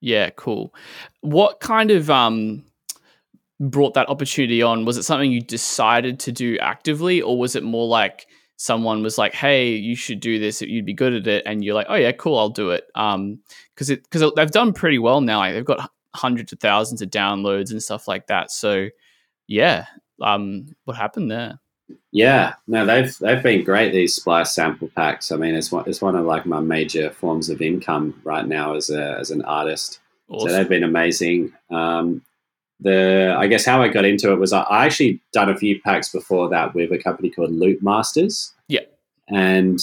Yeah, 0.02 0.30
cool. 0.32 0.74
What 1.22 1.60
kind 1.60 1.92
of 1.92 2.10
um 2.10 2.64
brought 3.60 3.94
that 3.94 4.10
opportunity 4.10 4.62
on? 4.62 4.86
Was 4.86 4.98
it 4.98 5.04
something 5.04 5.32
you 5.32 5.42
decided 5.42 6.20
to 6.22 6.32
do 6.32 6.58
actively, 6.60 7.22
or 7.22 7.38
was 7.38 7.56
it 7.56 7.64
more 7.64 7.88
like 7.88 8.28
someone 8.58 9.04
was 9.04 9.18
like, 9.18 9.34
"Hey, 9.34 9.70
you 9.76 9.96
should 9.96 10.20
do 10.20 10.40
this. 10.40 10.62
You'd 10.62 10.86
be 10.86 10.94
good 10.94 11.14
at 11.14 11.28
it," 11.28 11.44
and 11.46 11.64
you're 11.64 11.76
like, 11.76 11.88
"Oh 11.90 11.96
yeah, 11.96 12.12
cool, 12.12 12.38
I'll 12.38 12.50
do 12.50 12.72
it." 12.72 12.86
Um, 12.96 13.40
because 13.74 13.90
it 13.90 14.04
because 14.04 14.32
they've 14.36 14.52
done 14.52 14.74
pretty 14.74 15.00
well 15.00 15.22
now. 15.22 15.40
Like 15.40 15.54
they've 15.54 15.66
got 15.66 15.92
hundreds 16.14 16.54
of 16.54 16.60
thousands 16.60 17.02
of 17.02 17.10
downloads 17.10 17.72
and 17.72 17.84
stuff 17.84 18.08
like 18.08 18.28
that. 18.28 18.52
So, 18.52 18.88
yeah. 19.48 19.86
Um, 20.22 20.68
what 20.86 20.96
happened 20.96 21.30
there? 21.30 21.60
Yeah, 22.12 22.54
no, 22.68 22.86
they've 22.86 23.16
they've 23.20 23.44
been 23.44 23.64
great. 23.64 23.92
These 23.92 24.16
Splice 24.16 24.56
sample 24.56 24.90
packs. 24.96 25.32
I 25.32 25.36
mean, 25.36 25.54
it's 25.54 25.72
one 25.72 25.84
it's 25.88 26.02
one 26.02 26.16
of 26.16 26.26
like 26.26 26.46
my 26.46 26.60
major 26.60 27.12
forms 27.12 27.50
of 27.50 27.62
income 27.62 28.20
right 28.24 28.48
now 28.48 28.76
as 28.76 28.90
a 28.90 29.18
as 29.20 29.32
an 29.32 29.44
artist. 29.44 30.00
Awesome. 30.30 30.50
So 30.50 30.56
they've 30.56 30.70
been 30.70 30.84
amazing. 30.84 31.54
Um, 31.70 32.22
the 32.80 33.36
I 33.38 33.48
guess 33.48 33.66
how 33.66 33.82
I 33.82 33.88
got 33.88 34.06
into 34.06 34.32
it 34.32 34.40
was 34.40 34.54
I, 34.54 34.62
I 34.62 34.86
actually 34.86 35.22
done 35.32 35.50
a 35.50 35.58
few 35.58 35.82
packs 35.82 36.10
before 36.10 36.50
that 36.50 36.74
with 36.74 36.92
a 36.92 36.98
company 36.98 37.30
called 37.30 37.52
Loop 37.52 37.82
Masters. 37.82 38.54
Yeah. 38.68 38.82
and 39.30 39.80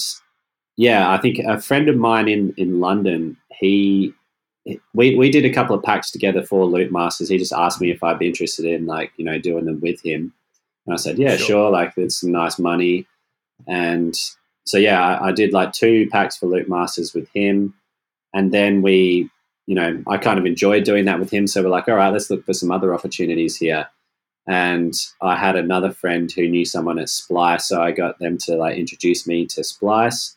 yeah, 0.75 1.11
I 1.11 1.17
think 1.17 1.39
a 1.39 1.59
friend 1.59 1.89
of 1.89 1.97
mine 1.97 2.27
in 2.27 2.53
in 2.57 2.79
London 2.79 3.37
he 3.59 4.13
we 4.93 5.15
we 5.15 5.29
did 5.29 5.45
a 5.45 5.53
couple 5.53 5.75
of 5.75 5.83
packs 5.83 6.11
together 6.11 6.43
for 6.43 6.65
Loop 6.65 6.91
Masters. 6.91 7.29
He 7.29 7.37
just 7.37 7.53
asked 7.53 7.81
me 7.81 7.91
if 7.91 8.03
I'd 8.03 8.19
be 8.19 8.27
interested 8.27 8.65
in 8.65 8.85
like 8.85 9.11
you 9.17 9.25
know 9.25 9.39
doing 9.39 9.65
them 9.65 9.79
with 9.81 10.03
him, 10.03 10.33
and 10.85 10.93
I 10.93 10.97
said 10.97 11.17
yeah, 11.17 11.35
sure. 11.35 11.47
sure 11.47 11.71
like 11.71 11.93
it's 11.97 12.23
nice 12.23 12.59
money, 12.59 13.05
and 13.67 14.15
so 14.65 14.77
yeah, 14.77 15.01
I, 15.01 15.27
I 15.27 15.31
did 15.31 15.53
like 15.53 15.73
two 15.73 16.07
packs 16.09 16.37
for 16.37 16.47
Loop 16.47 16.69
Masters 16.69 17.13
with 17.13 17.27
him, 17.33 17.73
and 18.33 18.53
then 18.53 18.81
we 18.81 19.29
you 19.65 19.75
know 19.75 20.03
I 20.07 20.17
kind 20.17 20.39
of 20.39 20.45
enjoyed 20.45 20.83
doing 20.83 21.05
that 21.05 21.19
with 21.19 21.31
him. 21.31 21.47
So 21.47 21.63
we're 21.63 21.69
like, 21.69 21.87
all 21.87 21.95
right, 21.95 22.11
let's 22.11 22.29
look 22.29 22.45
for 22.45 22.53
some 22.53 22.71
other 22.71 22.93
opportunities 22.93 23.57
here. 23.57 23.87
And 24.45 24.93
I 25.21 25.37
had 25.37 25.55
another 25.55 25.91
friend 25.91 26.29
who 26.31 26.49
knew 26.49 26.65
someone 26.65 26.99
at 26.99 27.09
Splice, 27.09 27.67
so 27.67 27.81
I 27.81 27.91
got 27.91 28.19
them 28.19 28.37
to 28.39 28.55
like 28.55 28.77
introduce 28.77 29.25
me 29.25 29.45
to 29.47 29.63
Splice 29.63 30.35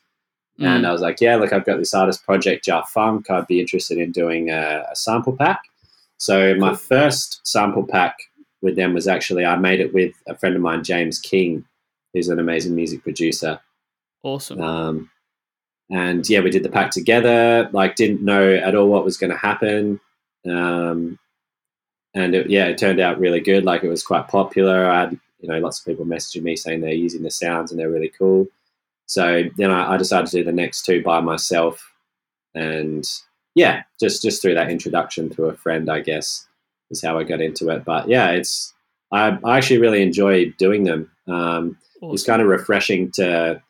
Mm. 0.60 0.66
And 0.66 0.86
I 0.86 0.92
was 0.92 1.02
like, 1.02 1.20
yeah, 1.20 1.36
look, 1.36 1.52
I've 1.52 1.66
got 1.66 1.78
this 1.78 1.94
artist 1.94 2.24
project, 2.24 2.66
Jafunk. 2.66 3.28
I'd 3.30 3.46
be 3.46 3.60
interested 3.60 3.98
in 3.98 4.12
doing 4.12 4.50
a, 4.50 4.84
a 4.90 4.96
sample 4.96 5.36
pack. 5.36 5.60
So 6.18 6.54
my 6.54 6.74
first 6.74 7.46
sample 7.46 7.84
pack 7.84 8.16
with 8.62 8.76
them 8.76 8.94
was 8.94 9.06
actually 9.06 9.44
I 9.44 9.56
made 9.56 9.80
it 9.80 9.92
with 9.92 10.14
a 10.26 10.34
friend 10.34 10.56
of 10.56 10.62
mine, 10.62 10.82
James 10.82 11.18
King, 11.18 11.64
who's 12.14 12.28
an 12.28 12.38
amazing 12.38 12.74
music 12.74 13.02
producer. 13.02 13.60
Awesome. 14.22 14.60
Um, 14.60 15.10
and 15.90 16.28
yeah, 16.28 16.40
we 16.40 16.50
did 16.50 16.62
the 16.62 16.68
pack 16.68 16.90
together. 16.90 17.68
Like, 17.72 17.96
didn't 17.96 18.22
know 18.22 18.54
at 18.54 18.74
all 18.74 18.88
what 18.88 19.04
was 19.04 19.16
going 19.16 19.30
to 19.30 19.36
happen. 19.36 20.00
Um, 20.48 21.18
and 22.14 22.34
it, 22.34 22.50
yeah, 22.50 22.66
it 22.66 22.78
turned 22.78 23.00
out 23.00 23.18
really 23.18 23.40
good. 23.40 23.64
Like, 23.64 23.84
it 23.84 23.88
was 23.88 24.02
quite 24.02 24.28
popular. 24.28 24.86
I 24.86 25.00
had 25.00 25.20
you 25.40 25.48
know 25.48 25.58
lots 25.58 25.78
of 25.78 25.86
people 25.86 26.06
messaging 26.06 26.42
me 26.42 26.56
saying 26.56 26.80
they're 26.80 26.92
using 26.92 27.22
the 27.22 27.30
sounds 27.30 27.70
and 27.70 27.78
they're 27.78 27.90
really 27.90 28.12
cool. 28.16 28.46
So 29.06 29.44
then 29.56 29.70
I, 29.70 29.94
I 29.94 29.96
decided 29.96 30.30
to 30.30 30.38
do 30.38 30.44
the 30.44 30.52
next 30.52 30.84
two 30.84 31.02
by 31.02 31.20
myself, 31.20 31.92
and 32.54 33.04
yeah, 33.54 33.82
just 34.00 34.22
just 34.22 34.42
through 34.42 34.54
that 34.54 34.70
introduction 34.70 35.30
through 35.30 35.50
a 35.50 35.56
friend, 35.56 35.90
I 35.90 36.00
guess, 36.00 36.46
is 36.90 37.02
how 37.02 37.18
I 37.18 37.24
got 37.24 37.40
into 37.40 37.68
it. 37.68 37.84
But 37.84 38.08
yeah, 38.08 38.30
it's 38.30 38.74
I, 39.12 39.38
I 39.44 39.56
actually 39.56 39.78
really 39.78 40.02
enjoy 40.02 40.50
doing 40.58 40.84
them. 40.84 41.10
Um, 41.28 41.78
awesome. 42.02 42.14
It's 42.14 42.24
kind 42.24 42.42
of 42.42 42.48
refreshing 42.48 43.10
to, 43.12 43.62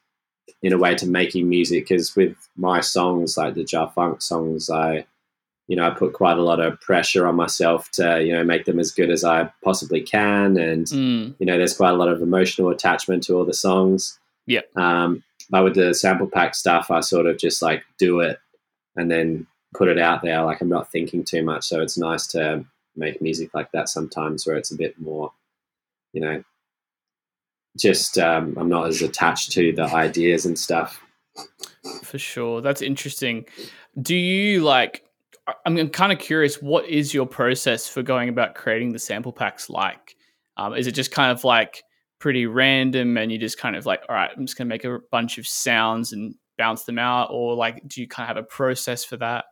in 0.62 0.72
a 0.72 0.78
way, 0.78 0.94
to 0.96 1.06
making 1.06 1.48
music 1.48 1.85
because 1.85 2.14
with 2.16 2.37
my 2.56 2.80
songs, 2.80 3.37
like 3.37 3.54
the 3.54 3.64
Jafunk 3.64 4.22
songs, 4.22 4.70
I, 4.70 5.06
you 5.68 5.76
know, 5.76 5.87
I 5.87 5.90
put 5.90 6.12
quite 6.12 6.38
a 6.38 6.42
lot 6.42 6.61
of 6.61 6.80
pressure 6.80 7.26
on 7.26 7.37
myself 7.37 7.90
to, 7.92 8.22
you 8.22 8.32
know, 8.32 8.44
make 8.44 8.64
them 8.64 8.78
as 8.78 8.92
good 8.92 9.11
as 9.11 9.24
I 9.24 9.50
possibly 9.64 10.00
can, 10.00 10.56
and 10.56 10.87
mm. 10.87 11.35
you 11.38 11.46
know, 11.46 11.59
there's 11.59 11.76
quite 11.76 11.90
a 11.90 11.96
lot 11.96 12.09
of 12.09 12.22
emotional 12.22 12.70
attachment 12.70 13.24
to 13.24 13.37
all 13.37 13.44
the 13.44 13.54
songs. 13.54 14.18
Yeah. 14.46 14.61
Um, 14.76 15.22
but 15.50 15.64
with 15.64 15.74
the 15.74 15.94
sample 15.94 16.28
pack 16.28 16.54
stuff, 16.54 16.90
I 16.90 17.00
sort 17.00 17.26
of 17.26 17.38
just 17.38 17.62
like 17.62 17.85
do 17.98 18.20
it 18.20 18.38
and 18.96 19.11
then 19.11 19.46
put 19.74 19.88
it 19.88 19.98
out 19.98 20.22
there. 20.22 20.42
Like 20.42 20.61
I'm 20.61 20.68
not 20.68 20.90
thinking 20.90 21.24
too 21.24 21.42
much. 21.42 21.64
So 21.64 21.80
it's 21.80 21.98
nice 21.98 22.26
to 22.28 22.64
make 22.96 23.20
music 23.20 23.50
like 23.54 23.70
that 23.72 23.88
sometimes 23.88 24.46
where 24.46 24.56
it's 24.56 24.70
a 24.70 24.76
bit 24.76 24.98
more, 24.98 25.32
you 26.12 26.20
know, 26.20 26.42
just 27.76 28.18
um, 28.18 28.56
I'm 28.58 28.68
not 28.68 28.88
as 28.88 29.02
attached 29.02 29.52
to 29.52 29.72
the 29.72 29.84
ideas 29.84 30.46
and 30.46 30.58
stuff. 30.58 31.00
For 32.02 32.18
sure. 32.18 32.60
That's 32.60 32.82
interesting. 32.82 33.46
Do 34.02 34.14
you 34.14 34.62
like, 34.62 35.04
I'm 35.64 35.88
kind 35.90 36.12
of 36.12 36.18
curious, 36.18 36.60
what 36.62 36.88
is 36.88 37.14
your 37.14 37.26
process 37.26 37.88
for 37.88 38.02
going 38.02 38.28
about 38.28 38.54
creating 38.54 38.92
the 38.92 38.98
sample 38.98 39.32
packs 39.32 39.70
like? 39.70 40.16
Um, 40.56 40.74
is 40.74 40.86
it 40.86 40.92
just 40.92 41.12
kind 41.12 41.30
of 41.30 41.44
like, 41.44 41.82
pretty 42.18 42.46
random 42.46 43.18
and 43.18 43.30
you 43.30 43.36
just 43.36 43.58
kind 43.58 43.76
of 43.76 43.84
like, 43.84 44.02
all 44.08 44.16
right, 44.16 44.30
I'm 44.34 44.46
just 44.46 44.56
going 44.56 44.66
to 44.66 44.74
make 44.74 44.84
a 44.84 44.98
bunch 45.10 45.36
of 45.36 45.46
sounds 45.46 46.14
and 46.14 46.34
bounce 46.56 46.84
them 46.84 46.98
out? 46.98 47.28
Or 47.30 47.54
like, 47.54 47.86
do 47.86 48.00
you 48.00 48.08
kind 48.08 48.24
of 48.24 48.34
have 48.34 48.42
a 48.42 48.46
process 48.46 49.04
for 49.04 49.18
that? 49.18 49.44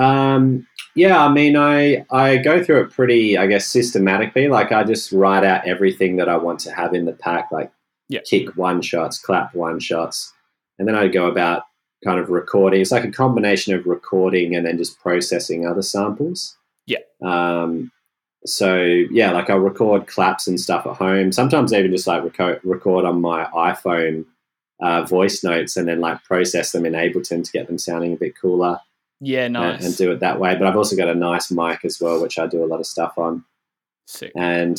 Um, 0.00 0.66
yeah, 0.94 1.24
I 1.24 1.32
mean, 1.32 1.56
I, 1.56 2.04
I 2.10 2.38
go 2.38 2.62
through 2.62 2.82
it 2.82 2.90
pretty, 2.90 3.38
I 3.38 3.46
guess, 3.46 3.66
systematically. 3.66 4.48
Like, 4.48 4.72
I 4.72 4.84
just 4.84 5.12
write 5.12 5.44
out 5.44 5.66
everything 5.66 6.16
that 6.16 6.28
I 6.28 6.36
want 6.36 6.60
to 6.60 6.72
have 6.72 6.94
in 6.94 7.04
the 7.04 7.12
pack, 7.12 7.50
like 7.52 7.70
yeah. 8.08 8.20
kick 8.24 8.56
one 8.56 8.82
shots, 8.82 9.18
clap 9.18 9.54
one 9.54 9.80
shots. 9.80 10.32
And 10.78 10.86
then 10.88 10.94
I 10.94 11.08
go 11.08 11.26
about 11.26 11.64
kind 12.04 12.20
of 12.20 12.30
recording. 12.30 12.80
It's 12.80 12.92
like 12.92 13.04
a 13.04 13.10
combination 13.10 13.74
of 13.74 13.86
recording 13.86 14.54
and 14.54 14.66
then 14.66 14.78
just 14.78 15.00
processing 15.00 15.66
other 15.66 15.82
samples. 15.82 16.56
Yeah. 16.86 16.98
Um, 17.22 17.90
so 18.44 18.76
yeah, 19.10 19.32
like 19.32 19.50
I 19.50 19.54
record 19.54 20.06
claps 20.06 20.46
and 20.46 20.60
stuff 20.60 20.86
at 20.86 20.96
home. 20.96 21.32
Sometimes 21.32 21.72
I 21.72 21.78
even 21.78 21.90
just 21.90 22.06
like 22.06 22.22
record, 22.22 22.60
record 22.62 23.04
on 23.04 23.20
my 23.20 23.44
iPhone 23.46 24.24
uh, 24.80 25.02
voice 25.02 25.42
notes 25.42 25.76
and 25.76 25.88
then 25.88 26.00
like 26.00 26.22
process 26.24 26.72
them 26.72 26.86
in 26.86 26.92
Ableton 26.92 27.44
to 27.44 27.52
get 27.52 27.66
them 27.66 27.78
sounding 27.78 28.12
a 28.12 28.16
bit 28.16 28.38
cooler. 28.40 28.78
Yeah, 29.20 29.48
nice. 29.48 29.76
And, 29.76 29.86
and, 29.86 29.96
do 29.96 30.12
it 30.12 30.20
that 30.20 30.38
way. 30.38 30.54
But 30.56 30.68
I've 30.68 30.76
also 30.76 30.96
got 30.96 31.08
a 31.08 31.14
nice 31.14 31.50
mic 31.50 31.84
as 31.84 32.00
well, 32.00 32.20
which 32.20 32.38
I 32.38 32.46
do 32.46 32.62
a 32.62 32.66
lot 32.66 32.80
of 32.80 32.86
stuff 32.86 33.18
on. 33.18 33.44
Sick. 34.06 34.32
And 34.36 34.78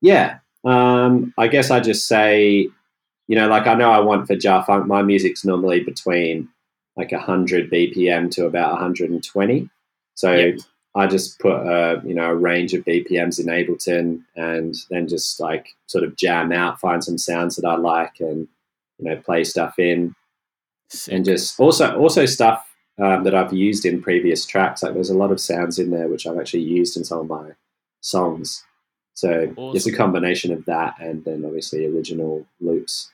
yeah, 0.00 0.38
um, 0.64 1.34
I 1.36 1.48
guess 1.48 1.70
I 1.70 1.80
just 1.80 2.06
say, 2.06 2.68
you 3.26 3.36
know, 3.36 3.48
like 3.48 3.66
I 3.66 3.74
know 3.74 3.90
I 3.90 4.00
want 4.00 4.26
for 4.26 4.36
Jafunk, 4.36 4.86
my 4.86 5.02
music's 5.02 5.44
normally 5.44 5.80
between 5.80 6.48
like 6.96 7.12
100 7.12 7.70
BPM 7.70 8.30
to 8.32 8.46
about 8.46 8.72
120. 8.72 9.68
So 10.14 10.32
yep. 10.32 10.58
I 10.94 11.06
just 11.06 11.38
put 11.38 11.54
a 11.54 12.02
you 12.04 12.14
know 12.14 12.30
a 12.30 12.34
range 12.34 12.74
of 12.74 12.84
BPMs 12.84 13.38
in 13.38 13.46
Ableton 13.46 14.22
and 14.34 14.74
then 14.90 15.06
just 15.06 15.38
like 15.38 15.68
sort 15.86 16.02
of 16.02 16.16
jam 16.16 16.50
out, 16.50 16.80
find 16.80 17.04
some 17.04 17.18
sounds 17.18 17.56
that 17.56 17.66
I 17.66 17.76
like, 17.76 18.18
and 18.18 18.48
you 18.98 19.08
know 19.08 19.16
play 19.16 19.44
stuff 19.44 19.78
in, 19.78 20.14
Sick. 20.88 21.14
and 21.14 21.24
just 21.24 21.60
also 21.60 21.96
also 21.96 22.26
stuff 22.26 22.67
um, 22.98 23.24
that 23.24 23.34
I've 23.34 23.52
used 23.52 23.84
in 23.84 24.02
previous 24.02 24.44
tracks. 24.44 24.82
Like 24.82 24.94
there's 24.94 25.10
a 25.10 25.16
lot 25.16 25.30
of 25.30 25.40
sounds 25.40 25.78
in 25.78 25.90
there 25.90 26.08
which 26.08 26.26
I've 26.26 26.38
actually 26.38 26.62
used 26.62 26.96
in 26.96 27.04
some 27.04 27.20
of 27.20 27.28
my 27.28 27.52
songs. 28.00 28.64
So 29.14 29.52
awesome. 29.56 29.76
it's 29.76 29.86
a 29.86 29.92
combination 29.92 30.52
of 30.52 30.64
that 30.66 30.94
and 31.00 31.24
then 31.24 31.44
obviously 31.44 31.86
original 31.86 32.46
loops. 32.60 33.10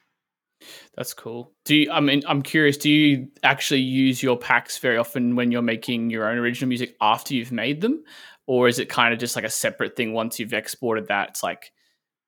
That's 0.96 1.12
cool. 1.12 1.52
Do 1.64 1.76
you, 1.76 1.90
I 1.90 2.00
mean, 2.00 2.22
I'm 2.26 2.42
curious, 2.42 2.76
do 2.76 2.90
you 2.90 3.28
actually 3.42 3.80
use 3.80 4.22
your 4.22 4.38
packs 4.38 4.78
very 4.78 4.96
often 4.96 5.36
when 5.36 5.50
you're 5.50 5.62
making 5.62 6.10
your 6.10 6.28
own 6.28 6.38
original 6.38 6.68
music 6.68 6.96
after 7.00 7.34
you've 7.34 7.52
made 7.52 7.80
them? 7.80 8.04
Or 8.46 8.68
is 8.68 8.78
it 8.78 8.88
kind 8.88 9.12
of 9.12 9.20
just 9.20 9.36
like 9.36 9.44
a 9.44 9.50
separate 9.50 9.96
thing 9.96 10.12
once 10.12 10.38
you've 10.38 10.52
exported 10.52 11.08
that? 11.08 11.30
It's 11.30 11.42
like, 11.42 11.72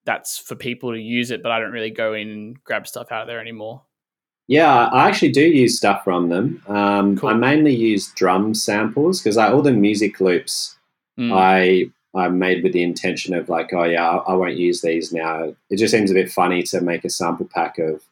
that's 0.04 0.38
for 0.38 0.54
people 0.54 0.92
to 0.92 1.00
use 1.00 1.30
it, 1.30 1.42
but 1.42 1.52
I 1.52 1.60
don't 1.60 1.72
really 1.72 1.90
go 1.90 2.14
in 2.14 2.28
and 2.28 2.64
grab 2.64 2.86
stuff 2.86 3.12
out 3.12 3.22
of 3.22 3.28
there 3.28 3.40
anymore. 3.40 3.82
Yeah, 4.48 4.86
I 4.86 5.08
actually 5.08 5.32
do 5.32 5.42
use 5.42 5.76
stuff 5.76 6.04
from 6.04 6.28
them. 6.28 6.62
Um, 6.68 7.16
cool. 7.16 7.30
I 7.30 7.34
mainly 7.34 7.74
use 7.74 8.12
drum 8.12 8.54
samples 8.54 9.20
because 9.20 9.36
all 9.36 9.62
the 9.62 9.72
music 9.72 10.20
loops 10.20 10.76
mm. 11.18 11.32
I 11.34 11.90
I 12.18 12.28
made 12.28 12.62
with 12.62 12.72
the 12.72 12.82
intention 12.82 13.34
of 13.34 13.48
like, 13.48 13.72
oh 13.72 13.84
yeah, 13.84 14.08
I, 14.08 14.32
I 14.32 14.34
won't 14.34 14.56
use 14.56 14.82
these 14.82 15.12
now. 15.12 15.54
It 15.68 15.76
just 15.78 15.92
seems 15.92 16.10
a 16.10 16.14
bit 16.14 16.30
funny 16.30 16.62
to 16.64 16.80
make 16.80 17.04
a 17.04 17.10
sample 17.10 17.48
pack 17.52 17.78
of 17.78 18.02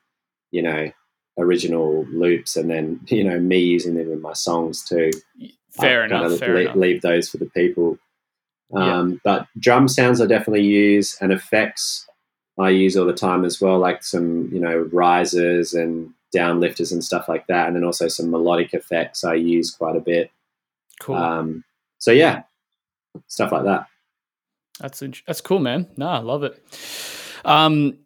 you 0.55 0.63
know, 0.63 0.89
original 1.37 2.07
loops 2.13 2.57
and 2.57 2.71
then, 2.71 3.01
you 3.09 3.25
know, 3.25 3.39
me 3.39 3.59
using 3.59 3.97
them 3.97 4.11
in 4.11 4.23
my 4.23 4.33
songs 4.33 4.83
too. 4.83 5.11
Fair 5.73 6.03
I 6.03 6.07
enough. 6.07 6.23
Kind 6.23 6.33
of 6.33 6.39
fair 6.39 6.55
leave, 6.55 6.65
enough. 6.67 6.77
leave 6.77 7.03
those 7.03 7.29
for 7.29 7.39
the 7.39 7.47
people. 7.47 7.99
Um, 8.75 9.11
yeah. 9.11 9.19
But 9.25 9.47
drum 9.59 9.89
sounds 9.89 10.21
I 10.21 10.27
definitely 10.27 10.65
use 10.65 11.19
and 11.21 11.33
effects 11.33 12.07
I 12.57 12.71
use 12.71 12.97
all 12.97 13.05
the 13.05 13.13
time 13.13 13.45
as 13.45 13.61
well, 13.61 13.81
like 13.81 14.05
some, 14.05 14.49
you 14.53 14.61
know, 14.61 14.89
risers 14.93 15.75
and 15.75 16.11
downlifters 16.35 16.93
and 16.93 17.05
stuff 17.05 17.29
like 17.29 17.47
that. 17.47 17.67
And 17.67 17.77
then 17.77 17.85
also 17.85 18.09
some 18.09 18.31
melodic 18.31 18.75
effects 18.75 19.25
I 19.25 19.35
use 19.35 19.71
quite 19.71 19.97
a 19.97 20.01
bit. 20.01 20.31
Cool. 21.01 21.17
Um, 21.17 21.65
so 21.99 22.11
yeah, 22.11 22.43
stuff 23.27 23.53
like 23.53 23.65
that. 23.65 23.87
That's 24.81 25.03
that's 25.27 25.41
cool, 25.41 25.61
man. 25.61 25.89
No, 25.97 26.09
I 26.09 26.19
love 26.19 26.43
it. 26.43 26.63
Um, 27.45 27.99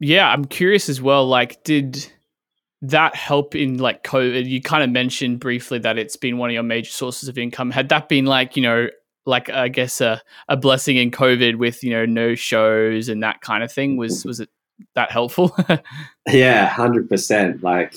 yeah, 0.00 0.28
I'm 0.30 0.44
curious 0.44 0.88
as 0.88 1.00
well. 1.00 1.26
Like, 1.26 1.62
did 1.64 2.06
that 2.82 3.14
help 3.14 3.54
in 3.54 3.78
like 3.78 4.02
COVID? 4.02 4.46
You 4.46 4.60
kind 4.60 4.82
of 4.82 4.90
mentioned 4.90 5.40
briefly 5.40 5.78
that 5.78 5.98
it's 5.98 6.16
been 6.16 6.38
one 6.38 6.50
of 6.50 6.54
your 6.54 6.62
major 6.62 6.90
sources 6.90 7.28
of 7.28 7.38
income. 7.38 7.70
Had 7.70 7.88
that 7.90 8.08
been 8.08 8.26
like, 8.26 8.56
you 8.56 8.62
know, 8.62 8.88
like 9.24 9.48
I 9.48 9.68
guess 9.68 10.00
a, 10.00 10.20
a 10.48 10.56
blessing 10.56 10.96
in 10.96 11.10
COVID 11.10 11.56
with, 11.56 11.82
you 11.82 11.90
know, 11.90 12.04
no 12.04 12.34
shows 12.34 13.08
and 13.08 13.22
that 13.22 13.40
kind 13.40 13.62
of 13.62 13.72
thing? 13.72 13.96
Was 13.96 14.24
was 14.24 14.40
it 14.40 14.50
that 14.94 15.10
helpful? 15.10 15.56
yeah, 16.28 16.66
hundred 16.66 17.08
percent. 17.08 17.62
Like 17.62 17.94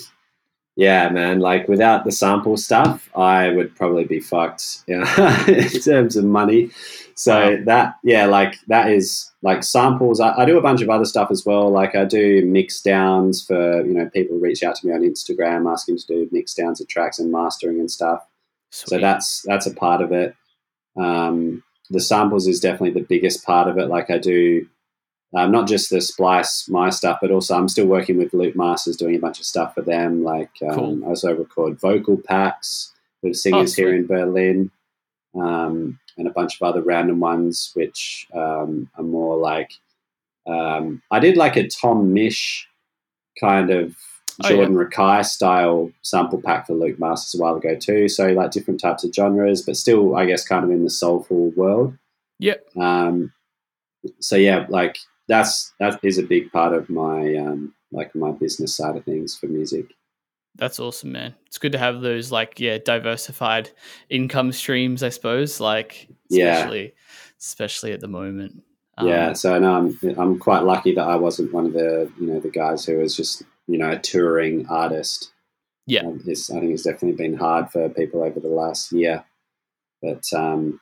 yeah, 0.77 1.09
man. 1.09 1.39
Like 1.39 1.67
without 1.67 2.05
the 2.05 2.11
sample 2.11 2.55
stuff, 2.55 3.09
I 3.15 3.49
would 3.49 3.75
probably 3.75 4.05
be 4.05 4.19
fucked. 4.19 4.83
You 4.87 4.99
know, 4.99 5.43
in 5.47 5.81
terms 5.81 6.15
of 6.15 6.23
money. 6.23 6.69
So 7.15 7.55
wow. 7.55 7.57
that, 7.65 7.95
yeah, 8.03 8.27
like 8.27 8.59
that 8.67 8.91
is 8.91 9.31
like 9.41 9.63
samples. 9.63 10.19
I, 10.19 10.33
I, 10.37 10.45
do 10.45 10.57
a 10.57 10.61
bunch 10.61 10.83
of 10.83 10.89
other 10.89 11.03
stuff 11.05 11.31
as 11.31 11.43
well. 11.43 11.71
Like 11.71 11.95
I 11.95 12.05
do 12.05 12.45
mix 12.45 12.79
downs 12.79 13.43
for 13.43 13.83
you 13.85 13.95
know 13.95 14.07
people 14.11 14.37
reach 14.37 14.61
out 14.61 14.75
to 14.75 14.87
me 14.87 14.93
on 14.93 15.01
Instagram 15.01 15.69
asking 15.69 15.97
to 15.97 16.05
do 16.05 16.29
mix 16.31 16.53
downs 16.53 16.79
of 16.79 16.87
tracks 16.87 17.17
and 17.17 17.31
mastering 17.31 17.79
and 17.79 17.89
stuff. 17.89 18.23
Sweet. 18.69 18.89
So 18.89 18.99
that's 18.99 19.41
that's 19.47 19.65
a 19.65 19.73
part 19.73 20.01
of 20.01 20.11
it. 20.11 20.35
Um, 20.95 21.63
the 21.89 21.99
samples 21.99 22.47
is 22.47 22.59
definitely 22.59 23.01
the 23.01 23.07
biggest 23.07 23.43
part 23.43 23.67
of 23.67 23.79
it. 23.79 23.87
Like 23.87 24.11
I 24.11 24.19
do 24.19 24.67
um, 25.35 25.51
not 25.51 25.67
just 25.67 25.89
the 25.89 26.01
splice 26.01 26.69
my 26.69 26.89
stuff, 26.89 27.19
but 27.21 27.31
also 27.31 27.55
I'm 27.55 27.67
still 27.67 27.87
working 27.87 28.17
with 28.17 28.31
Loopmasters, 28.31 28.97
doing 28.97 29.15
a 29.15 29.19
bunch 29.19 29.39
of 29.39 29.45
stuff 29.45 29.73
for 29.73 29.81
them. 29.81 30.23
Like 30.23 30.51
um, 30.61 30.75
cool. 30.75 31.05
I 31.05 31.07
also 31.09 31.35
record 31.35 31.79
vocal 31.79 32.17
packs 32.17 32.93
with 33.21 33.35
singers 33.35 33.73
sweet. 33.73 33.83
here 33.83 33.95
in 33.95 34.07
Berlin, 34.07 34.71
um, 35.35 35.99
and 36.17 36.27
a 36.27 36.31
bunch 36.31 36.55
of 36.55 36.67
other 36.67 36.81
random 36.81 37.19
ones, 37.19 37.71
which 37.73 38.27
um, 38.33 38.89
are 38.95 39.03
more 39.03 39.37
like 39.37 39.71
um, 40.47 41.01
I 41.11 41.19
did 41.19 41.37
like 41.37 41.57
a 41.57 41.67
Tom 41.67 42.13
Misch 42.13 42.63
kind 43.39 43.69
of 43.69 43.95
Oh, 44.43 44.49
yeah. 44.49 44.55
Jordan 44.55 44.75
Rakei 44.75 45.25
style 45.25 45.91
sample 46.03 46.39
pack 46.39 46.67
for 46.67 46.73
Loopmasters 46.73 47.35
a 47.35 47.41
while 47.41 47.55
ago 47.55 47.75
too. 47.75 48.07
So 48.07 48.27
like 48.33 48.51
different 48.51 48.79
types 48.79 49.03
of 49.03 49.13
genres, 49.13 49.63
but 49.63 49.75
still, 49.77 50.15
I 50.15 50.25
guess, 50.25 50.47
kind 50.47 50.63
of 50.63 50.69
in 50.69 50.83
the 50.83 50.91
soulful 50.91 51.49
world. 51.51 51.97
Yep. 52.39 52.77
Um, 52.77 53.33
so 54.19 54.35
yeah, 54.35 54.67
like 54.69 54.99
that's 55.27 55.73
that 55.79 55.99
is 56.03 56.17
a 56.17 56.23
big 56.23 56.51
part 56.51 56.73
of 56.73 56.89
my 56.89 57.35
um, 57.35 57.73
like 57.91 58.13
my 58.15 58.31
business 58.31 58.75
side 58.75 58.95
of 58.95 59.05
things 59.05 59.35
for 59.35 59.47
music. 59.47 59.93
That's 60.55 60.79
awesome, 60.79 61.11
man. 61.11 61.35
It's 61.45 61.59
good 61.59 61.73
to 61.73 61.77
have 61.77 62.01
those 62.01 62.31
like 62.31 62.59
yeah 62.59 62.77
diversified 62.83 63.69
income 64.09 64.51
streams. 64.51 65.03
I 65.03 65.09
suppose 65.09 65.59
like 65.59 66.07
Yeah. 66.29 66.55
especially 66.55 66.93
especially 67.39 67.91
at 67.93 67.99
the 67.99 68.07
moment. 68.07 68.63
Um, 68.97 69.07
yeah, 69.07 69.33
so 69.33 69.59
no, 69.59 69.75
I'm 69.75 69.99
I'm 70.17 70.39
quite 70.39 70.63
lucky 70.63 70.93
that 70.95 71.07
I 71.07 71.15
wasn't 71.15 71.53
one 71.53 71.67
of 71.67 71.73
the 71.73 72.11
you 72.19 72.27
know 72.27 72.39
the 72.39 72.49
guys 72.49 72.85
who 72.85 72.97
was 72.97 73.15
just 73.15 73.43
you 73.67 73.77
know 73.77 73.91
a 73.91 73.99
touring 73.99 74.65
artist. 74.67 75.31
Yeah. 75.85 76.01
Um, 76.01 76.21
it's, 76.25 76.49
I 76.49 76.59
think 76.59 76.73
it's 76.73 76.83
definitely 76.83 77.13
been 77.13 77.37
hard 77.37 77.69
for 77.69 77.87
people 77.89 78.21
over 78.21 78.39
the 78.39 78.49
last 78.49 78.91
year, 78.91 79.23
but 80.01 80.23
um, 80.35 80.81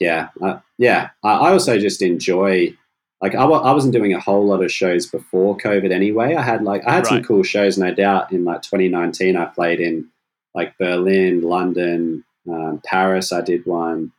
yeah, 0.00 0.28
uh, 0.42 0.58
yeah. 0.76 1.10
I, 1.22 1.32
I 1.34 1.52
also 1.52 1.78
just 1.78 2.02
enjoy. 2.02 2.76
Like 3.24 3.34
I, 3.34 3.44
wa- 3.46 3.62
I 3.62 3.72
wasn't 3.72 3.94
doing 3.94 4.12
a 4.12 4.20
whole 4.20 4.44
lot 4.46 4.62
of 4.62 4.70
shows 4.70 5.06
before 5.06 5.56
COVID 5.56 5.90
anyway. 5.90 6.34
I 6.34 6.42
had 6.42 6.62
like 6.62 6.82
I 6.86 6.92
had 6.96 7.06
some 7.06 7.22
cool 7.24 7.42
shows, 7.42 7.78
no 7.78 7.92
doubt. 7.94 8.30
In 8.32 8.44
like 8.44 8.60
2019, 8.60 9.34
I 9.34 9.46
played 9.46 9.80
in 9.80 10.08
like 10.54 10.76
Berlin, 10.76 11.40
London, 11.40 12.22
um, 12.46 12.82
Paris. 12.84 13.32
I 13.32 13.40
did 13.40 13.64
one, 13.64 14.12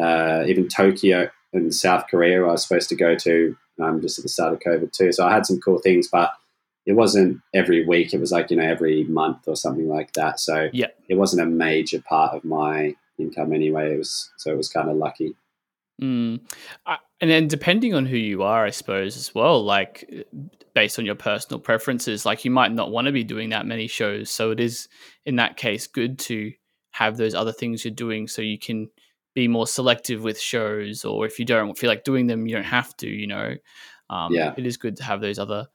uh, 0.00 0.44
even 0.46 0.68
Tokyo 0.68 1.28
and 1.52 1.74
South 1.74 2.04
Korea. 2.08 2.44
I 2.46 2.52
was 2.52 2.62
supposed 2.62 2.88
to 2.90 2.94
go 2.94 3.16
to 3.16 3.56
um, 3.80 4.00
just 4.00 4.18
at 4.20 4.22
the 4.22 4.28
start 4.28 4.52
of 4.52 4.60
COVID 4.60 4.92
too. 4.92 5.10
So 5.10 5.26
I 5.26 5.32
had 5.32 5.44
some 5.44 5.58
cool 5.60 5.78
things, 5.80 6.06
but 6.06 6.30
it 6.86 6.92
wasn't 6.92 7.40
every 7.52 7.84
week. 7.84 8.14
It 8.14 8.20
was 8.20 8.30
like 8.30 8.50
you 8.52 8.56
know 8.56 8.62
every 8.62 9.02
month 9.04 9.48
or 9.48 9.56
something 9.56 9.88
like 9.88 10.12
that. 10.12 10.38
So 10.38 10.68
Yeah. 10.72 10.86
it 11.08 11.16
wasn't 11.16 11.42
a 11.42 11.46
major 11.46 12.00
part 12.00 12.34
of 12.36 12.44
my 12.44 12.94
income 13.18 13.52
anyway. 13.52 13.94
It 13.94 13.98
was 13.98 14.30
so 14.36 14.52
it 14.52 14.56
was 14.56 14.68
kind 14.68 14.88
of 14.88 14.96
lucky. 14.96 15.34
Mm. 16.00 16.40
I, 16.86 16.98
and 17.20 17.30
then 17.30 17.48
depending 17.48 17.94
on 17.94 18.06
who 18.06 18.16
you 18.16 18.42
are, 18.42 18.64
I 18.64 18.70
suppose 18.70 19.16
as 19.16 19.34
well, 19.34 19.64
like 19.64 20.08
based 20.74 20.98
on 20.98 21.06
your 21.06 21.16
personal 21.16 21.58
preferences, 21.58 22.24
like 22.24 22.44
you 22.44 22.50
might 22.50 22.72
not 22.72 22.90
want 22.90 23.06
to 23.06 23.12
be 23.12 23.24
doing 23.24 23.50
that 23.50 23.66
many 23.66 23.88
shows. 23.88 24.30
So 24.30 24.52
it 24.52 24.60
is 24.60 24.88
in 25.26 25.36
that 25.36 25.56
case 25.56 25.86
good 25.88 26.18
to 26.20 26.52
have 26.90 27.16
those 27.16 27.34
other 27.34 27.52
things 27.52 27.84
you're 27.84 27.94
doing 27.94 28.26
so 28.28 28.42
you 28.42 28.58
can 28.58 28.88
be 29.34 29.46
more 29.46 29.66
selective 29.66 30.22
with 30.22 30.40
shows 30.40 31.04
or 31.04 31.26
if 31.26 31.38
you 31.38 31.44
don't 31.44 31.78
feel 31.78 31.88
like 31.88 32.02
doing 32.02 32.26
them 32.26 32.46
you 32.46 32.54
don't 32.56 32.64
have 32.64 32.96
to 32.96 33.06
you 33.06 33.26
know 33.26 33.54
um, 34.10 34.32
Yeah. 34.32 34.52
it 34.56 34.66
is 34.66 34.76
good 34.76 34.96
to 34.96 35.04
have 35.04 35.20
those 35.20 35.38
other 35.38 35.68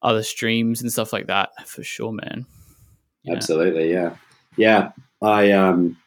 other 0.00 0.22
streams 0.22 0.80
and 0.80 0.90
stuff 0.90 1.12
like 1.12 1.26
that 1.26 1.50
for 1.68 1.82
sure 1.82 2.12
man 2.12 2.46
Yeah. 3.24 3.34
Absolutely, 3.34 3.90
yeah, 3.90 4.14
yeah. 4.56 4.92
I 5.20 5.50
um, 5.52 5.98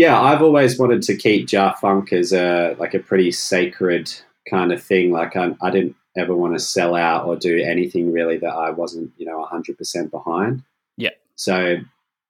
yeah, 0.00 0.18
I've 0.18 0.40
always 0.40 0.78
wanted 0.78 1.02
to 1.02 1.16
keep 1.16 1.46
Jafunk 1.46 2.12
as 2.14 2.32
a 2.32 2.74
like 2.78 2.94
a 2.94 2.98
pretty 2.98 3.30
sacred 3.32 4.10
kind 4.48 4.72
of 4.72 4.82
thing. 4.82 5.12
Like 5.12 5.36
I, 5.36 5.54
I 5.60 5.70
didn't 5.70 5.94
ever 6.16 6.34
want 6.34 6.54
to 6.54 6.58
sell 6.58 6.94
out 6.94 7.26
or 7.26 7.36
do 7.36 7.58
anything 7.58 8.10
really 8.10 8.38
that 8.38 8.54
I 8.54 8.70
wasn't, 8.70 9.12
you 9.18 9.26
know, 9.26 9.44
hundred 9.44 9.76
percent 9.76 10.10
behind. 10.10 10.62
Yeah. 10.96 11.10
So 11.36 11.76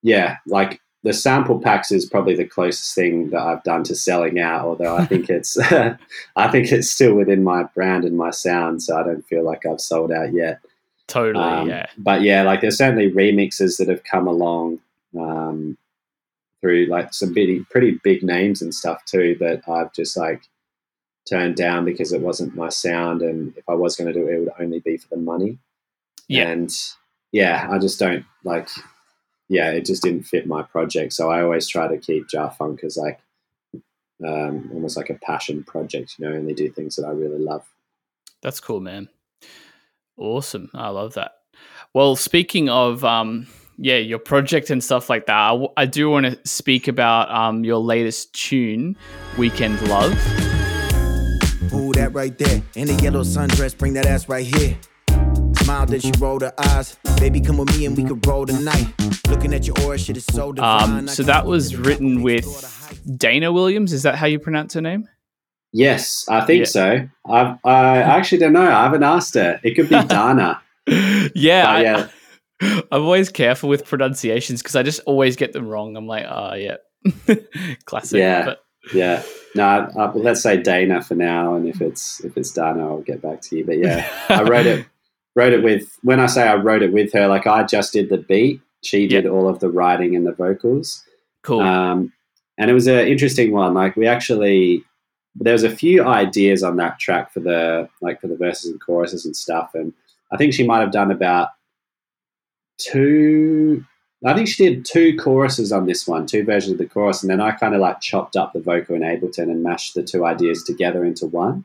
yeah, 0.03 0.39
like 0.49 0.81
the 1.05 1.13
sample 1.13 1.61
packs 1.61 1.93
is 1.93 2.07
probably 2.07 2.35
the 2.35 2.45
closest 2.45 2.93
thing 2.93 3.31
that 3.31 3.41
I've 3.41 3.63
done 3.63 3.85
to 3.85 3.95
selling 3.95 4.41
out. 4.41 4.65
Although 4.65 4.97
I 4.97 5.07
think 5.07 5.31
it's, 5.31 5.57
I 6.37 6.49
think 6.51 6.73
it's 6.73 6.91
still 6.91 7.15
within 7.15 7.45
my 7.45 7.63
brand 7.63 8.05
and 8.05 8.17
my 8.17 8.31
sound, 8.31 8.83
so 8.83 8.99
I 8.99 9.05
don't 9.05 9.25
feel 9.27 9.45
like 9.45 9.65
I've 9.65 9.81
sold 9.81 10.11
out 10.11 10.33
yet. 10.33 10.61
totally 11.07 11.45
Um, 11.45 11.69
yeah 11.69 11.87
But 11.97 12.23
yeah, 12.23 12.43
like 12.43 12.63
there's 12.63 12.79
certainly 12.79 13.13
remixes 13.13 13.79
that 13.79 13.89
have 13.89 14.03
come 14.03 14.27
along 14.27 14.81
um, 15.17 15.77
through 16.61 16.87
like 16.87 17.15
some 17.15 17.33
pretty, 17.33 17.65
pretty 17.71 17.99
big 18.03 18.23
names 18.23 18.63
and 18.63 18.75
stuff 18.75 19.05
too 19.05 19.37
that 19.41 19.63
I've 19.69 19.93
just 19.93 20.17
like 20.17 20.43
turned 21.29 21.57
down 21.57 21.85
because 21.85 22.13
it 22.13 22.21
wasn't 22.21 22.55
my 22.55 22.69
sound. 22.69 23.23
And 23.23 23.57
if 23.57 23.69
I 23.69 23.75
was 23.75 23.97
going 23.97 24.13
to 24.13 24.19
do 24.19 24.27
it, 24.29 24.35
it 24.35 24.39
would 24.41 24.53
only 24.59 24.81
be 24.81 24.97
for 24.97 25.09
the 25.09 25.17
money. 25.17 25.59
Yeah. 26.29 26.49
And 26.49 26.71
yeah, 27.33 27.69
I 27.71 27.79
just 27.79 27.99
don't 27.99 28.25
like, 28.45 28.69
yeah, 29.49 29.71
it 29.71 29.85
just 29.85 30.03
didn't 30.03 30.25
fit 30.25 30.47
my 30.47 30.63
project. 30.63 31.13
So 31.13 31.31
I 31.31 31.43
always 31.43 31.67
try 31.67 31.89
to 31.89 31.99
keep 31.99 32.29
Jafunk 32.29 32.85
as 32.85 32.97
like 32.97 33.21
um, 34.27 34.71
almost 34.73 34.97
like 34.97 35.11
a 35.11 35.15
passion 35.15 35.65
project, 35.65 36.17
you 36.19 36.29
know, 36.29 36.35
only 36.35 36.55
do 36.55 36.71
things 36.71 36.97
that 36.97 37.07
I 37.07 37.11
really 37.11 37.39
love. 37.39 37.65
That's 38.43 38.61
cool, 38.61 38.81
man. 38.81 39.09
Awesome. 40.17 40.71
I 40.75 40.89
love 40.89 41.15
that. 41.15 41.33
Well, 41.95 42.17
speaking 42.17 42.69
of, 42.69 43.05
um, 43.05 43.47
yeah, 43.83 43.97
your 43.97 44.19
project 44.19 44.69
and 44.71 44.85
stuff 44.85 45.09
like 45.09 45.27
that, 45.27 45.35
I, 45.37 45.49
w- 45.51 45.73
I 45.77 45.87
do 45.87 46.11
want 46.11 46.27
to 46.27 46.39
speak 46.49 46.87
about 46.89 47.31
um, 47.31 47.65
your 47.65 47.79
latest 47.79 48.33
tune, 48.35 48.97
Weekend 49.39 49.81
Love. 49.89 50.13
Ooh, 51.73 51.93
that 51.93 52.11
right 52.13 52.37
there. 52.37 52.63
In 52.75 52.89
the 52.89 52.95
yellow 53.03 53.23
sundress, 53.23 53.77
bring 53.77 53.95
that 53.95 54.05
ass 54.07 54.29
right 54.29 54.45
here. 54.47 54.77
Smile, 55.63 55.87
then 55.87 56.01
she 56.01 56.13
rolled 56.19 56.43
her 56.43 56.53
eyes. 56.59 56.97
Baby, 57.19 57.41
come 57.41 57.59
with 57.59 57.77
me 57.79 57.87
and 57.87 57.97
we 57.97 58.05
could 58.05 58.27
roll 58.27 58.45
tonight. 58.47 58.87
Looking 59.29 59.55
at 59.55 59.67
your 59.67 59.79
aura, 59.83 59.99
shit 59.99 60.17
is 60.17 60.25
so 60.25 60.53
divine. 60.53 60.91
Um, 61.01 61.09
so 61.09 61.23
that 61.25 61.47
was 61.47 61.77
written 61.77 62.23
with 62.23 62.47
Dana 63.17 63.53
Williams. 63.53 63.93
Is 63.93 64.03
that 64.03 64.17
how 64.17 64.27
you 64.27 64.39
pronounce 64.39 64.75
her 64.75 64.81
name? 64.81 65.09
Yes, 65.73 66.27
I 66.29 66.41
think 66.45 66.61
Yeah. 66.61 66.65
so. 66.67 67.09
I've, 67.29 67.57
I 67.65 67.99
actually 68.03 68.39
don't 68.39 68.53
know. 68.53 68.69
I 68.69 68.83
haven't 68.83 69.05
asked 69.05 69.35
her. 69.35 69.61
It 69.63 69.75
could 69.77 69.89
be 69.89 70.03
Dana. 70.09 70.61
yeah, 71.35 71.63
But 71.65 71.71
I, 71.77 71.83
yeah. 71.83 72.09
I'm 72.93 73.03
always 73.03 73.29
careful 73.31 73.69
with 73.69 73.87
pronunciations 73.87 74.63
because 74.63 74.77
I 74.77 74.83
just 74.83 75.01
always 75.07 75.37
get 75.37 75.53
them 75.53 75.67
wrong. 75.67 75.97
I'm 75.97 76.07
like, 76.07 76.27
oh, 76.29 76.55
yeah. 76.55 76.77
Classic. 77.87 78.19
Yeah. 78.19 78.45
But 78.45 78.63
Yeah. 78.93 79.23
No, 79.55 79.65
I, 79.65 80.05
I, 80.05 80.13
let's 80.13 80.43
say 80.43 80.63
Dana 80.63 81.03
for 81.03 81.15
now, 81.15 81.55
and 81.55 81.67
if 81.67 81.81
it's 81.81 82.21
if 82.25 82.37
it's 82.37 82.53
Dana, 82.53 82.87
I'll 82.87 83.01
get 83.01 83.21
back 83.21 83.41
to 83.43 83.57
you. 83.57 83.65
But 83.65 83.79
yeah, 83.79 84.09
I 84.29 84.43
wrote 84.43 84.67
it 84.67 84.87
wrote 85.35 85.53
it 85.53 85.63
with 85.63 85.99
when 86.03 86.21
I 86.21 86.27
say 86.27 86.47
I 86.47 86.57
wrote 86.57 86.83
it 86.83 86.93
with 86.93 87.13
her, 87.13 87.27
like 87.27 87.47
I 87.47 87.65
just 87.65 87.93
did 87.93 88.09
the 88.09 88.19
beat. 88.19 88.61
She 88.83 89.07
did 89.07 89.27
all 89.27 89.49
of 89.49 89.61
the 89.61 89.71
writing 89.71 90.17
and 90.17 90.27
the 90.27 90.33
vocals. 90.33 91.05
cool. 91.43 91.61
Um, 91.61 92.13
and 92.59 92.71
it 92.71 92.75
was 92.75 92.87
an 92.87 93.07
interesting 93.07 93.53
one. 93.53 93.75
Like 93.75 93.97
we 93.97 94.07
actually 94.07 94.85
there 95.37 95.53
was 95.53 95.63
a 95.63 95.75
few 95.75 96.05
ideas 96.05 96.63
on 96.63 96.77
that 96.77 96.99
track 96.99 97.33
for 97.33 97.41
the 97.41 97.89
like 98.01 98.21
for 98.21 98.29
the 98.29 98.37
verses 98.37 98.71
and 98.71 98.81
choruses 98.81 99.25
and 99.25 99.37
stuff. 99.37 99.71
And 99.75 99.93
I 100.33 100.37
think 100.37 100.55
she 100.55 100.67
might 100.67 100.81
have 100.81 100.93
done 100.93 101.11
about 101.11 101.49
two 102.81 103.85
I 104.25 104.35
think 104.35 104.49
she 104.49 104.69
did 104.69 104.85
two 104.85 105.17
choruses 105.17 105.73
on 105.73 105.87
this 105.87 106.07
one, 106.07 106.27
two 106.27 106.45
versions 106.45 106.73
of 106.73 106.79
the 106.79 106.87
chorus, 106.87 107.23
and 107.23 107.31
then 107.31 107.41
I 107.41 107.53
kind 107.53 107.75
of 107.75 107.81
like 107.81 108.01
chopped 108.01 108.37
up 108.37 108.53
the 108.53 108.61
vocal 108.61 108.95
in 108.95 109.01
Ableton 109.01 109.45
and 109.45 109.63
mashed 109.63 109.95
the 109.95 110.03
two 110.03 110.27
ideas 110.27 110.63
together 110.63 111.05
into 111.05 111.27
one. 111.27 111.65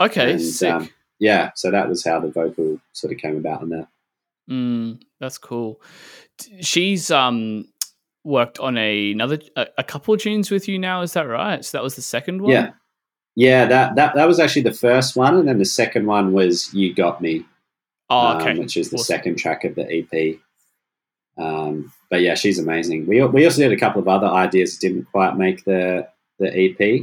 okay, 0.00 0.32
and, 0.32 0.40
sick. 0.40 0.72
um, 0.72 0.88
Yeah, 1.18 1.50
so 1.56 1.70
that 1.72 1.88
was 1.88 2.04
how 2.04 2.20
the 2.20 2.30
vocal 2.30 2.80
sort 2.92 3.12
of 3.12 3.18
came 3.18 3.36
about 3.36 3.62
on 3.62 3.70
that. 3.70 3.88
Mm, 4.48 5.02
that's 5.18 5.38
cool. 5.38 5.80
She's 6.60 7.10
um 7.10 7.66
worked 8.22 8.58
on 8.60 8.78
a, 8.78 9.12
another 9.12 9.40
a, 9.56 9.66
a 9.78 9.84
couple 9.84 10.14
of 10.14 10.20
tunes 10.20 10.50
with 10.50 10.68
you 10.68 10.78
now. 10.78 11.02
Is 11.02 11.14
that 11.14 11.28
right? 11.28 11.64
So 11.64 11.76
that 11.76 11.82
was 11.82 11.96
the 11.96 12.02
second 12.02 12.40
one. 12.42 12.52
Yeah. 12.52 12.70
Yeah, 13.36 13.66
that, 13.66 13.96
that 13.96 14.14
that 14.14 14.28
was 14.28 14.38
actually 14.38 14.62
the 14.62 14.72
first 14.72 15.16
one, 15.16 15.36
and 15.36 15.48
then 15.48 15.58
the 15.58 15.64
second 15.64 16.06
one 16.06 16.32
was 16.32 16.72
"You 16.72 16.94
Got 16.94 17.20
Me," 17.20 17.44
Oh, 18.10 18.36
okay. 18.38 18.50
um, 18.52 18.58
which 18.58 18.76
is 18.76 18.90
the 18.90 18.96
Awesome. 18.96 19.04
second 19.06 19.36
track 19.36 19.64
of 19.64 19.74
the 19.74 19.86
EP. 20.12 20.38
Um, 21.36 21.92
but 22.10 22.20
yeah, 22.20 22.34
she's 22.34 22.58
amazing. 22.58 23.06
We 23.06 23.22
we 23.24 23.44
also 23.44 23.62
did 23.62 23.72
a 23.72 23.76
couple 23.78 24.00
of 24.00 24.08
other 24.08 24.26
ideas 24.28 24.74
that 24.78 24.86
didn't 24.86 25.06
quite 25.10 25.36
make 25.36 25.64
the 25.64 26.06
the 26.38 26.48
EP. 26.48 27.00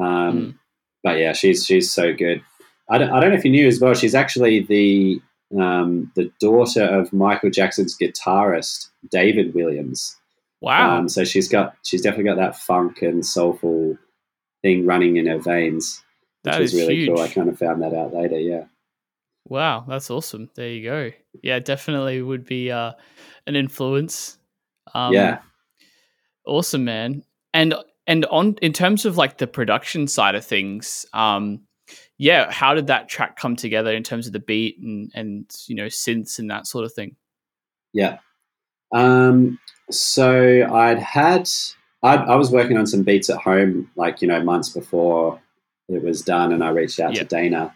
Um, 0.00 0.04
Mm. 0.04 0.58
But 1.04 1.18
yeah, 1.18 1.32
she's 1.32 1.66
she's 1.66 1.92
so 1.92 2.14
good. 2.14 2.42
I 2.88 2.96
don't, 2.98 3.10
I 3.10 3.20
don't 3.20 3.30
know 3.30 3.36
if 3.36 3.44
you 3.44 3.50
knew 3.50 3.66
as 3.66 3.80
well. 3.80 3.92
She's 3.94 4.14
actually 4.14 4.60
the 4.60 5.20
um, 5.58 6.10
the 6.14 6.30
daughter 6.40 6.82
of 6.84 7.12
Michael 7.12 7.50
Jackson's 7.50 7.96
guitarist 7.98 8.88
David 9.10 9.52
Williams. 9.54 10.16
Wow. 10.60 10.96
Um, 10.98 11.08
so 11.08 11.24
she's 11.24 11.48
got 11.48 11.74
she's 11.82 12.02
definitely 12.02 12.24
got 12.30 12.36
that 12.36 12.56
funk 12.56 13.02
and 13.02 13.26
soulful 13.26 13.98
thing 14.62 14.86
running 14.86 15.16
in 15.16 15.26
her 15.26 15.38
veins, 15.40 16.00
which 16.44 16.52
That 16.52 16.60
was 16.60 16.72
is 16.72 16.80
really 16.80 17.06
cool. 17.08 17.20
I 17.20 17.28
kind 17.28 17.48
of 17.48 17.58
found 17.58 17.82
that 17.82 17.92
out 17.94 18.14
later. 18.14 18.38
Yeah. 18.38 18.64
Wow, 19.46 19.84
that's 19.88 20.10
awesome. 20.10 20.50
There 20.54 20.68
you 20.68 20.82
go. 20.84 21.10
Yeah, 21.42 21.58
definitely 21.58 22.22
would 22.22 22.44
be 22.46 22.70
uh, 22.70 22.92
an 23.46 23.56
influence. 23.56 24.38
Um, 24.94 25.12
Yeah. 25.12 25.38
awesome, 26.46 26.84
man. 26.84 27.24
And 27.54 27.74
and 28.06 28.24
on 28.26 28.56
in 28.62 28.72
terms 28.72 29.04
of 29.04 29.16
like 29.16 29.38
the 29.38 29.46
production 29.46 30.06
side 30.06 30.34
of 30.34 30.44
things, 30.44 31.06
um, 31.12 31.60
yeah, 32.18 32.50
how 32.50 32.74
did 32.74 32.86
that 32.86 33.08
track 33.08 33.36
come 33.36 33.56
together 33.56 33.92
in 33.92 34.02
terms 34.02 34.26
of 34.26 34.32
the 34.32 34.38
beat 34.40 34.78
and 34.78 35.10
and 35.14 35.50
you 35.66 35.74
know 35.74 35.86
synths 35.86 36.38
and 36.38 36.50
that 36.50 36.66
sort 36.66 36.84
of 36.84 36.92
thing? 36.92 37.16
Yeah. 37.92 38.18
Um, 38.92 39.58
so 39.90 40.66
I'd 40.72 40.98
had 40.98 41.48
I, 42.02 42.16
I 42.16 42.36
was 42.36 42.50
working 42.50 42.76
on 42.78 42.86
some 42.86 43.02
beats 43.02 43.28
at 43.30 43.38
home, 43.38 43.90
like 43.96 44.22
you 44.22 44.28
know, 44.28 44.42
months 44.42 44.68
before 44.68 45.40
it 45.88 46.02
was 46.02 46.22
done, 46.22 46.52
and 46.52 46.62
I 46.64 46.70
reached 46.70 47.00
out 47.00 47.14
Yeah. 47.14 47.22
to 47.22 47.26
Dana. 47.28 47.74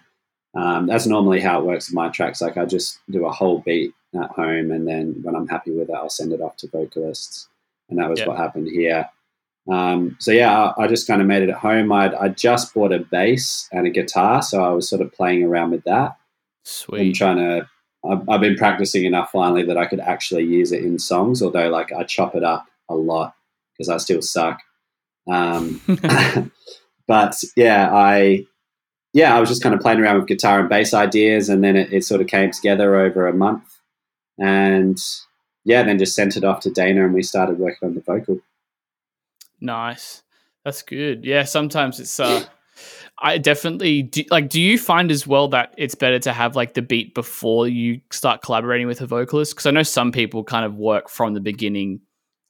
Um, 0.57 0.87
that's 0.87 1.07
normally 1.07 1.41
how 1.41 1.61
it 1.61 1.67
works 1.67 1.89
with 1.89 1.95
my 1.95 2.09
tracks. 2.09 2.41
Like 2.41 2.57
I 2.57 2.65
just 2.65 3.01
do 3.11 3.27
a 3.27 3.33
whole 3.33 3.61
beat 3.61 3.95
at 4.15 4.31
home, 4.31 4.71
and 4.71 4.87
then 4.89 5.15
when 5.23 5.35
I'm 5.35 5.49
happy 5.49 5.71
with 5.73 5.91
it, 5.91 5.95
I'll 5.95 6.09
send 6.11 6.33
it 6.33 6.41
off 6.41 6.57
to 6.59 6.69
vocalists, 6.69 7.49
and 7.91 7.99
that 7.99 8.09
was 8.09 8.21
Yeah. 8.21 8.29
what 8.29 8.39
happened 8.39 8.69
here. 8.69 9.09
Um, 9.69 10.17
so 10.21 10.31
yeah, 10.31 10.73
I, 10.79 10.85
I 10.85 10.87
just 10.87 11.07
kind 11.09 11.21
of 11.21 11.27
made 11.27 11.43
it 11.43 11.49
at 11.51 11.57
home. 11.57 11.91
I'd, 11.93 12.15
I 12.15 12.29
just 12.29 12.73
bought 12.73 12.93
a 12.93 13.01
bass 13.01 13.69
and 13.73 13.87
a 13.87 13.91
guitar, 13.91 14.41
so 14.41 14.63
I 14.65 14.71
was 14.71 14.89
sort 14.89 15.03
of 15.03 15.13
playing 15.13 15.43
around 15.43 15.73
with 15.73 15.83
that 15.85 16.17
Sweet. 16.65 17.01
and 17.07 17.15
trying 17.15 17.37
to. 17.39 17.69
I've, 18.09 18.29
I've 18.29 18.41
been 18.41 18.55
practicing 18.57 19.05
enough 19.05 19.33
finally 19.33 19.65
that 19.65 19.77
I 19.77 19.87
could 19.87 19.99
actually 20.01 20.45
use 20.45 20.71
it 20.71 20.85
in 20.85 20.99
songs. 21.01 21.43
Although, 21.43 21.69
like, 21.69 21.93
I 21.93 22.05
chop 22.05 22.37
it 22.37 22.45
up 22.45 22.67
a 22.89 22.95
lot 22.95 23.35
because 23.73 23.89
I 23.89 23.97
still 23.97 24.23
suck. 24.23 24.61
Um, 25.29 25.81
but 27.09 27.35
yeah, 27.57 27.91
I 27.93 28.47
yeah, 29.17 29.35
I 29.35 29.41
was 29.41 29.49
just 29.49 29.62
kind 29.62 29.75
of 29.75 29.81
playing 29.81 29.99
around 29.99 30.19
with 30.19 30.27
guitar 30.27 30.61
and 30.61 30.69
bass 30.69 30.93
ideas, 30.93 31.49
and 31.49 31.64
then 31.64 31.75
it, 31.75 31.91
it 31.91 32.05
sort 32.05 32.21
of 32.21 32.27
came 32.27 32.51
together 32.51 32.97
over 32.97 33.27
a 33.27 33.33
month, 33.33 33.81
and 34.39 34.99
yeah, 35.64 35.83
then 35.83 35.99
just 35.99 36.14
sent 36.14 36.37
it 36.37 36.45
off 36.45 36.61
to 36.61 36.71
Dana, 36.71 37.07
and 37.07 37.14
we 37.14 37.23
started 37.23 37.59
working 37.59 37.89
on 37.89 37.95
the 37.95 38.03
vocal. 38.03 38.41
Nice. 39.59 40.23
That's 40.67 40.83
good. 40.83 41.25
Yeah, 41.25 41.45
sometimes 41.45 41.99
it's 41.99 42.21
uh 42.21 42.45
I 43.19 43.39
definitely 43.39 44.03
do, 44.03 44.25
like 44.31 44.51
do 44.51 44.61
you 44.61 44.79
find 44.79 45.11
as 45.11 45.27
well 45.27 45.49
that 45.49 45.73
it's 45.79 45.95
better 45.95 46.19
to 46.19 46.33
have 46.35 46.55
like 46.55 46.75
the 46.75 46.83
beat 46.83 47.14
before 47.14 47.67
you 47.67 48.03
start 48.11 48.43
collaborating 48.43 48.87
with 48.87 49.01
a 49.01 49.07
vocalist 49.07 49.55
because 49.55 49.64
I 49.64 49.71
know 49.71 49.83
some 49.83 50.12
people 50.12 50.45
kind 50.45 50.67
of 50.67 50.75
work 50.75 51.09
from 51.09 51.33
the 51.33 51.41
beginning 51.41 52.01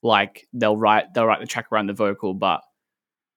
like 0.02 0.48
they'll 0.52 0.76
write 0.76 1.14
they'll 1.14 1.26
write 1.26 1.38
the 1.38 1.46
track 1.46 1.70
around 1.70 1.86
the 1.86 1.92
vocal 1.92 2.34
but 2.34 2.62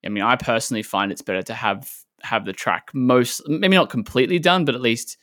I 0.03 0.09
mean 0.09 0.23
I 0.23 0.35
personally 0.35 0.81
find 0.81 1.11
it's 1.11 1.21
better 1.21 1.43
to 1.43 1.53
have 1.53 1.87
have 2.23 2.45
the 2.45 2.53
track 2.53 2.89
most 2.93 3.41
maybe 3.47 3.75
not 3.75 3.89
completely 3.89 4.39
done 4.39 4.65
but 4.65 4.75
at 4.75 4.81
least 4.81 5.17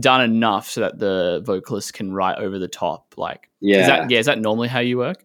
done 0.00 0.22
enough 0.22 0.70
so 0.70 0.80
that 0.80 0.98
the 0.98 1.42
vocalist 1.44 1.92
can 1.92 2.12
write 2.12 2.38
over 2.38 2.58
the 2.58 2.68
top 2.68 3.14
like 3.16 3.50
Yeah, 3.60 3.80
is 3.80 3.86
that 3.86 4.10
yeah 4.10 4.18
is 4.18 4.26
that 4.26 4.40
normally 4.40 4.68
how 4.68 4.80
you 4.80 4.98
work 4.98 5.24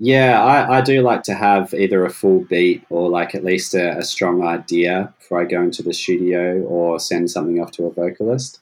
Yeah, 0.00 0.42
I, 0.42 0.78
I 0.78 0.80
do 0.80 1.02
like 1.02 1.24
to 1.24 1.34
have 1.34 1.74
either 1.74 2.04
a 2.04 2.10
full 2.10 2.44
beat 2.44 2.84
or 2.88 3.10
like 3.10 3.34
at 3.34 3.44
least 3.44 3.74
a, 3.74 3.98
a 3.98 4.02
strong 4.02 4.46
idea 4.46 5.12
before 5.18 5.40
I 5.40 5.44
go 5.44 5.60
into 5.60 5.82
the 5.82 5.92
studio 5.92 6.62
or 6.62 7.00
send 7.00 7.30
something 7.30 7.60
off 7.60 7.72
to 7.72 7.86
a 7.86 7.92
vocalist. 7.92 8.60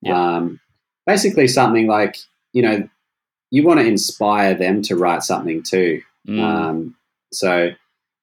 Yeah. 0.00 0.36
Um, 0.36 0.58
basically, 1.06 1.48
something 1.48 1.86
like, 1.86 2.16
you 2.54 2.62
know, 2.62 2.88
you 3.50 3.62
want 3.62 3.80
to 3.80 3.86
inspire 3.86 4.54
them 4.54 4.80
to 4.82 4.96
write 4.96 5.22
something 5.22 5.62
too. 5.62 6.00
Mm, 6.26 6.40
Um, 6.40 6.96
so, 7.30 7.70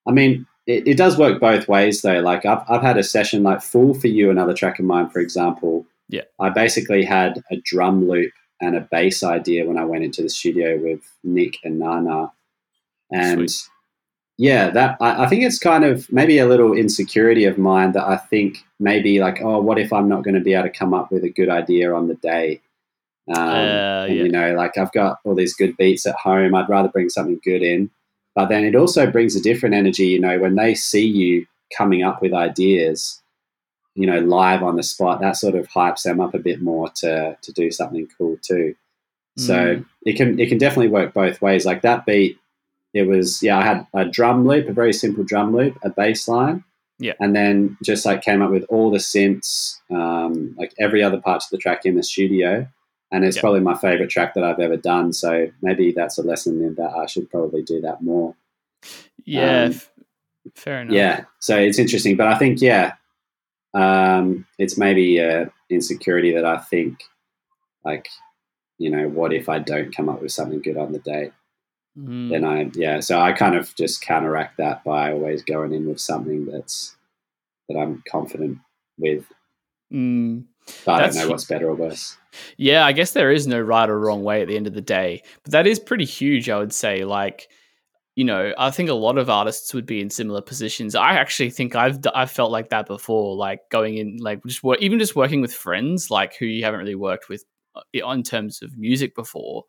I 0.08 0.12
mean, 0.12 0.48
it, 0.68 0.88
it 0.88 0.98
does 0.98 1.18
work 1.18 1.40
both 1.40 1.68
ways 1.68 2.02
though. 2.02 2.20
Like, 2.20 2.46
I've, 2.46 2.64
I've 2.70 2.84
had 2.84 2.98
a 2.98 3.04
session 3.04 3.42
like 3.42 3.62
Fool 3.62 3.94
for 3.94 4.08
You, 4.08 4.30
another 4.30 4.54
track 4.54 4.78
of 4.78 4.86
mine, 4.86 5.10
for 5.10 5.20
example. 5.20 5.86
Yeah. 6.10 6.24
I 6.40 6.50
basically 6.50 7.04
had 7.04 7.42
a 7.52 7.58
drum 7.58 8.08
loop 8.08 8.32
and 8.62 8.76
a 8.76 8.82
bass 8.82 9.24
idea 9.24 9.66
when 9.66 9.78
I 9.78 9.86
went 9.86 10.04
into 10.04 10.22
the 10.22 10.30
studio 10.30 10.78
with 10.78 11.02
Nick 11.24 11.58
and 11.64 11.80
Nana. 11.80 12.32
And 13.12 13.50
Sweet. 13.50 13.70
yeah, 14.38 14.70
that 14.72 14.98
I, 15.00 15.24
I 15.24 15.28
think 15.28 15.44
it's 15.44 15.60
kind 15.60 15.84
of 15.84 16.12
maybe 16.12 16.38
a 16.40 16.48
little 16.48 16.74
insecurity 16.74 17.46
of 17.46 17.58
mine 17.58 17.94
that 17.94 18.08
I 18.08 18.18
think 18.18 18.60
maybe 18.80 19.20
like, 19.20 19.42
oh, 19.42 19.62
what 19.62 19.80
if 19.80 19.92
I'm 19.92 20.10
not 20.10 20.24
going 20.24 20.36
to 20.36 20.42
be 20.42 20.54
able 20.54 20.64
to 20.64 20.70
come 20.70 20.94
up 20.94 21.12
with 21.12 21.24
a 21.24 21.30
good 21.30 21.50
idea 21.50 21.94
on 21.94 22.08
the 22.08 22.16
day? 22.16 22.62
Um, 23.36 23.38
Uh, 23.38 24.06
and, 24.08 24.16
yeah. 24.16 24.24
You 24.24 24.32
know, 24.32 24.54
like 24.56 24.78
I've 24.78 24.92
got 24.92 25.20
all 25.24 25.36
these 25.36 25.54
good 25.54 25.76
beats 25.78 26.06
at 26.06 26.16
home. 26.16 26.56
I'd 26.56 26.70
rather 26.70 26.90
bring 26.90 27.10
something 27.10 27.40
good 27.44 27.62
in. 27.62 27.90
But 28.38 28.50
then 28.50 28.64
it 28.64 28.76
also 28.76 29.10
brings 29.10 29.36
a 29.36 29.42
different 29.42 29.74
energy, 29.74 30.06
you 30.14 30.20
know, 30.20 30.38
when 30.38 30.56
they 30.56 30.76
see 30.76 31.06
you 31.08 31.48
coming 31.76 32.04
up 32.04 32.22
with 32.22 32.34
ideas, 32.34 33.20
you 33.96 34.06
know, 34.06 34.20
live 34.20 34.62
on 34.62 34.76
the 34.76 34.84
spot, 34.84 35.22
that 35.22 35.36
sort 35.38 35.56
of 35.56 35.68
hypes 35.70 36.04
them 36.04 36.22
up 36.22 36.36
a 36.36 36.40
bit 36.40 36.62
more 36.62 36.88
to 37.02 37.36
to 37.42 37.52
do 37.52 37.72
something 37.72 38.08
cool 38.16 38.38
too. 38.50 38.76
So 39.38 39.56
Mm. 39.56 39.86
it 40.06 40.14
can 40.18 40.40
it 40.40 40.50
can 40.50 40.60
definitely 40.60 40.90
work 40.98 41.14
both 41.16 41.42
ways. 41.42 41.66
Like 41.66 41.82
that 41.82 42.06
beat, 42.06 42.38
it 42.94 43.08
was 43.08 43.42
yeah, 43.42 43.58
I 43.58 43.64
had 43.64 43.88
a 43.96 44.06
drum 44.06 44.48
loop, 44.48 44.70
a 44.70 44.74
very 44.82 44.94
simple 44.94 45.24
drum 45.24 45.56
loop, 45.56 45.76
a 45.84 45.90
bass 45.90 46.28
line, 46.28 46.64
Yeah. 47.00 47.14
and 47.20 47.36
then 47.36 47.76
just 47.84 48.06
like 48.06 48.22
came 48.22 48.44
up 48.44 48.52
with 48.52 48.66
all 48.70 48.92
the 48.92 49.00
synths, 49.00 49.80
um, 49.90 50.54
like 50.60 50.74
every 50.80 51.02
other 51.02 51.20
part 51.20 51.44
of 51.44 51.50
the 51.52 51.58
track 51.58 51.86
in 51.88 51.96
the 51.96 52.04
studio, 52.04 52.68
and 53.12 53.24
it's 53.24 53.38
Yeah. 53.38 53.42
probably 53.42 53.60
my 53.62 53.76
favorite 53.76 54.10
track 54.10 54.34
that 54.34 54.44
I've 54.44 54.60
ever 54.60 54.78
done. 54.78 55.14
So 55.14 55.50
maybe 55.62 55.92
that's 55.92 56.18
a 56.18 56.24
lesson 56.24 56.62
in 56.64 56.76
that 56.76 56.92
I 56.92 57.06
should 57.06 57.30
probably 57.30 57.64
do 57.64 57.80
that 57.82 58.02
more. 58.02 58.36
yeah 59.26 59.64
um, 59.66 59.72
f- 59.72 59.92
fair 60.56 60.82
enough 60.82 60.94
Yeah, 60.94 61.26
so 61.40 61.58
it's 61.58 61.80
interesting, 61.80 62.16
but 62.18 62.28
I 62.28 62.38
think 62.38 62.62
yeah, 62.62 62.94
um, 63.74 64.46
it's 64.58 64.78
maybe 64.78 65.18
a 65.20 65.52
insecurity 65.70 66.32
that 66.34 66.46
I 66.46 66.58
think, 66.58 67.00
like, 67.84 68.08
you 68.78 68.90
know, 68.90 69.08
what 69.10 69.34
if 69.34 69.50
I 69.50 69.60
don't 69.60 69.96
come 69.96 70.08
up 70.10 70.22
with 70.22 70.32
something 70.32 70.62
good 70.62 70.78
on 70.78 70.92
the 70.94 71.00
day? 71.00 71.32
Mm. 71.98 72.30
Then 72.30 72.46
I 72.46 72.70
yeah, 72.76 73.00
so 73.00 73.20
I 73.20 73.32
kind 73.34 73.56
of 73.56 73.74
just 73.76 74.02
counteract 74.02 74.58
that 74.58 74.84
by 74.84 75.12
always 75.12 75.42
going 75.44 75.74
in 75.74 75.88
with 75.88 76.00
something 76.00 76.46
that's 76.46 76.96
that 77.68 77.78
I'm 77.78 78.04
confident 78.10 78.60
with. 79.00 79.26
Mm. 79.92 80.44
But 80.86 80.94
I 80.94 81.00
That's 81.02 81.16
don't 81.16 81.26
know 81.26 81.32
what's 81.32 81.46
better 81.46 81.70
or 81.70 81.76
worse. 81.76 82.18
Yeah, 82.58 82.86
I 82.86 82.92
guess 82.92 83.12
there 83.12 83.32
is 83.32 83.48
no 83.48 83.60
right 83.60 83.90
or 83.90 84.00
wrong 84.00 84.24
way 84.24 84.42
at 84.42 84.48
the 84.48 84.58
end 84.58 84.68
of 84.68 84.74
the 84.74 84.82
day, 84.82 85.24
but 85.44 85.52
that 85.54 85.68
is 85.68 85.80
pretty 85.80 86.06
huge, 86.06 86.50
I 86.50 86.60
would 86.60 86.74
say. 86.74 87.04
Like, 87.04 87.50
you 88.16 88.24
know, 88.24 88.54
I 88.58 88.72
think 88.72 88.90
a 88.90 88.94
lot 88.94 89.18
of 89.18 89.30
artists 89.30 89.74
would 89.74 89.86
be 89.86 90.02
in 90.02 90.10
similar 90.10 90.42
positions. 90.42 90.96
I 90.96 91.14
actually 91.14 91.50
think 91.52 91.76
I've 91.76 92.00
I've 92.14 92.32
felt 92.32 92.52
like 92.52 92.70
that 92.70 92.88
before, 92.88 93.36
like 93.36 93.62
going 93.70 93.98
in, 93.98 94.18
like 94.18 94.44
just 94.46 94.64
work, 94.64 94.82
even 94.82 95.00
just 95.00 95.16
working 95.16 95.42
with 95.42 95.54
friends, 95.54 96.12
like 96.12 96.36
who 96.36 96.46
you 96.46 96.64
haven't 96.64 96.80
really 96.80 96.96
worked 96.96 97.30
with 97.30 97.46
on 98.04 98.24
terms 98.24 98.62
of 98.62 98.78
music 98.78 99.16
before. 99.16 99.64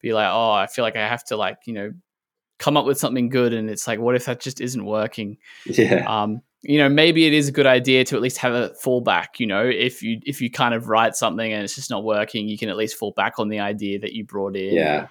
Be 0.00 0.12
like, 0.12 0.28
oh, 0.30 0.52
I 0.52 0.66
feel 0.68 0.84
like 0.84 0.96
I 0.96 1.08
have 1.08 1.24
to 1.24 1.36
like, 1.36 1.58
you 1.66 1.72
know, 1.72 1.92
come 2.58 2.76
up 2.76 2.86
with 2.86 2.98
something 2.98 3.28
good, 3.28 3.52
and 3.52 3.68
it's 3.68 3.86
like, 3.86 3.98
what 3.98 4.14
if 4.14 4.26
that 4.26 4.40
just 4.40 4.60
isn't 4.60 4.84
working? 4.84 5.38
Yeah, 5.66 6.04
um, 6.06 6.42
you 6.62 6.78
know, 6.78 6.88
maybe 6.88 7.26
it 7.26 7.32
is 7.32 7.48
a 7.48 7.52
good 7.52 7.66
idea 7.66 8.04
to 8.04 8.16
at 8.16 8.22
least 8.22 8.38
have 8.38 8.52
a 8.52 8.70
fallback. 8.84 9.38
You 9.38 9.46
know, 9.46 9.64
if 9.64 10.02
you 10.02 10.20
if 10.26 10.40
you 10.40 10.50
kind 10.50 10.74
of 10.74 10.88
write 10.88 11.14
something 11.14 11.52
and 11.52 11.62
it's 11.62 11.74
just 11.76 11.90
not 11.90 12.02
working, 12.04 12.48
you 12.48 12.58
can 12.58 12.68
at 12.68 12.76
least 12.76 12.96
fall 12.96 13.12
back 13.12 13.38
on 13.38 13.48
the 13.48 13.60
idea 13.60 13.98
that 14.00 14.12
you 14.12 14.24
brought 14.24 14.56
in, 14.56 14.74
Yeah. 14.74 15.02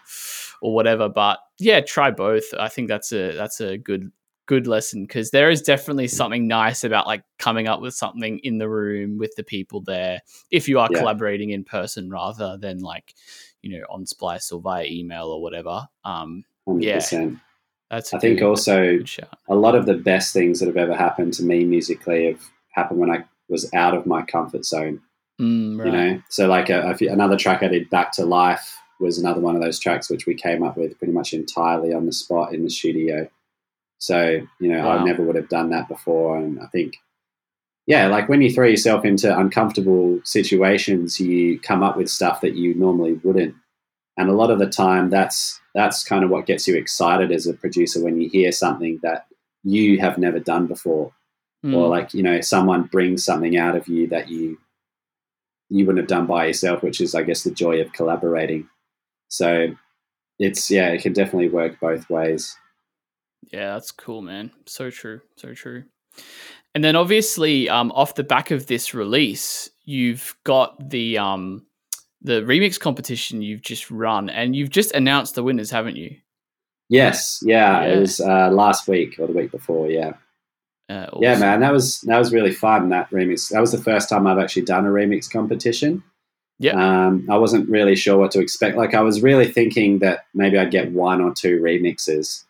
or, 0.61 0.69
or 0.69 0.73
whatever. 0.75 1.07
But 1.09 1.39
yeah, 1.59 1.79
try 1.81 2.11
both. 2.11 2.45
I 2.59 2.67
think 2.67 2.87
that's 2.89 3.11
a 3.13 3.31
that's 3.33 3.61
a 3.61 3.77
good 3.77 4.11
good 4.45 4.65
lesson 4.67 5.03
because 5.03 5.31
there 5.31 5.49
is 5.49 5.61
definitely 5.61 6.07
something 6.07 6.47
nice 6.47 6.83
about 6.85 7.05
like 7.05 7.21
coming 7.37 7.67
up 7.67 7.81
with 7.81 7.93
something 7.93 8.39
in 8.43 8.57
the 8.59 8.69
room 8.69 9.17
with 9.17 9.35
the 9.35 9.43
people 9.43 9.81
there 9.81 10.21
if 10.51 10.69
you 10.69 10.79
are 10.79 10.87
Yeah. 10.91 10.99
collaborating 10.99 11.49
in 11.49 11.65
person 11.65 12.09
rather 12.09 12.55
than 12.57 12.79
like 12.79 13.13
you 13.61 13.77
know 13.77 13.85
on 13.89 14.05
Splice 14.05 14.51
or 14.51 14.61
via 14.61 14.85
email 14.85 15.27
or 15.27 15.41
whatever. 15.41 15.87
Um, 16.05 16.43
hundred 16.65 16.83
yeah. 16.83 17.29
That's 17.89 18.13
I 18.13 18.19
think 18.19 18.39
good- 18.39 18.47
also 18.47 18.99
a 19.49 19.55
lot 19.55 19.75
of 19.75 19.85
the 19.85 19.93
best 19.95 20.33
things 20.33 20.59
that 20.59 20.67
have 20.67 20.77
ever 20.77 20.95
happened 20.95 21.33
to 21.35 21.43
me 21.43 21.63
musically 21.65 22.25
have 22.27 22.41
happened 22.71 22.99
when 22.99 23.11
I 23.11 23.23
was 23.49 23.71
out 23.73 23.93
of 23.95 24.05
my 24.05 24.21
comfort 24.23 24.65
zone. 24.65 25.01
Mm, 25.39 25.77
right. 25.79 25.85
you 25.85 25.91
know 25.91 26.21
so 26.29 26.47
like 26.47 26.69
a, 26.69 26.81
a 26.89 26.95
few- 26.95 27.11
another 27.11 27.37
track 27.37 27.61
i 27.61 27.67
did 27.67 27.87
back 27.91 28.11
to 28.13 28.25
life 28.25 28.75
was 28.99 29.19
another 29.19 29.39
one 29.39 29.55
of 29.55 29.61
those 29.61 29.77
tracks 29.77 30.09
which 30.09 30.25
we 30.25 30.33
came 30.33 30.63
up 30.63 30.75
with 30.75 30.97
pretty 30.97 31.13
much 31.13 31.31
entirely 31.31 31.93
on 31.93 32.07
the 32.07 32.11
spot 32.11 32.55
in 32.55 32.63
the 32.63 32.71
studio 32.71 33.29
so 33.99 34.41
you 34.59 34.67
know 34.71 34.83
Wow. 34.83 34.97
i 34.97 35.03
never 35.03 35.21
would 35.21 35.35
have 35.35 35.47
done 35.47 35.69
that 35.69 35.87
before 35.87 36.37
and 36.39 36.59
i 36.59 36.65
think 36.65 36.95
yeah 37.85 38.07
like 38.07 38.27
when 38.29 38.41
you 38.41 38.51
throw 38.51 38.65
yourself 38.65 39.05
into 39.05 39.29
uncomfortable 39.37 40.19
situations 40.23 41.19
you 41.19 41.59
come 41.59 41.83
up 41.83 41.97
with 41.97 42.09
stuff 42.09 42.41
that 42.41 42.55
you 42.55 42.73
normally 42.73 43.13
wouldn't 43.23 43.53
and 44.17 44.29
a 44.29 44.33
lot 44.33 44.49
of 44.51 44.59
the 44.59 44.67
time 44.69 45.09
that's 45.09 45.59
that's 45.75 46.03
kind 46.03 46.23
of 46.23 46.29
what 46.29 46.45
gets 46.47 46.67
you 46.67 46.75
excited 46.75 47.31
as 47.31 47.45
a 47.47 47.53
producer 47.53 48.03
when 48.03 48.19
you 48.19 48.29
hear 48.29 48.51
something 48.51 48.99
that 49.03 49.27
you 49.63 49.99
have 49.99 50.17
never 50.17 50.39
done 50.39 50.67
before 50.67 51.11
Mm. 51.65 51.75
or 51.75 51.87
like 51.87 52.13
you 52.13 52.21
know 52.21 52.39
someone 52.39 52.83
brings 52.83 53.25
something 53.25 53.57
out 53.57 53.75
of 53.75 53.87
you 53.87 54.05
that 54.09 54.29
you 54.29 54.59
you 55.69 55.85
wouldn't 55.87 55.97
have 55.97 56.07
done 56.07 56.27
by 56.27 56.45
yourself 56.45 56.83
which 56.83 57.01
is 57.01 57.15
i 57.15 57.23
guess 57.23 57.41
the 57.41 57.49
joy 57.49 57.81
of 57.81 57.91
collaborating 57.93 58.69
so 59.27 59.67
it's 60.37 60.69
yeah 60.69 60.89
it 60.89 61.01
can 61.01 61.13
definitely 61.13 61.49
work 61.49 61.79
both 61.79 62.07
ways 62.11 62.55
Yeah, 63.51 63.73
that's 63.73 63.91
cool, 63.91 64.21
man. 64.21 64.51
So 64.67 64.91
true. 64.91 65.21
So 65.35 65.53
true. 65.55 65.85
And 66.75 66.83
then 66.83 66.95
obviously, 66.95 67.69
um, 67.69 67.91
off 67.93 68.13
the 68.15 68.23
back 68.23 68.51
of 68.51 68.67
this 68.67 68.93
release, 68.93 69.69
you've 69.85 70.35
got 70.43 70.89
the 70.89 71.17
um 71.17 71.65
the 72.21 72.41
remix 72.41 72.79
competition 72.79 73.41
you've 73.41 73.61
just 73.61 73.89
run 73.91 74.29
and 74.29 74.55
you've 74.55 74.69
just 74.71 74.91
announced 74.93 75.35
the 75.35 75.43
winners, 75.43 75.71
haven't 75.71 75.95
you? 75.97 76.15
yes 76.89 77.39
yeah, 77.43 77.81
Yeah. 77.83 77.93
it 77.95 77.99
was 77.99 78.21
uh, 78.21 78.49
last 78.51 78.87
week 78.87 79.19
or 79.19 79.27
the 79.27 79.33
week 79.33 79.51
before 79.51 79.89
yeah 79.89 80.13
Uh, 80.89 81.07
yeah 81.19 81.37
man 81.37 81.59
that 81.59 81.73
was 81.73 81.99
that 82.01 82.17
was 82.17 82.31
really 82.31 82.53
fun 82.53 82.87
that 82.89 83.09
remix 83.11 83.49
that 83.51 83.59
was 83.59 83.73
the 83.73 83.77
first 83.83 84.07
time 84.07 84.25
i've 84.25 84.37
actually 84.39 84.61
done 84.61 84.85
a 84.85 84.89
remix 84.89 85.29
competition 85.29 86.01
Yeah. 86.59 86.73
Um, 87.07 87.27
I 87.29 87.37
wasn't 87.37 87.69
really 87.69 87.95
sure 87.95 88.17
what 88.17 88.31
to 88.31 88.39
expect. 88.39 88.77
Like 88.77 88.95
I 88.95 89.01
was 89.01 89.21
really 89.21 89.47
thinking 89.51 89.99
that 89.99 90.25
maybe 90.33 90.57
I'd 90.57 90.71
get 90.71 90.91
one 90.91 91.21
or 91.21 91.31
two 91.31 91.59
remixes, 91.61 92.45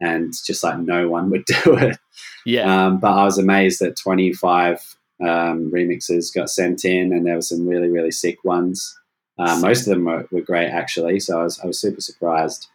and 0.00 0.32
just 0.44 0.64
like 0.64 0.78
no 0.80 1.08
one 1.08 1.30
would 1.30 1.44
do 1.64 1.76
it. 1.76 1.96
Yeah. 2.44 2.64
Um, 2.66 2.98
but 2.98 3.12
I 3.12 3.22
was 3.24 3.38
amazed 3.38 3.78
that 3.80 3.96
25 3.96 4.96
um, 5.22 5.70
remixes 5.70 6.34
got 6.34 6.50
sent 6.50 6.84
in, 6.84 7.12
and 7.12 7.24
there 7.24 7.36
were 7.36 7.42
some 7.42 7.64
really 7.68 7.90
really 7.90 8.10
sick 8.10 8.42
ones. 8.44 8.98
Uh, 9.38 9.58
most 9.60 9.80
of 9.86 9.94
them 9.94 10.04
were, 10.04 10.26
were 10.30 10.40
great 10.40 10.68
actually, 10.68 11.18
so 11.20 11.40
I 11.40 11.44
was 11.44 11.58
I 11.60 11.66
was 11.66 11.80
super 11.80 12.00
surprised. 12.00 12.68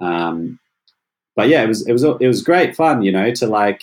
Um, 0.00 0.58
but 1.34 1.48
yeah, 1.48 1.62
it 1.62 1.68
was 1.68 1.86
it 1.86 1.92
was 1.92 2.04
it 2.04 2.26
was 2.26 2.42
great 2.42 2.76
fun, 2.76 3.02
you 3.02 3.12
know, 3.12 3.30
to 3.32 3.46
like 3.46 3.82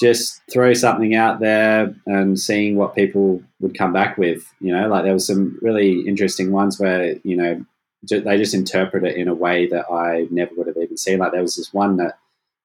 just 0.00 0.40
throw 0.50 0.72
something 0.72 1.14
out 1.14 1.40
there 1.40 1.94
and 2.06 2.38
seeing 2.40 2.76
what 2.76 2.94
people 2.94 3.42
would 3.60 3.76
come 3.76 3.92
back 3.92 4.16
with. 4.16 4.50
You 4.60 4.72
know, 4.72 4.88
like 4.88 5.04
there 5.04 5.12
was 5.12 5.26
some 5.26 5.58
really 5.60 6.00
interesting 6.06 6.50
ones 6.50 6.80
where 6.80 7.14
you 7.24 7.36
know 7.36 7.64
they 8.08 8.36
just 8.38 8.54
interpret 8.54 9.04
it 9.04 9.16
in 9.16 9.28
a 9.28 9.34
way 9.34 9.66
that 9.68 9.86
I 9.90 10.26
never 10.30 10.54
would 10.56 10.66
have 10.66 10.76
even 10.78 10.96
seen. 10.96 11.18
Like 11.18 11.32
there 11.32 11.42
was 11.42 11.56
this 11.56 11.72
one 11.72 11.96
that 11.98 12.18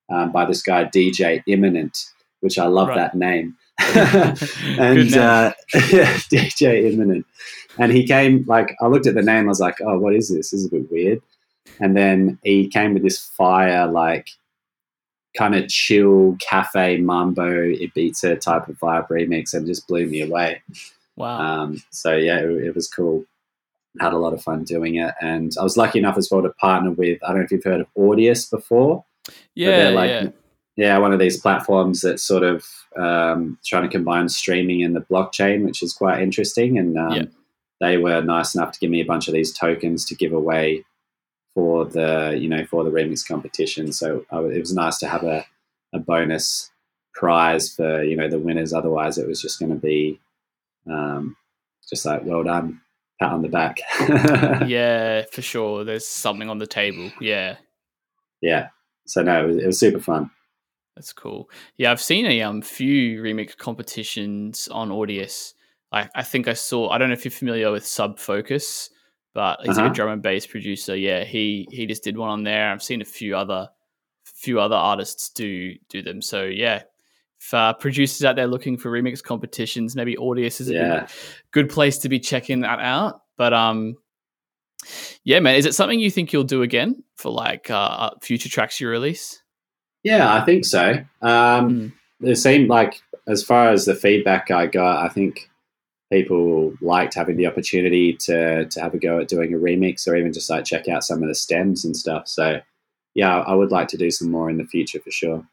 um, 0.10 0.32
by 0.32 0.46
this 0.46 0.62
guy 0.62 0.86
DJ 0.86 1.44
Imminent, 1.48 1.98
which 2.40 2.58
I 2.58 2.66
love 2.68 2.88
Right. 2.90 2.96
that 2.96 3.16
name. 3.16 3.58
And 4.80 5.14
uh, 5.16 5.54
DJ 5.74 6.92
Imminent, 6.92 7.26
and 7.78 7.92
he 7.92 8.06
came 8.06 8.46
like 8.48 8.76
I 8.82 8.88
looked 8.88 9.08
at 9.08 9.16
the 9.16 9.22
name, 9.22 9.46
I 9.46 9.50
was 9.50 9.60
like, 9.60 9.78
oh, 9.82 10.00
what 10.00 10.16
is 10.16 10.30
this? 10.30 10.52
This 10.52 10.62
is 10.62 10.66
a 10.66 10.70
bit 10.70 10.92
weird. 10.92 11.22
And 11.80 11.96
then 11.96 12.40
he 12.44 12.68
came 12.68 12.94
with 12.94 13.04
this 13.04 13.20
fire 13.20 13.88
like 13.88 14.30
kind 15.38 15.56
of 15.56 15.68
chill 15.70 16.36
cafe 16.40 16.98
mambo 16.98 17.72
Ibiza 17.72 18.40
type 18.40 18.68
of 18.68 18.78
vibe 18.80 19.08
remix 19.10 19.54
and 19.54 19.68
just 19.68 19.88
blew 19.88 20.08
me 20.08 20.22
away. 20.22 20.62
wow. 21.16 21.40
Um, 21.40 21.84
so 21.92 22.16
yeah, 22.16 22.40
it, 22.40 22.50
it 22.50 22.76
was 22.76 22.88
cool. 22.88 23.26
Had 24.00 24.14
a 24.14 24.18
lot 24.18 24.34
of 24.34 24.44
fun 24.44 24.64
doing 24.64 24.96
it, 24.96 25.14
and 25.22 25.52
I 25.60 25.64
was 25.64 25.78
lucky 25.78 26.00
enough 26.00 26.18
as 26.18 26.30
well 26.30 26.44
to 26.44 26.50
partner 26.50 26.92
with. 26.92 27.24
I 27.24 27.30
don't 27.30 27.38
know 27.38 27.44
if 27.44 27.52
you've 27.52 27.64
heard 27.64 27.82
of 27.82 27.88
Audius 27.98 28.50
before. 28.50 29.06
yeah. 29.70 29.78
they're 29.78 29.92
like 29.92 30.10
yeah. 30.10 30.30
Yeah, 30.78 30.98
one 31.00 31.12
of 31.12 31.20
these 31.20 31.40
platforms 31.42 32.02
that's 32.02 32.24
sort 32.24 32.44
of 32.44 32.66
um, 32.96 33.58
trying 33.66 33.84
to 33.84 33.90
combine 33.90 34.30
streaming 34.30 34.84
and 34.84 34.96
the 34.96 35.02
blockchain, 35.02 35.66
which 35.66 35.84
is 35.84 35.92
quite 35.94 36.22
interesting. 36.22 36.78
And 36.78 36.98
um, 36.98 37.12
Yeah. 37.12 37.24
they 37.82 37.98
were 37.98 38.22
nice 38.22 38.56
enough 38.56 38.72
to 38.72 38.80
give 38.80 38.90
me 38.90 39.02
a 39.02 39.06
bunch 39.06 39.28
of 39.28 39.34
these 39.34 39.52
tokens 39.52 40.06
to 40.06 40.16
give 40.16 40.32
away 40.34 40.86
for 41.54 41.86
the 41.86 42.38
you 42.40 42.48
know 42.48 42.64
for 42.66 42.84
the 42.84 42.92
remix 42.92 43.28
competition. 43.28 43.92
So 43.92 44.26
I, 44.32 44.38
it 44.40 44.60
was 44.60 44.74
nice 44.74 44.98
to 45.00 45.08
have 45.08 45.24
a, 45.24 45.46
a 45.94 46.00
bonus 46.00 46.72
prize 47.14 47.74
for 47.74 48.04
you 48.04 48.16
know 48.16 48.30
the 48.30 48.40
winners. 48.40 48.74
Otherwise, 48.74 49.18
it 49.18 49.28
was 49.28 49.42
just 49.42 49.60
going 49.60 49.72
to 49.72 49.76
be 49.80 50.20
um, 50.88 51.36
just 51.90 52.06
like 52.06 52.24
well 52.24 52.44
done, 52.44 52.82
pat 53.20 53.32
on 53.32 53.42
the 53.42 53.50
back. 53.50 53.80
yeah, 54.68 55.24
for 55.32 55.42
sure. 55.42 55.84
There's 55.84 56.06
something 56.06 56.50
on 56.50 56.60
the 56.60 56.68
table. 56.68 57.12
Yeah. 57.20 57.56
yeah. 58.42 58.70
So 59.08 59.24
no, 59.24 59.44
it 59.44 59.48
was, 59.48 59.58
it 59.58 59.66
was 59.66 59.80
super 59.80 60.00
fun. 60.00 60.30
That's 60.98 61.14
cool. 61.14 61.48
Yeah, 61.76 61.92
I've 61.92 62.02
seen 62.02 62.26
a 62.26 62.42
um 62.42 62.60
few 62.64 63.22
remix 63.22 63.56
competitions 63.56 64.68
on 64.70 64.90
Audius. 64.90 65.54
I, 65.92 66.10
I 66.16 66.24
think 66.24 66.48
I 66.48 66.54
saw. 66.54 66.90
I 66.90 66.98
don't 66.98 67.10
know 67.10 67.14
if 67.14 67.24
you're 67.24 67.32
familiar 67.32 67.72
with 67.72 67.86
Sub 67.86 68.18
Focus, 68.18 68.90
but 69.36 69.60
he's 69.64 69.78
Uh-huh. 69.78 69.92
a 69.92 69.94
drum 69.94 70.10
and 70.10 70.22
bass 70.24 70.48
producer. 70.48 70.96
Yeah, 70.96 71.24
he 71.24 71.68
he 71.70 71.86
just 71.86 72.04
did 72.04 72.18
one 72.18 72.30
on 72.30 72.44
there. 72.44 72.72
I've 72.72 72.82
seen 72.82 73.02
a 73.02 73.06
few 73.06 73.38
other 73.38 73.70
few 74.24 74.60
other 74.60 74.76
artists 74.76 75.30
do 75.30 75.76
do 75.88 76.02
them. 76.02 76.20
So 76.20 76.46
yeah, 76.46 76.82
if 77.40 77.54
uh, 77.54 77.74
producers 77.74 78.26
out 78.26 78.36
there 78.36 78.48
looking 78.48 78.76
for 78.76 78.90
remix 78.92 79.22
competitions, 79.22 79.96
maybe 79.96 80.16
Audius 80.16 80.60
is 80.60 80.70
a 80.70 80.74
Yeah. 80.74 80.80
good, 81.02 81.10
good 81.52 81.70
place 81.70 82.00
to 82.00 82.10
be 82.10 82.20
checking 82.20 82.62
that 82.62 82.80
out. 82.80 83.22
But 83.38 83.54
um, 83.54 83.98
yeah, 85.24 85.40
man, 85.42 85.58
is 85.58 85.68
it 85.68 85.76
something 85.76 86.00
you 86.00 86.10
think 86.10 86.34
you'll 86.34 86.44
do 86.44 86.64
again 86.64 87.04
for 87.18 87.32
like 87.32 87.70
uh, 87.70 88.10
future 88.24 88.50
tracks 88.50 88.82
you 88.82 88.90
release? 88.90 89.44
Yeah, 90.08 90.34
I 90.34 90.46
think 90.46 90.66
so. 90.66 91.04
Um, 91.22 91.94
Mm. 92.22 92.32
It 92.32 92.38
seemed 92.38 92.70
like, 92.70 93.02
as 93.28 93.44
far 93.44 93.70
as 93.70 93.86
the 93.86 93.94
feedback 93.94 94.50
I 94.50 94.66
got, 94.68 95.06
I 95.06 95.10
think 95.10 95.50
people 96.12 96.74
liked 96.82 97.14
having 97.14 97.36
the 97.38 97.46
opportunity 97.48 98.14
to 98.14 98.66
to 98.66 98.80
have 98.80 98.94
a 98.94 98.98
go 98.98 99.20
at 99.20 99.28
doing 99.28 99.54
a 99.54 99.58
remix 99.58 100.08
or 100.08 100.16
even 100.16 100.34
just 100.34 100.50
like 100.50 100.66
check 100.66 100.88
out 100.88 101.04
some 101.04 101.22
of 101.22 101.28
the 101.28 101.36
stems 101.36 101.86
and 101.86 101.96
stuff. 101.96 102.28
So, 102.28 102.62
yeah, 103.14 103.40
I 103.40 103.54
would 103.54 103.72
like 103.72 103.90
to 103.90 103.98
do 103.98 104.10
some 104.10 104.32
more 104.32 104.50
in 104.50 104.58
the 104.58 104.66
future 104.66 105.00
for 105.00 105.12
sure. 105.12 105.46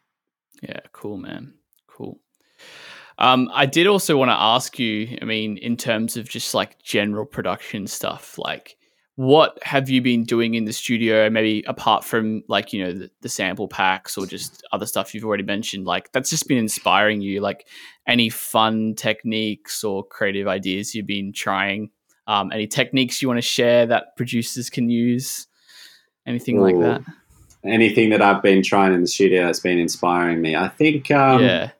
Yeah, 0.63 0.81
cool, 0.93 1.19
man. 1.19 1.55
Cool. 1.87 2.19
Um, 3.19 3.51
I 3.53 3.67
did 3.67 3.87
also 3.87 4.17
want 4.17 4.31
to 4.31 4.41
ask 4.41 4.79
you, 4.79 5.19
I 5.21 5.25
mean, 5.25 5.59
in 5.59 5.77
terms 5.77 6.17
of 6.17 6.29
just 6.29 6.55
like 6.55 6.83
general 6.83 7.27
production 7.27 7.87
stuff, 7.87 8.39
like 8.39 8.77
what 9.17 9.59
have 9.62 9.89
you 9.89 10.03
been 10.03 10.25
doing 10.25 10.55
in 10.55 10.65
the 10.65 10.73
studio, 10.73 11.31
maybe 11.31 11.62
apart 11.69 12.05
from 12.05 12.43
like, 12.49 12.73
you 12.73 12.85
know, 12.85 12.93
the, 12.93 13.11
the 13.21 13.29
sample 13.29 13.69
packs 13.69 14.19
or 14.19 14.27
just 14.27 14.65
other 14.73 14.87
stuff 14.87 15.15
you've 15.15 15.25
already 15.25 15.45
mentioned? 15.45 15.85
Like, 15.85 16.11
that's 16.12 16.31
just 16.31 16.49
been 16.49 16.59
inspiring 16.59 17.21
you. 17.21 17.41
Like, 17.41 17.69
any 18.09 18.29
fun 18.29 18.95
techniques 18.97 19.85
or 19.85 20.05
creative 20.05 20.49
ideas 20.49 20.95
you've 20.95 21.07
been 21.07 21.33
trying? 21.33 21.91
Um, 22.27 22.51
any 22.53 22.67
techniques 22.67 23.23
you 23.23 23.29
want 23.29 23.39
to 23.39 23.43
share 23.43 23.87
that 23.87 24.17
producers 24.17 24.69
can 24.69 24.91
use? 24.91 25.47
Anything 26.27 26.61
like 26.61 26.79
that? 26.81 27.03
Anything 27.65 28.11
that 28.11 28.21
I've 28.21 28.43
been 28.43 28.62
trying 28.62 28.95
in 28.95 29.01
the 29.01 29.07
studio 29.07 29.47
has 29.47 29.61
been 29.61 29.79
inspiring 29.79 30.43
me. 30.43 30.57
I 30.57 30.69
think 30.69 31.11
um, 31.12 31.43
yeah. 31.43 31.71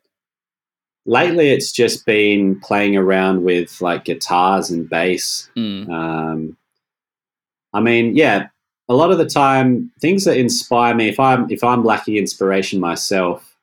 lately 1.05 1.51
it's 1.51 1.73
just 1.73 2.07
been 2.07 2.61
playing 2.61 2.97
around 2.97 3.43
with 3.43 3.81
like 3.81 4.05
guitars 4.05 4.71
and 4.71 4.89
bass 4.89 5.51
Mm. 5.57 5.91
Um, 5.91 6.57
I 7.75 7.81
mean, 7.81 8.17
yeah, 8.17 8.47
a 8.89 8.95
lot 8.95 9.11
of 9.11 9.19
the 9.19 9.27
time, 9.29 9.91
things 10.01 10.25
that 10.25 10.39
inspire 10.39 10.95
me. 10.95 11.09
If 11.09 11.21
I'm 11.21 11.51
if 11.51 11.63
I'm 11.63 11.85
lacking 11.85 12.17
inspiration 12.17 12.81
myself, 12.81 13.57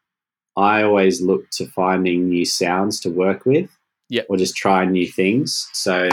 I 0.57 0.83
always 0.83 1.21
look 1.21 1.49
to 1.51 1.65
finding 1.67 2.29
new 2.29 2.45
sounds 2.45 2.99
to 3.01 3.09
work 3.09 3.45
with, 3.45 3.69
Yep. 4.09 4.25
or 4.29 4.37
just 4.37 4.55
try 4.55 4.85
new 4.85 5.07
things. 5.07 5.69
So 5.73 6.09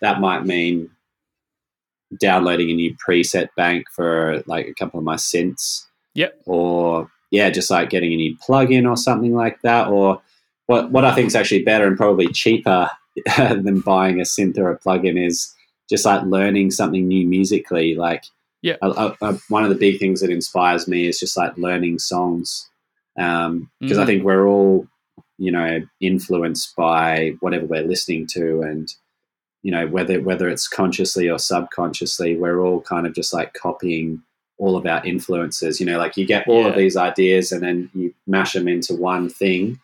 that 0.00 0.20
might 0.20 0.44
mean 0.46 0.90
downloading 2.20 2.70
a 2.70 2.74
new 2.74 2.94
preset 3.06 3.48
bank 3.56 3.86
for 3.94 4.42
like 4.46 4.66
a 4.66 4.74
couple 4.74 4.98
of 4.98 5.04
my 5.04 5.16
synths, 5.16 5.84
Yep. 6.14 6.40
or 6.46 7.10
yeah, 7.30 7.50
just 7.50 7.70
like 7.70 7.90
getting 7.90 8.12
a 8.12 8.16
new 8.16 8.36
plugin 8.36 8.88
or 8.88 8.96
something 8.96 9.34
like 9.34 9.60
that, 9.62 9.88
or 9.88 10.20
what 10.66 10.90
what 10.90 11.04
I 11.04 11.14
think 11.14 11.26
is 11.28 11.34
actually 11.36 11.64
better 11.64 11.86
and 11.86 11.96
probably 11.96 12.28
cheaper 12.28 12.90
than 13.36 13.80
buying 13.80 14.20
a 14.20 14.24
synth 14.24 14.56
or 14.58 14.70
a 14.70 14.78
plugin 14.78 15.22
is 15.22 15.54
just 15.92 16.04
like 16.06 16.22
learning 16.24 16.70
something 16.70 17.06
new 17.06 17.26
musically. 17.28 17.94
Like, 17.94 18.24
Yeah. 18.62 18.76
one 19.48 19.62
of 19.64 19.68
the 19.70 19.76
big 19.86 19.98
things 20.00 20.20
that 20.22 20.30
inspires 20.30 20.88
me 20.88 21.06
is 21.06 21.20
just 21.20 21.36
like 21.36 21.56
learning 21.58 21.98
songs, 21.98 22.68
because 23.14 23.98
I 23.98 24.04
Mm. 24.04 24.06
think 24.06 24.24
we're 24.24 24.46
all, 24.48 24.86
you 25.38 25.52
know, 25.52 25.80
influenced 26.00 26.74
by 26.76 27.34
whatever 27.40 27.66
we're 27.66 27.82
listening 27.94 28.26
to, 28.28 28.62
and 28.62 28.88
you 29.64 29.70
know 29.70 29.86
whether 29.86 30.20
whether 30.20 30.48
it's 30.48 30.66
consciously 30.66 31.28
or 31.28 31.38
subconsciously, 31.38 32.36
we're 32.36 32.60
all 32.64 32.80
kind 32.80 33.06
of 33.06 33.14
just 33.14 33.32
like 33.34 33.52
copying 33.54 34.22
all 34.58 34.76
of 34.76 34.86
our 34.86 35.04
influences. 35.04 35.78
You 35.80 35.86
know, 35.86 35.98
like 35.98 36.16
you 36.16 36.24
get 36.24 36.46
all 36.48 36.66
of 36.66 36.76
these 36.76 36.96
ideas 36.96 37.52
and 37.52 37.62
then 37.62 37.90
you 37.94 38.14
mash 38.26 38.52
them 38.54 38.68
into 38.68 38.94
one 38.94 39.28
thing, 39.28 39.80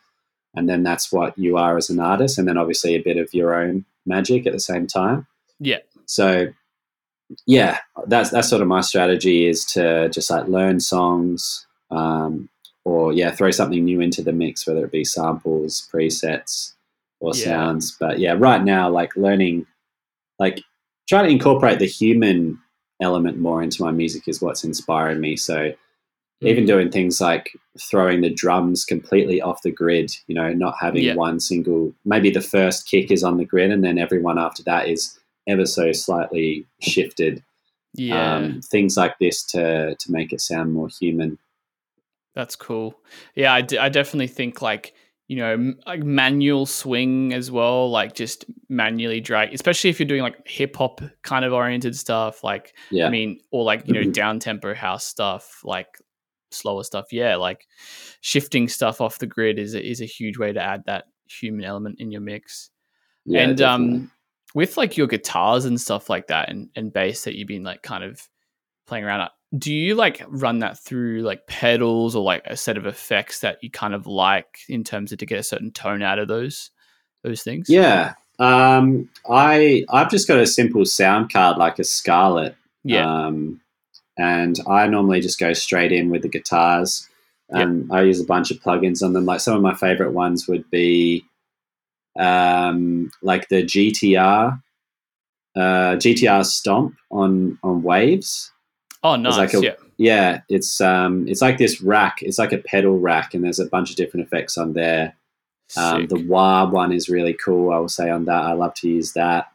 and 0.55 0.69
then 0.69 0.83
that's 0.83 1.13
what 1.13 1.37
you 1.37 1.57
are 1.57 1.77
as 1.77 1.91
an 1.91 2.01
artist, 2.01 2.39
and 2.39 2.47
then 2.49 2.57
obviously 2.57 2.95
a 2.95 3.03
bit 3.03 3.17
of 3.19 3.35
your 3.35 3.55
own 3.61 3.85
magic 4.07 4.47
at 4.47 4.53
the 4.53 4.61
same 4.61 4.87
time. 4.87 5.27
Yeah. 5.61 5.79
So, 6.09 6.49
yeah, 7.47 7.79
that's 8.07 8.31
that's 8.31 8.49
sort 8.49 8.63
of 8.63 8.69
my 8.69 8.81
strategy 8.81 9.47
is 9.47 9.65
to 9.67 10.09
just 10.09 10.31
like 10.31 10.49
learn 10.49 10.81
songs, 10.81 11.67
um, 11.91 12.49
or 12.85 13.13
yeah, 13.13 13.31
throw 13.31 13.51
something 13.51 13.85
new 13.85 14.01
into 14.01 14.23
the 14.23 14.33
mix, 14.33 14.67
whether 14.67 14.85
it 14.85 14.93
be 14.93 15.05
samples, 15.05 15.87
presets, 15.93 16.75
or 17.21 17.35
Yeah. 17.35 17.45
sounds. 17.45 17.97
But 18.01 18.19
yeah, 18.19 18.35
right 18.39 18.65
now, 18.65 18.89
like 18.91 19.15
learning, 19.17 19.67
like 20.39 20.63
trying 21.09 21.27
to 21.27 21.31
incorporate 21.33 21.79
the 21.81 21.87
human 21.87 22.59
element 23.01 23.39
more 23.39 23.63
into 23.63 23.83
my 23.83 23.91
music 23.93 24.27
is 24.27 24.41
what's 24.41 24.65
inspiring 24.65 25.21
me. 25.21 25.37
So 25.37 25.73
even 26.43 26.65
Mm. 26.65 26.69
doing 26.69 26.91
things 26.91 27.21
like 27.21 27.51
throwing 27.91 28.21
the 28.23 28.31
drums 28.33 28.85
completely 28.85 29.41
off 29.43 29.63
the 29.63 29.73
grid, 29.73 30.11
you 30.29 30.35
know, 30.35 30.53
not 30.53 30.77
having 30.81 31.03
Yeah. 31.05 31.15
one 31.15 31.41
single, 31.41 31.95
maybe 32.05 32.31
the 32.31 32.41
first 32.41 32.87
kick 32.89 33.11
is 33.11 33.25
on 33.25 33.37
the 33.37 33.45
grid 33.45 33.71
and 33.73 33.85
then 33.85 33.99
everyone 33.99 34.39
after 34.39 34.63
that 34.65 34.89
is 34.89 35.18
ever 35.49 35.67
so 35.67 35.91
slightly 35.93 36.65
shifted. 36.81 37.43
Yeah. 37.95 38.37
Um, 38.37 38.61
things 38.61 38.97
like 38.97 39.19
this 39.19 39.43
to, 39.47 39.97
to 39.97 40.13
make 40.13 40.33
it 40.33 40.41
sound 40.41 40.73
more 40.73 40.89
human. 40.89 41.39
That's 42.35 42.55
cool. 42.55 42.95
Yeah, 43.35 43.53
I, 43.53 43.63
d- 43.63 43.79
I 43.79 43.89
definitely 43.89 44.29
think 44.29 44.63
like 44.63 44.95
you 45.27 45.37
know 45.37 45.53
m- 45.55 45.81
like 45.87 46.03
manual 46.05 46.67
swing 46.67 47.33
as 47.33 47.51
well, 47.51 47.91
like 47.91 48.15
just 48.15 48.45
manually 48.69 49.21
drag, 49.21 49.53
especially 49.53 49.91
if 49.91 49.99
you're 49.99 50.07
doing 50.07 50.23
like 50.23 50.47
hip 50.47 50.77
hop 50.77 51.01
kind 51.23 51.45
of 51.45 51.53
oriented 51.53 51.97
stuff. 51.97 52.45
Like 52.45 52.75
Yeah. 52.91 53.07
I 53.07 53.11
mean, 53.11 53.41
or 53.51 53.65
like 53.65 53.89
you 53.89 53.95
know 53.95 54.03
Mhm. 54.03 54.13
down 54.13 54.39
tempo 54.39 54.75
house 54.75 55.05
stuff, 55.05 55.61
like 55.65 55.89
slower 56.53 56.85
stuff. 56.85 57.07
Yeah, 57.11 57.37
like 57.37 57.67
shifting 58.21 58.69
stuff 58.69 59.01
off 59.01 59.19
the 59.19 59.27
grid 59.27 59.59
is 59.59 59.75
a, 59.75 59.85
is 59.85 60.01
a 60.01 60.07
huge 60.07 60.39
way 60.39 60.53
to 60.53 60.63
add 60.63 60.83
that 60.87 61.07
human 61.29 61.65
element 61.65 61.97
in 61.99 62.13
your 62.13 62.21
mix. 62.21 62.71
yeah, 63.25 63.41
and 63.41 63.57
definitely. 63.59 63.97
um, 63.97 64.11
with 64.55 64.77
like 64.77 64.97
your 64.97 65.07
guitars 65.07 65.65
and 65.65 65.81
stuff 65.81 66.09
like 66.09 66.29
that 66.29 66.49
and, 66.49 66.69
and 66.75 66.93
bass 66.93 67.25
that 67.25 67.37
you've 67.37 67.49
been 67.49 67.65
like 67.65 67.83
kind 67.83 68.05
of 68.05 68.29
playing 68.87 69.05
around 69.05 69.21
at, 69.21 69.33
do 69.57 69.73
you 69.73 69.95
like 69.95 70.23
run 70.29 70.59
that 70.59 70.79
through 70.79 71.23
like 71.23 71.47
pedals 71.47 72.15
or 72.15 72.23
like 72.23 72.43
a 72.47 72.57
set 72.57 72.77
of 72.77 72.87
effects 72.87 73.41
that 73.41 73.59
you 73.63 73.71
kind 73.71 73.95
of 73.95 74.07
like 74.07 74.59
in 74.69 74.85
terms 74.85 75.13
of 75.13 75.19
to 75.19 75.27
get 75.27 75.39
a 75.39 75.43
certain 75.43 75.71
tone 75.71 76.03
out 76.03 76.19
of 76.19 76.29
those 76.29 76.71
those 77.25 77.43
things? 77.43 77.69
Yeah. 77.69 78.15
Um, 78.39 79.09
I 79.29 79.85
I've 79.89 80.11
just 80.11 80.29
got 80.29 80.39
a 80.39 80.47
simple 80.47 80.85
sound 80.85 81.33
card 81.33 81.57
like 81.57 81.79
a 81.79 81.85
Scarlett. 81.85 82.57
Yeah. 82.85 83.27
Um, 83.27 83.61
and 84.19 84.59
I 84.69 84.87
normally 84.87 85.21
just 85.21 85.39
go 85.39 85.53
straight 85.53 85.93
in 85.93 86.11
with 86.11 86.23
the 86.23 86.29
guitars. 86.29 87.09
Um, 87.53 87.91
I 87.91 88.03
use 88.03 88.21
a 88.21 88.27
bunch 88.27 88.51
of 88.51 88.59
plugins 88.59 89.03
on 89.03 89.13
them. 89.15 89.25
Like 89.25 89.41
some 89.41 89.57
of 89.57 89.63
my 89.63 89.75
favorite 89.75 90.13
ones 90.13 90.47
would 90.47 90.69
be 90.71 91.25
um, 92.19 93.11
like 93.23 93.49
the 93.49 93.63
GTR 93.65 94.61
uh, 95.57 95.61
GTR 95.97 96.45
Stomp 96.45 96.95
on 97.11 97.59
on 97.63 97.83
Waves. 97.83 98.53
Oh, 99.03 99.17
nice. 99.17 99.37
like 99.37 99.55
a- 99.55 99.61
yeah. 99.63 99.75
Yeah, 100.01 100.41
it's 100.49 100.81
um, 100.81 101.27
it's 101.27 101.43
like 101.43 101.59
this 101.59 101.81
rack. 101.81 102.19
It's 102.23 102.39
like 102.39 102.53
a 102.53 102.59
pedal 102.59 102.99
rack, 103.01 103.35
and 103.35 103.43
there's 103.43 103.59
a 103.59 103.67
bunch 103.67 103.91
of 103.91 103.97
different 103.97 104.25
effects 104.27 104.57
on 104.57 104.75
there. 104.75 105.17
Um, 105.77 106.07
the 106.07 106.25
wah 106.25 106.71
one 106.71 106.93
is 106.93 107.09
really 107.09 107.35
cool. 107.35 107.73
I 107.73 107.79
will 107.79 107.89
say 107.89 108.09
on 108.09 108.25
that. 108.27 108.43
I 108.45 108.53
love 108.53 108.75
to 108.75 108.89
use 108.89 109.13
that. 109.15 109.47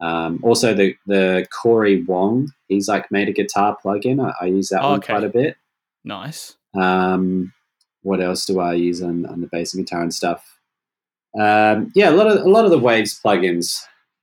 Um, 0.00 0.40
also, 0.42 0.72
the 0.72 0.96
the 1.06 1.46
Cory 1.62 2.02
Wong, 2.02 2.48
he's 2.68 2.88
like 2.88 3.10
made 3.10 3.28
a 3.28 3.32
guitar 3.32 3.76
plugin. 3.84 4.24
I, 4.24 4.44
I 4.44 4.48
use 4.48 4.70
that 4.70 4.82
Oh, 4.82 4.90
one 4.92 4.98
okay. 5.00 5.12
quite 5.12 5.24
a 5.24 5.28
bit. 5.28 5.56
nice. 6.02 6.56
Um, 6.74 7.52
what 8.02 8.20
else 8.22 8.46
do 8.46 8.60
I 8.60 8.72
use 8.74 9.02
on, 9.02 9.26
on 9.26 9.42
the 9.42 9.46
bass 9.48 9.74
and 9.74 9.84
guitar 9.86 10.00
and 10.02 10.12
stuff? 10.14 10.58
Um, 11.38 11.90
yeah, 11.94 12.10
a 12.10 12.12
lot 12.16 12.26
of 12.28 12.44
a 12.44 12.48
lot 12.48 12.64
of 12.64 12.70
the 12.70 12.78
Waves 12.78 13.20
plugins. 13.24 13.80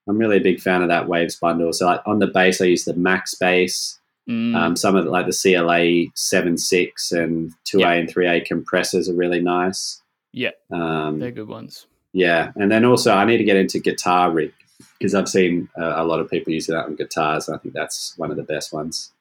I'm 0.07 0.17
really 0.17 0.37
a 0.37 0.41
big 0.41 0.59
fan 0.59 0.81
of 0.81 0.87
that 0.89 1.07
Waves 1.07 1.35
bundle. 1.35 1.71
So 1.73 1.85
like 1.85 2.01
on 2.05 2.19
the 2.19 2.27
bass, 2.27 2.59
I 2.61 2.65
use 2.65 2.85
the 2.85 2.93
MaxxBass. 2.93 3.97
Mm, 4.29 4.55
Um, 4.55 4.75
some 4.75 4.95
of 4.95 5.05
the, 5.05 5.11
like 5.11 5.25
the 5.25 5.31
CLA 5.33 6.11
7.6 6.15 7.11
and 7.11 7.51
2A 7.65 7.79
Yeah. 7.79 7.91
and 7.93 8.09
3A 8.13 8.45
compressors 8.45 9.09
are 9.09 9.13
really 9.15 9.41
nice. 9.41 10.01
yeah, 10.31 10.51
Um, 10.71 11.19
they're 11.19 11.31
good 11.31 11.47
ones. 11.47 11.87
yeah, 12.13 12.51
and 12.55 12.71
then 12.71 12.85
also 12.85 13.11
I 13.13 13.25
need 13.25 13.37
to 13.39 13.43
get 13.43 13.57
into 13.57 13.79
guitar 13.79 14.31
rig 14.31 14.53
because 14.97 15.13
I've 15.13 15.27
seen 15.29 15.67
uh, 15.79 15.93
a 15.97 16.03
lot 16.05 16.19
of 16.19 16.29
people 16.29 16.53
using 16.53 16.75
that 16.75 16.85
on 16.85 16.95
guitars. 16.95 17.47
And 17.47 17.55
I 17.55 17.59
think 17.59 17.73
that's 17.73 18.13
one 18.17 18.31
of 18.31 18.37
the 18.37 18.43
best 18.43 18.71
ones. 18.73 19.11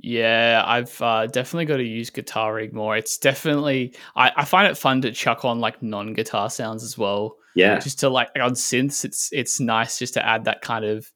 Yeah, 0.00 0.62
I've 0.64 1.00
uh, 1.02 1.26
definitely 1.26 1.64
got 1.64 1.78
to 1.78 1.82
use 1.84 2.08
Guitar 2.10 2.54
Rig 2.54 2.72
more. 2.72 2.96
It's 2.96 3.18
definitely 3.18 3.94
I, 4.14 4.30
I 4.36 4.44
find 4.44 4.68
it 4.70 4.76
fun 4.78 5.00
to 5.02 5.10
chuck 5.10 5.44
on 5.44 5.58
like 5.58 5.82
non-guitar 5.82 6.50
sounds 6.50 6.84
as 6.84 6.96
well. 6.96 7.37
Yeah, 7.54 7.78
Just 7.78 8.00
to 8.00 8.08
like 8.08 8.30
on 8.40 8.52
synths, 8.52 9.04
it's 9.04 9.30
it's 9.32 9.58
nice 9.58 9.98
just 9.98 10.14
to 10.14 10.24
add 10.24 10.44
that 10.44 10.62
kind 10.62 10.84
of 10.84 11.10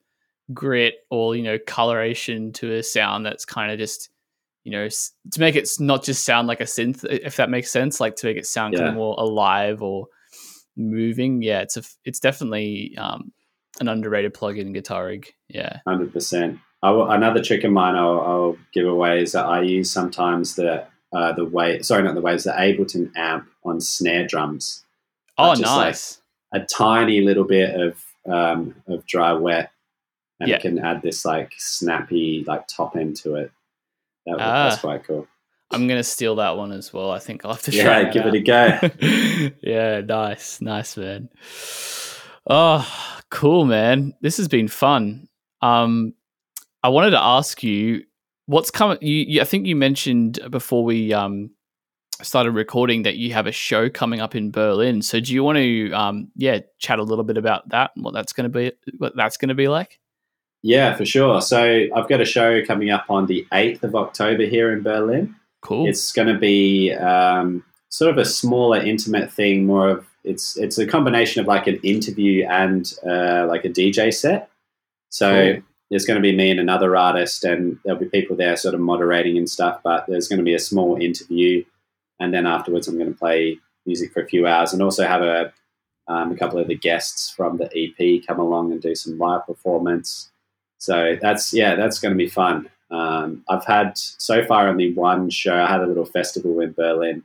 grit 0.53 0.95
or 1.11 1.37
you 1.37 1.43
know 1.43 1.59
coloration 1.67 2.53
to 2.53 2.73
a 2.75 2.83
sound 2.83 3.25
that's 3.25 3.45
kind 3.45 3.71
of 3.71 3.79
just 3.79 4.11
you 4.65 4.73
know 4.73 4.89
to 5.31 5.41
make 5.41 5.55
it 5.57 5.69
not 5.79 6.03
just 6.03 6.25
sound 6.25 6.49
like 6.49 6.61
a 6.61 6.65
synth 6.65 7.05
if 7.05 7.37
that 7.37 7.49
makes 7.49 7.71
sense 7.71 8.01
like 8.01 8.17
to 8.17 8.27
make 8.27 8.37
it 8.37 8.47
sound 8.47 8.75
kind 8.75 8.89
of 8.89 8.95
more 8.95 9.15
alive 9.19 9.83
or 9.83 10.07
moving. 10.77 11.43
Yeah 11.43 11.61
it's 11.61 11.77
a 11.77 11.83
it's 12.05 12.19
definitely 12.21 12.97
um 12.99 13.33
an 13.81 13.89
underrated 13.89 14.35
plugin 14.35 14.63
in 14.63 14.73
guitar 14.73 15.07
rig. 15.07 15.33
Yeah. 15.49 15.79
Hundred 15.87 16.13
percent. 16.13 16.59
Another 16.83 17.43
trick 17.43 17.63
of 17.65 17.71
mine 17.73 17.95
I'll, 17.95 18.21
I'll 18.21 18.57
give 18.73 18.87
away 18.87 19.23
is 19.23 19.33
that 19.33 19.47
I 19.47 19.63
use 19.63 19.91
sometimes 19.91 20.57
the 20.57 20.85
uh, 21.13 21.33
the 21.33 21.45
wave 21.45 21.85
sorry 21.87 22.03
not 22.03 22.15
the 22.15 22.21
waves 22.21 22.45
the 22.45 22.53
Ableton 22.53 23.13
amp 23.17 23.47
on 23.65 23.81
snare 23.81 24.27
drums. 24.27 24.85
oh 25.39 25.55
just 25.55 25.63
like- 25.63 25.87
nice 25.87 26.19
a 26.53 26.61
tiny 26.61 27.21
little 27.21 27.45
bit 27.45 27.75
of 27.81 28.05
um, 28.27 28.75
of 28.87 29.05
dry 29.07 29.33
wet, 29.33 29.71
and 30.41 30.49
Yeah. 30.49 30.57
it 30.57 30.63
can 30.63 30.79
add 30.79 31.03
this 31.03 31.25
like 31.25 31.53
snappy 31.59 32.45
like 32.47 32.67
top 32.69 32.97
end 32.97 33.17
to 33.19 33.37
it. 33.37 33.51
That, 34.27 34.37
Ah. 34.39 34.69
That's 34.69 34.81
quite 34.81 35.05
cool. 35.05 35.27
i'm 35.73 35.89
gonna 35.89 36.05
steal 36.05 36.35
that 36.37 36.57
one 36.59 36.71
as 36.71 36.93
well 36.93 37.11
i 37.11 37.19
think 37.19 37.45
i'll 37.47 37.55
have 37.55 37.63
to 37.63 37.71
try 37.73 37.81
Yeah, 37.81 38.03
that 38.05 38.13
give 38.13 38.23
out. 38.27 38.35
it 38.35 38.39
a 38.39 39.51
go. 39.51 39.51
yeah, 39.63 40.01
nice, 40.03 40.61
nice, 40.61 40.97
man. 40.99 41.29
Oh, 42.47 42.87
cool, 43.31 43.65
man. 43.65 44.15
This 44.21 44.37
has 44.37 44.49
been 44.49 44.69
fun. 44.69 45.29
Um, 45.61 46.15
I 46.83 46.89
wanted 46.89 47.11
to 47.11 47.21
ask 47.23 47.63
you 47.63 48.03
what's 48.47 48.71
coming. 48.71 48.99
You, 49.01 49.15
you, 49.29 49.41
I 49.41 49.45
think 49.45 49.67
you 49.67 49.77
mentioned 49.77 50.39
before 50.51 50.85
we 50.85 51.13
um 51.13 51.51
started 52.21 52.53
recording 52.53 53.03
that 53.03 53.17
you 53.17 53.33
have 53.33 53.47
a 53.47 53.53
show 53.53 53.89
coming 53.89 54.21
up 54.21 54.35
in 54.35 54.51
Berlin. 54.51 55.03
So, 55.03 55.19
do 55.21 55.33
you 55.33 55.43
want 55.43 55.59
to 55.59 55.93
um 55.93 56.29
yeah 56.37 56.61
chat 56.79 56.99
a 56.99 57.03
little 57.03 57.25
bit 57.25 57.37
about 57.37 57.69
that 57.71 57.93
and 57.97 58.05
what 58.05 58.15
that's 58.15 58.33
going 58.33 58.51
to 58.51 58.59
be? 58.59 58.73
What 58.99 59.17
that's 59.17 59.37
going 59.37 59.49
to 59.49 59.55
be 59.55 59.69
like? 59.69 59.99
Yeah, 60.63 60.95
for 60.95 61.05
sure. 61.05 61.41
So 61.43 61.87
I've 61.95 62.09
got 62.09 62.21
a 62.21 62.25
show 62.25 62.65
coming 62.65 62.91
up 62.91 63.07
on 63.09 63.27
the 63.27 63.47
eighth 63.53 63.83
of 63.83 63.97
October 63.97 64.45
here 64.45 64.73
in 64.73 64.83
Berlin. 64.83 65.35
Cool. 65.61 65.89
It's 65.89 66.13
going 66.13 66.29
to 66.29 66.39
be 66.39 66.93
um, 66.93 67.65
sort 67.89 68.11
of 68.13 68.19
a 68.19 68.25
smaller, 68.25 68.79
intimate 68.79 69.33
thing. 69.33 69.67
More 69.67 69.89
of 69.91 70.07
it's 70.25 70.57
it's 70.57 70.79
a 70.79 70.87
combination 70.87 71.41
of 71.41 71.49
like 71.49 71.67
an 71.67 71.81
interview 71.83 72.47
and 72.47 72.93
uh, 73.05 73.47
like 73.49 73.65
a 73.65 73.69
DJ 73.69 74.15
set. 74.15 74.51
So 75.11 75.55
Cool. 75.55 75.63
there's 75.91 76.07
going 76.07 76.17
to 76.17 76.23
be 76.23 76.35
me 76.35 76.51
and 76.51 76.61
another 76.61 76.97
artist, 76.97 77.43
and 77.45 77.79
there'll 77.85 77.99
be 78.01 78.07
people 78.07 78.37
there 78.37 78.57
sort 78.57 78.75
of 78.75 78.81
moderating 78.81 79.37
and 79.37 79.51
stuff. 79.51 79.81
But 79.83 80.07
there's 80.07 80.29
going 80.29 80.39
to 80.39 80.45
be 80.45 80.55
a 80.55 80.61
small 80.61 80.97
interview, 80.97 81.65
and 82.23 82.33
then 82.33 82.47
afterwards, 82.47 82.89
I'm 82.89 82.99
going 82.99 83.13
to 83.13 83.19
play 83.19 83.59
music 83.87 84.13
for 84.13 84.23
a 84.23 84.27
few 84.27 84.47
hours, 84.47 84.73
and 84.73 84.83
also 84.83 85.07
have 85.07 85.23
a 85.23 85.53
um, 86.09 86.33
a 86.33 86.37
couple 86.37 86.59
of 86.59 86.69
the 86.69 86.75
guests 86.77 87.31
from 87.31 87.59
the 87.59 87.71
EP 87.77 88.27
come 88.27 88.41
along 88.41 88.73
and 88.73 88.81
do 88.83 88.95
some 88.95 89.19
live 89.19 89.47
performance. 89.47 90.31
So 90.79 91.17
that's 91.21 91.53
yeah, 91.53 91.75
that's 91.77 91.99
going 92.01 92.13
to 92.13 92.19
be 92.19 92.29
fun. 92.29 92.69
Um, 92.91 93.45
I've 93.49 93.65
had 93.65 93.97
so 93.97 94.45
far 94.45 94.69
only 94.69 94.93
one 94.93 95.31
show. 95.31 95.55
I 95.55 95.67
had 95.71 95.81
a 95.81 95.87
little 95.87 96.05
festival 96.05 96.61
in 96.61 96.73
Berlin 96.73 97.23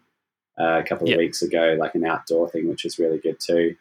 uh, 0.60 0.80
a 0.80 0.84
couple 0.84 1.08
of 1.08 1.12
Yeah. 1.12 1.18
weeks 1.18 1.42
ago, 1.42 1.76
like 1.80 1.96
an 1.96 2.06
outdoor 2.06 2.50
thing, 2.50 2.70
which 2.70 2.84
was 2.84 3.00
really 3.00 3.18
good 3.18 3.40
too. 3.40 3.76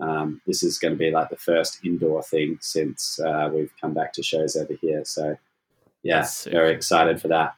Um, 0.00 0.40
this 0.46 0.62
is 0.64 0.78
going 0.78 0.92
to 0.94 0.98
be 0.98 1.10
like 1.12 1.30
the 1.30 1.36
first 1.36 1.78
indoor 1.84 2.22
thing 2.22 2.58
since 2.60 3.20
uh, 3.20 3.48
we've 3.52 3.72
come 3.80 3.94
back 3.94 4.12
to 4.14 4.22
shows 4.22 4.56
over 4.56 4.74
here. 4.74 5.04
So 5.04 5.36
yeah, 6.02 6.26
very 6.50 6.72
excited 6.72 7.20
for 7.22 7.28
that. 7.28 7.54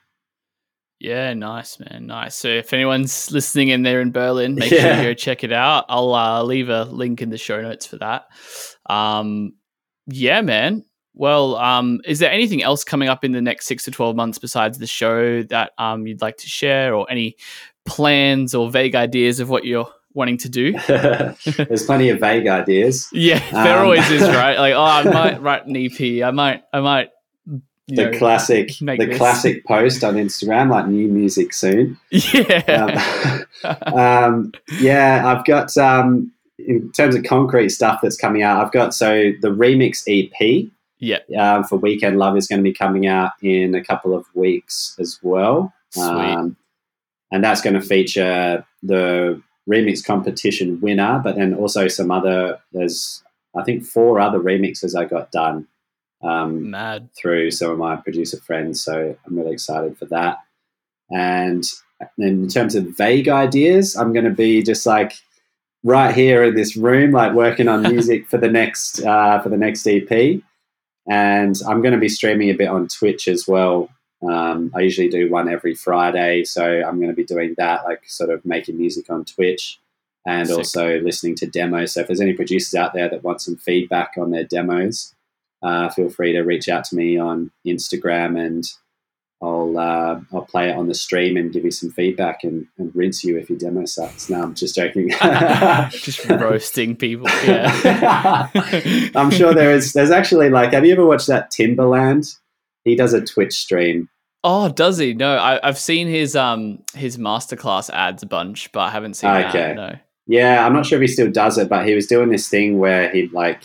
Yeah, 1.04 1.34
nice, 1.34 1.78
man. 1.78 2.06
Nice. 2.06 2.34
So 2.34 2.48
if 2.48 2.72
anyone's 2.72 3.30
listening 3.30 3.70
and 3.72 3.84
they're 3.84 4.00
in 4.00 4.10
Berlin, 4.10 4.54
make 4.54 4.70
sure 4.70 4.78
you 4.96 5.02
go 5.02 5.12
check 5.14 5.44
it 5.44 5.52
out. 5.52 5.84
I'll 5.90 6.14
uh, 6.14 6.42
leave 6.42 6.70
a 6.70 6.84
link 6.84 7.20
in 7.20 7.28
the 7.28 7.36
show 7.36 7.60
notes 7.60 7.84
for 7.86 7.98
that. 7.98 8.24
Um, 8.88 9.52
yeah, 10.06 10.40
man. 10.40 10.84
Well, 11.12 11.56
um, 11.56 12.00
is 12.06 12.20
there 12.20 12.30
anything 12.30 12.62
else 12.62 12.84
coming 12.84 13.08
up 13.10 13.22
in 13.22 13.32
the 13.32 13.42
next 13.42 13.66
six 13.66 13.84
to 13.84 13.90
12 13.90 14.16
months 14.16 14.38
besides 14.38 14.78
the 14.78 14.86
show 14.86 15.42
that 15.44 15.72
um, 15.76 16.06
you'd 16.06 16.22
like 16.22 16.38
to 16.38 16.48
share 16.48 16.94
or 16.94 17.06
any 17.10 17.36
plans 17.84 18.54
or 18.54 18.70
vague 18.70 18.94
ideas 18.94 19.40
of 19.40 19.50
what 19.50 19.64
you're 19.66 19.88
wanting 20.14 20.38
to 20.38 20.48
do? 20.48 20.72
There's 20.88 21.84
plenty 21.84 22.08
of 22.08 22.18
vague 22.18 22.46
ideas. 22.46 23.08
Yeah, 23.12 23.38
there 23.64 23.76
Um, 23.78 23.84
always 23.84 24.10
is, 24.10 24.22
right? 24.28 24.58
Like, 24.58 24.74
oh, 24.74 24.82
I 24.82 25.04
might 25.04 25.42
write 25.42 25.66
an 25.66 25.76
EP. 25.76 26.24
I 26.26 26.30
might, 26.30 26.62
I 26.72 26.80
might, 26.80 27.10
The 27.88 28.10
know, 28.10 28.18
classic, 28.18 28.68
the 28.78 28.96
this. 28.96 29.18
classic 29.18 29.66
post 29.66 30.02
on 30.04 30.14
Instagram, 30.14 30.70
like 30.70 30.86
new 30.86 31.06
music 31.08 31.52
soon. 31.52 31.98
yeah. 32.10 33.44
Um, 33.62 33.76
um, 33.94 34.52
yeah, 34.80 35.22
I've 35.26 35.44
got 35.44 35.76
um, 35.76 36.32
in 36.58 36.90
terms 36.92 37.14
of 37.14 37.24
concrete 37.24 37.68
stuff 37.68 38.00
that's 38.02 38.16
coming 38.16 38.42
out. 38.42 38.64
I've 38.64 38.72
got 38.72 38.94
so 38.94 39.32
the 39.40 39.48
remix 39.48 40.02
EP 40.08 40.70
yeah. 40.98 41.18
um, 41.38 41.64
for 41.64 41.76
Weekend 41.76 42.18
Love 42.18 42.36
is 42.36 42.46
going 42.46 42.60
to 42.60 42.62
be 42.62 42.72
coming 42.72 43.06
out 43.06 43.32
in 43.42 43.74
a 43.74 43.84
couple 43.84 44.16
of 44.16 44.26
weeks 44.34 44.96
as 44.98 45.18
well. 45.22 45.72
Sweet. 45.90 46.04
Um, 46.04 46.56
and 47.30 47.44
that's 47.44 47.60
going 47.60 47.74
to 47.74 47.80
feature 47.80 48.64
the 48.82 49.42
remix 49.68 50.04
competition 50.04 50.80
winner, 50.80 51.20
but 51.22 51.36
then 51.36 51.54
also 51.54 51.88
some 51.88 52.10
other. 52.10 52.58
There's 52.72 53.22
I 53.56 53.62
think 53.62 53.84
four 53.84 54.20
other 54.20 54.40
remixes 54.40 54.98
I 54.98 55.04
got 55.04 55.30
done 55.30 55.66
um, 56.24 56.70
Mad. 56.70 57.08
through 57.16 57.50
some 57.50 57.70
of 57.70 57.78
my 57.78 57.96
producer 57.96 58.38
friends. 58.38 58.82
So 58.82 59.16
I'm 59.26 59.36
really 59.36 59.52
excited 59.52 59.96
for 59.98 60.06
that. 60.06 60.38
And 61.10 61.64
in 62.18 62.48
terms 62.48 62.74
of 62.74 62.96
vague 62.96 63.28
ideas, 63.28 63.96
I'm 63.96 64.12
going 64.12 64.24
to 64.24 64.30
be 64.30 64.62
just 64.62 64.86
like 64.86 65.12
right 65.84 66.14
here 66.14 66.42
in 66.42 66.54
this 66.54 66.76
room, 66.76 67.12
like 67.12 67.34
working 67.34 67.68
on 67.68 67.82
music 67.92 68.28
for 68.28 68.38
the 68.38 68.48
next 68.48 69.02
uh, 69.02 69.40
for 69.40 69.48
the 69.48 69.56
next 69.56 69.86
EP. 69.86 70.40
And 71.06 71.54
I'm 71.68 71.82
going 71.82 71.92
to 71.92 72.00
be 72.00 72.08
streaming 72.08 72.50
a 72.50 72.54
bit 72.54 72.68
on 72.68 72.88
Twitch 72.88 73.28
as 73.28 73.46
well. 73.46 73.90
Um, 74.26 74.72
I 74.74 74.80
usually 74.80 75.10
do 75.10 75.30
one 75.30 75.50
every 75.50 75.74
Friday, 75.74 76.44
so 76.44 76.64
I'm 76.64 76.96
going 76.96 77.10
to 77.10 77.14
be 77.14 77.24
doing 77.24 77.54
that, 77.58 77.84
like 77.84 78.02
sort 78.06 78.30
of 78.30 78.42
making 78.46 78.78
music 78.78 79.10
on 79.10 79.26
Twitch 79.26 79.78
and 80.26 80.48
Sick. 80.48 80.56
also 80.56 80.98
listening 81.00 81.34
to 81.36 81.46
demos. 81.46 81.92
So 81.92 82.00
if 82.00 82.06
there's 82.06 82.22
any 82.22 82.32
producers 82.32 82.74
out 82.74 82.94
there 82.94 83.10
that 83.10 83.22
want 83.22 83.42
some 83.42 83.56
feedback 83.56 84.14
on 84.16 84.30
their 84.30 84.44
demos, 84.44 85.14
uh, 85.64 85.88
feel 85.88 86.10
free 86.10 86.32
to 86.32 86.42
reach 86.42 86.68
out 86.68 86.84
to 86.84 86.96
me 86.96 87.18
on 87.18 87.50
Instagram 87.66 88.38
and 88.38 88.64
I'll 89.42 89.78
uh, 89.78 90.20
I'll 90.32 90.46
play 90.46 90.70
it 90.70 90.76
on 90.76 90.88
the 90.88 90.94
stream 90.94 91.36
and 91.36 91.52
give 91.52 91.64
you 91.64 91.70
some 91.70 91.90
feedback 91.90 92.44
and, 92.44 92.66
and 92.78 92.94
rinse 92.94 93.24
you 93.24 93.36
if 93.36 93.50
your 93.50 93.58
demo 93.58 93.84
sucks. 93.84 94.30
No, 94.30 94.42
I'm 94.42 94.54
just 94.54 94.74
joking. 94.74 95.10
just 95.90 96.24
roasting 96.28 96.96
people. 96.96 97.28
Yeah. 97.44 98.48
I'm 99.14 99.30
sure 99.30 99.52
there 99.52 99.72
is. 99.72 99.92
There's 99.92 100.10
actually 100.10 100.50
like, 100.50 100.72
have 100.72 100.86
you 100.86 100.92
ever 100.92 101.04
watched 101.04 101.26
that 101.26 101.50
Timbaland? 101.50 102.38
He 102.84 102.96
does 102.96 103.12
a 103.12 103.20
Twitch 103.20 103.54
stream. 103.54 104.08
Oh, 104.44 104.68
does 104.68 104.98
he? 104.98 105.14
No, 105.14 105.38
I, 105.38 105.58
have 105.62 105.78
seen 105.78 106.06
his 106.06 106.36
um 106.36 106.82
his 106.94 107.18
masterclass 107.18 107.90
ads 107.90 108.22
a 108.22 108.26
bunch, 108.26 108.70
but 108.72 108.80
I 108.80 108.90
haven't 108.90 109.14
seen 109.14 109.30
okay. 109.30 109.58
that. 109.58 109.76
No. 109.76 109.98
Yeah, 110.26 110.64
I'm 110.64 110.72
not 110.72 110.86
sure 110.86 111.02
if 111.02 111.08
he 111.08 111.12
still 111.12 111.30
does 111.30 111.58
it, 111.58 111.68
but 111.68 111.86
he 111.86 111.94
was 111.94 112.06
doing 112.06 112.30
this 112.30 112.48
thing 112.48 112.78
where 112.78 113.10
he'd 113.10 113.32
like 113.32 113.60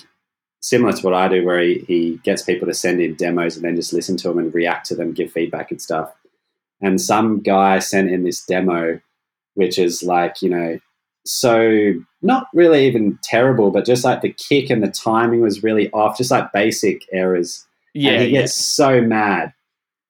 similar 0.62 0.94
to 0.94 1.02
what 1.04 1.14
I 1.14 1.28
do, 1.28 1.46
where 1.46 1.62
he, 1.62 1.86
he 1.88 2.20
gets 2.24 2.42
people 2.42 2.68
to 2.68 2.74
send 2.74 3.02
in 3.02 3.16
demos 3.16 3.56
and 3.56 3.66
then 3.66 3.76
just 3.76 3.94
listen 3.94 4.18
to 4.18 4.28
them 4.30 4.40
and 4.40 4.54
react 4.54 4.88
to 4.88 4.96
them, 4.96 5.14
give 5.14 5.32
feedback 5.32 5.72
and 5.72 5.82
stuff. 5.82 6.14
And 6.82 7.00
some 7.00 7.40
guy 7.42 7.80
sent 7.80 8.10
in 8.10 8.24
this 8.24 8.46
demo, 8.46 9.00
which 9.56 9.78
is 9.78 10.04
like, 10.04 10.42
you 10.42 10.50
know, 10.50 10.80
so 11.26 11.94
not 12.22 12.48
really 12.54 12.88
even 12.88 13.20
terrible, 13.24 13.72
but 13.72 13.86
just 13.86 14.04
like 14.04 14.22
the 14.22 14.34
kick 14.34 14.70
and 14.70 14.82
the 14.82 14.92
timing 14.92 15.42
was 15.42 15.64
really 15.64 15.92
off, 15.92 16.18
just 16.18 16.32
like 16.32 16.52
basic 16.52 17.06
errors. 17.12 17.66
Yeah. 17.94 18.12
And 18.12 18.24
he 18.24 18.32
gets 18.32 18.56
so 18.56 19.02
mad. 19.02 19.54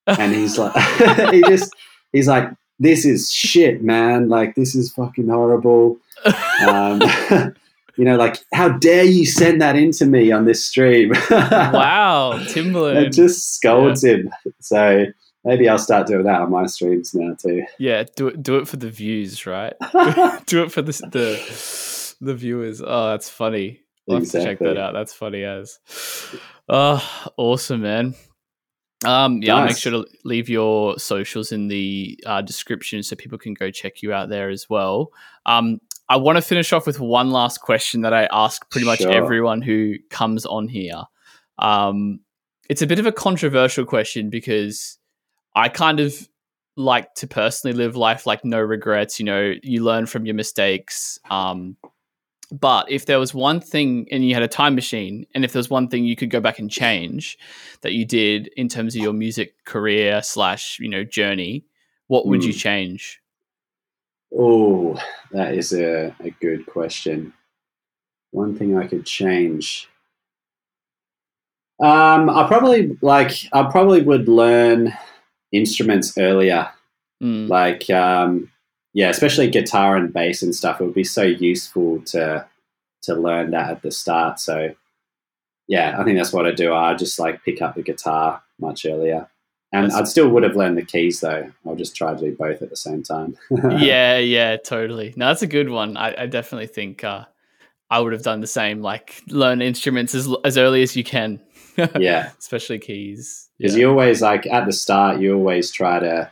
And 0.08 0.34
he's 0.34 0.58
like, 0.58 0.76
he 1.32 1.44
just, 1.44 1.72
he's 2.12 2.28
like, 2.28 2.50
this 2.80 3.06
is 3.06 3.30
shit, 3.30 3.84
man. 3.84 4.28
Like, 4.28 4.56
this 4.56 4.74
is 4.74 4.92
fucking 4.92 5.28
horrible. 5.28 6.00
Um, 6.68 7.00
you 8.00 8.06
know, 8.06 8.16
like, 8.16 8.38
how 8.54 8.70
dare 8.70 9.04
you 9.04 9.26
send 9.26 9.62
that 9.62 9.76
into 9.76 10.06
me 10.06 10.32
on 10.32 10.46
this 10.46 10.64
stream? 10.64 11.10
wow, 11.30 12.32
Timbaland. 12.44 13.08
It 13.08 13.12
just 13.12 13.56
scolds 13.56 14.06
yeah. 14.06 14.12
him. 14.12 14.30
So 14.62 15.06
maybe 15.44 15.68
I'll 15.68 15.78
start 15.78 16.08
doing 16.08 16.24
that 16.24 16.40
on 16.40 16.50
my 16.50 16.66
streams 16.68 17.14
now 17.14 17.36
too. 17.36 17.66
Yeah, 17.78 18.06
do 18.16 18.30
it. 18.30 18.42
Do 18.42 18.56
it 18.56 18.70
for 18.70 18.78
the 18.78 18.90
views, 18.90 19.46
right? 19.46 19.74
do 20.46 20.64
it 20.64 20.72
for 20.72 20.82
the, 20.82 20.94
the 21.12 22.16
the 22.22 22.36
viewers. 22.36 22.82
Oh, 22.82 23.10
that's 23.10 23.30
funny. 23.30 23.82
I'll 24.10 24.16
exactly. 24.16 24.40
have 24.40 24.58
to 24.60 24.66
check 24.66 24.76
that 24.76 24.82
out. 24.82 24.94
That's 24.94 25.14
funny 25.14 25.44
as. 25.44 25.78
Oh, 26.70 27.30
awesome, 27.36 27.82
man. 27.82 28.16
Um, 29.06 29.42
yeah, 29.42 29.56
nice. 29.56 29.60
I'll 29.60 29.66
make 29.66 29.78
sure 29.78 29.92
to 29.92 30.06
leave 30.24 30.48
your 30.48 30.98
socials 31.00 31.52
in 31.52 31.68
the 31.68 32.18
uh, 32.26 32.44
description 32.44 33.04
so 33.04 33.18
people 33.18 33.38
can 33.38 33.56
go 33.56 33.72
check 33.72 34.02
you 34.02 34.14
out 34.14 34.30
there 34.30 34.50
as 34.50 34.70
well. 34.70 35.12
Um, 35.46 35.82
I 36.10 36.18
want 36.18 36.38
to 36.38 36.42
finish 36.42 36.74
off 36.74 36.88
with 36.88 37.00
one 37.00 37.30
last 37.30 37.62
question 37.62 38.02
that 38.02 38.14
I 38.14 38.28
ask 38.32 38.68
pretty 38.72 38.86
much 38.86 39.00
sure. 39.00 39.12
everyone 39.12 39.62
who 39.62 39.96
comes 40.10 40.46
on 40.46 40.68
here. 40.68 41.04
Um, 41.60 42.22
it's 42.68 42.82
a 42.82 42.88
bit 42.88 42.98
of 43.00 43.06
a 43.06 43.12
controversial 43.12 43.86
question 43.86 44.32
because 44.32 44.98
I 45.56 45.70
kind 45.70 46.00
of 46.00 46.28
like 46.76 47.14
to 47.16 47.28
personally 47.28 47.76
live 47.76 47.96
life 47.96 48.26
like 48.26 48.44
no 48.44 48.60
regrets. 48.60 49.20
You 49.20 49.26
know, 49.26 49.54
you 49.62 49.84
learn 49.84 50.08
from 50.08 50.26
your 50.26 50.36
mistakes. 50.36 51.20
Um, 51.30 51.78
but 52.52 52.90
if 52.90 53.06
there 53.06 53.20
was 53.20 53.34
one 53.34 53.60
thing 53.60 54.08
and 54.12 54.26
you 54.26 54.34
had 54.34 54.42
a 54.42 54.48
time 54.48 54.74
machine, 54.74 55.28
and 55.36 55.46
if 55.46 55.54
there 55.54 55.60
was 55.60 55.70
one 55.70 55.90
thing 55.90 56.06
you 56.06 56.16
could 56.16 56.32
go 56.32 56.40
back 56.40 56.58
and 56.58 56.72
change 56.72 57.38
that 57.82 57.94
you 57.94 58.06
did 58.06 58.50
in 58.58 58.68
terms 58.68 58.96
of 58.96 59.02
your 59.02 59.14
music 59.14 59.54
career 59.66 60.24
slash 60.24 60.80
you 60.80 60.90
know 60.90 61.04
journey, 61.04 61.66
what 62.08 62.26
would 62.26 62.42
mm. 62.42 62.48
you 62.48 62.54
hmm. 62.54 62.58
change? 62.58 63.22
Oh, 64.36 65.02
that 65.32 65.56
is 65.56 65.74
a, 65.74 66.16
a 66.20 66.30
good 66.42 66.66
question. 66.66 67.34
One 68.32 68.56
thing 68.56 68.78
I 68.78 68.88
could 68.88 69.06
change. 69.06 69.88
Um, 71.82 72.30
I 72.30 72.46
probably 72.48 72.98
like 73.02 73.32
I 73.54 73.64
probably 73.64 74.02
would 74.02 74.28
learn 74.28 74.94
instruments 75.52 76.18
earlier. 76.18 76.70
Mm. 77.24 77.48
Like 77.50 77.90
um, 77.90 78.52
yeah, 78.94 79.10
especially 79.10 79.50
guitar 79.50 79.96
and 79.96 80.14
bass 80.14 80.44
and 80.44 80.54
stuff. 80.54 80.80
It 80.80 80.86
would 80.86 80.94
be 80.94 81.04
so 81.04 81.24
useful 81.24 82.02
to 82.08 82.46
to 83.04 83.16
learn 83.16 83.52
that 83.52 83.72
at 83.72 83.82
the 83.82 83.92
start. 83.92 84.40
So 84.40 84.76
yeah, 85.68 85.96
I 86.00 86.04
think 86.04 86.18
that's 86.18 86.34
what 86.34 86.46
I 86.46 86.52
do. 86.52 86.74
I 86.74 86.96
just 86.96 87.18
like 87.20 87.44
pick 87.44 87.62
up 87.62 87.76
the 87.76 87.84
guitar 87.84 88.42
much 88.60 88.86
earlier. 88.86 89.30
And 89.72 89.92
I 89.92 90.04
still 90.06 90.30
would 90.30 90.44
have 90.44 90.56
learned 90.56 90.78
the 90.78 90.86
keys 90.86 91.20
though. 91.20 91.52
I'll 91.66 91.76
just 91.76 91.96
try 91.96 92.14
to 92.14 92.20
do 92.20 92.36
both 92.36 92.62
at 92.62 92.72
the 92.72 92.76
same 92.76 93.04
time. 93.04 93.38
yeah, 93.80 94.18
yeah, 94.18 94.58
totally. 94.58 95.14
No, 95.16 95.28
that's 95.28 95.44
a 95.44 95.48
good 95.48 95.70
one. 95.70 95.96
I, 95.96 96.24
I 96.24 96.26
definitely 96.26 96.68
think 96.68 97.04
uh, 97.04 97.26
I 97.92 98.00
would 98.00 98.14
have 98.14 98.24
done 98.24 98.42
the 98.42 98.48
same. 98.48 98.82
Like 98.82 99.22
learn 99.28 99.62
instruments 99.62 100.16
as 100.16 100.28
as 100.44 100.58
early 100.58 100.82
as 100.82 100.96
you 100.96 101.04
can. 101.04 101.40
yeah, 102.00 102.32
especially 102.40 102.80
keys. 102.80 103.50
Because 103.60 103.76
yeah. 103.76 103.82
you 103.82 103.90
always 103.90 104.22
like 104.22 104.48
at 104.48 104.66
the 104.66 104.74
start, 104.74 105.20
you 105.20 105.36
always 105.36 105.72
try 105.72 106.00
to. 106.00 106.32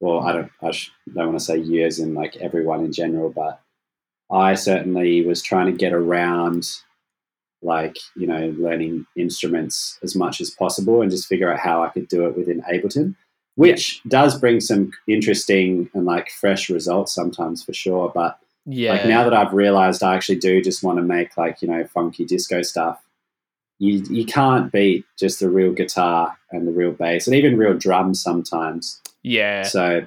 Well, 0.00 0.20
I 0.20 0.32
don't. 0.32 0.50
I 0.60 0.72
don't 1.14 1.26
want 1.28 1.38
to 1.38 1.44
say 1.44 1.58
years 1.58 2.00
in 2.00 2.14
like 2.14 2.36
everyone 2.36 2.84
in 2.84 2.92
general, 2.92 3.30
but 3.30 3.60
I 4.32 4.54
certainly 4.54 5.24
was 5.24 5.42
trying 5.42 5.66
to 5.66 5.72
get 5.72 5.92
around 5.92 6.68
like 7.64 7.96
you 8.16 8.26
know 8.26 8.54
learning 8.58 9.06
instruments 9.16 9.98
as 10.02 10.14
much 10.14 10.40
as 10.40 10.50
possible 10.50 11.02
and 11.02 11.10
just 11.10 11.26
figure 11.26 11.52
out 11.52 11.58
how 11.58 11.82
I 11.82 11.88
could 11.88 12.08
do 12.08 12.26
it 12.26 12.36
within 12.36 12.62
Ableton, 12.62 13.16
which 13.56 14.02
does 14.08 14.38
bring 14.38 14.60
some 14.60 14.92
interesting 15.08 15.90
and 15.94 16.04
like 16.04 16.30
fresh 16.30 16.70
results 16.70 17.14
sometimes 17.14 17.64
for 17.64 17.72
sure. 17.72 18.12
But 18.14 18.38
yeah, 18.66 18.92
like 18.92 19.06
now 19.06 19.24
that 19.24 19.34
I've 19.34 19.52
realized 19.52 20.02
I 20.02 20.14
actually 20.14 20.38
do 20.38 20.62
just 20.62 20.82
want 20.82 20.98
to 20.98 21.02
make 21.02 21.36
like 21.36 21.62
you 21.62 21.68
know 21.68 21.84
funky 21.86 22.24
disco 22.24 22.62
stuff. 22.62 23.00
You 23.78 24.04
you 24.08 24.24
can't 24.24 24.70
beat 24.70 25.04
just 25.18 25.40
the 25.40 25.50
real 25.50 25.72
guitar 25.72 26.36
and 26.50 26.66
the 26.66 26.72
real 26.72 26.92
bass 26.92 27.26
and 27.26 27.34
even 27.34 27.58
real 27.58 27.74
drums 27.74 28.22
sometimes. 28.22 29.00
Yeah. 29.22 29.62
So 29.62 30.06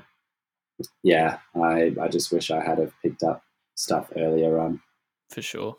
yeah, 1.04 1.40
I 1.56 1.94
I 2.02 2.08
just 2.08 2.32
wish 2.32 2.52
I 2.52 2.64
had 2.64 2.78
have 2.78 2.94
picked 3.02 3.24
up 3.24 3.44
stuff 3.76 4.12
earlier 4.16 4.60
on. 4.60 4.82
For 5.30 5.42
sure. 5.42 5.78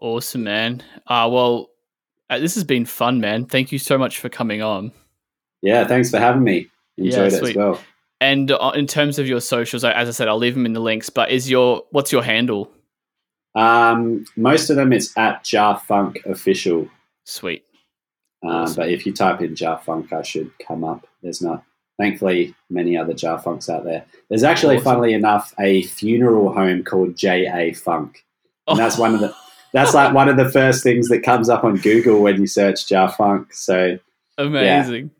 Awesome, 0.00 0.44
man. 0.44 0.82
Uh, 1.06 1.28
well, 1.30 1.70
uh, 2.30 2.38
this 2.38 2.54
has 2.54 2.64
been 2.64 2.86
fun, 2.86 3.20
man. 3.20 3.44
Thank 3.44 3.70
you 3.70 3.78
so 3.78 3.98
much 3.98 4.18
for 4.18 4.28
coming 4.28 4.62
on. 4.62 4.92
Yeah, 5.62 5.86
thanks 5.86 6.10
for 6.10 6.18
having 6.18 6.42
me. 6.42 6.68
Enjoyed 6.96 7.32
yeah, 7.32 7.38
it 7.38 7.48
as 7.48 7.54
well. 7.54 7.80
And 8.20 8.50
uh, 8.50 8.72
in 8.74 8.86
terms 8.86 9.18
of 9.18 9.26
your 9.26 9.40
socials, 9.40 9.84
as 9.84 10.08
I 10.08 10.12
said, 10.12 10.28
I'll 10.28 10.38
leave 10.38 10.54
them 10.54 10.66
in 10.66 10.72
the 10.72 10.80
links. 10.80 11.10
But 11.10 11.30
is 11.30 11.50
your 11.50 11.84
what's 11.90 12.12
your 12.12 12.22
handle? 12.22 12.70
Um, 13.54 14.24
most 14.36 14.70
of 14.70 14.76
them 14.76 14.92
it's 14.92 15.16
at 15.16 15.44
Jafunk 15.44 16.24
Official. 16.24 16.88
Sweet. 17.24 17.64
Um, 18.42 18.50
awesome. 18.50 18.76
But 18.76 18.90
if 18.90 19.04
you 19.04 19.12
type 19.12 19.40
in 19.40 19.54
Jafunk, 19.54 20.12
I 20.12 20.22
should 20.22 20.50
come 20.66 20.84
up. 20.84 21.06
There's 21.22 21.42
not, 21.42 21.64
thankfully, 21.98 22.54
many 22.70 22.96
other 22.96 23.12
Jafunks 23.12 23.68
out 23.68 23.84
there. 23.84 24.04
There's 24.28 24.44
actually, 24.44 24.76
awesome. 24.76 24.84
funnily 24.84 25.12
enough, 25.14 25.52
a 25.58 25.82
funeral 25.82 26.52
home 26.52 26.84
called 26.84 27.16
J 27.16 27.50
A 27.52 27.72
Funk, 27.74 28.24
and 28.66 28.74
oh. 28.74 28.76
that's 28.82 28.98
one 28.98 29.14
of 29.14 29.20
the 29.20 29.34
that's 29.72 29.94
like 29.94 30.14
one 30.14 30.28
of 30.28 30.36
the 30.36 30.48
first 30.48 30.82
things 30.82 31.08
that 31.08 31.22
comes 31.22 31.48
up 31.48 31.64
on 31.64 31.76
Google 31.76 32.22
when 32.22 32.40
you 32.40 32.46
search 32.46 32.86
Jafunk. 32.86 33.52
So 33.54 33.98
amazing. 34.38 35.10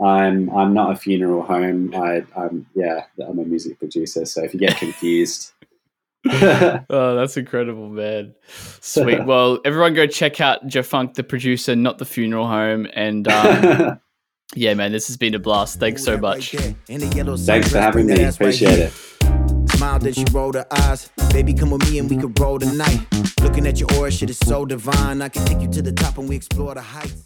Yeah, 0.00 0.06
I'm 0.06 0.50
I'm 0.50 0.74
not 0.74 0.92
a 0.92 0.96
funeral 0.96 1.42
home. 1.42 1.94
I, 1.94 2.24
I'm 2.36 2.66
yeah, 2.74 3.04
I'm 3.26 3.38
a 3.38 3.44
music 3.44 3.78
producer. 3.78 4.24
So 4.24 4.42
if 4.42 4.54
you 4.54 4.60
get 4.60 4.76
confused. 4.76 5.52
oh, 6.30 7.16
that's 7.16 7.36
incredible, 7.36 7.90
man. 7.90 8.34
Sweet. 8.80 9.20
Well, 9.24 9.60
everyone 9.64 9.92
go 9.92 10.06
check 10.06 10.40
out 10.40 10.66
Jafunk, 10.66 11.14
the 11.14 11.22
producer, 11.22 11.76
not 11.76 11.98
the 11.98 12.06
funeral 12.06 12.46
home. 12.46 12.86
And 12.94 13.28
um, 13.28 14.00
yeah, 14.54 14.72
man, 14.74 14.90
this 14.92 15.06
has 15.08 15.18
been 15.18 15.34
a 15.34 15.38
blast. 15.38 15.78
Thanks 15.78 16.02
so 16.02 16.16
much. 16.16 16.52
Thanks 16.52 17.70
for 17.70 17.78
having 17.78 18.06
me. 18.06 18.24
Appreciate 18.24 18.78
it. 18.78 19.13
Smile, 19.84 19.98
then 19.98 20.14
she 20.14 20.24
rolled 20.32 20.54
her 20.54 20.66
eyes. 20.70 21.10
Baby, 21.30 21.52
come 21.52 21.70
with 21.70 21.90
me 21.90 21.98
and 21.98 22.08
we 22.08 22.16
could 22.16 22.38
roll 22.40 22.58
tonight. 22.58 23.00
Looking 23.42 23.66
at 23.66 23.78
your 23.78 23.92
aura, 23.96 24.10
shit 24.10 24.30
is 24.30 24.38
so 24.38 24.64
divine. 24.64 25.20
I 25.20 25.28
can 25.28 25.44
take 25.44 25.60
you 25.60 25.68
to 25.68 25.82
the 25.82 25.92
top 25.92 26.16
and 26.16 26.26
we 26.26 26.36
explore 26.36 26.74
the 26.74 26.80
heights. 26.80 27.24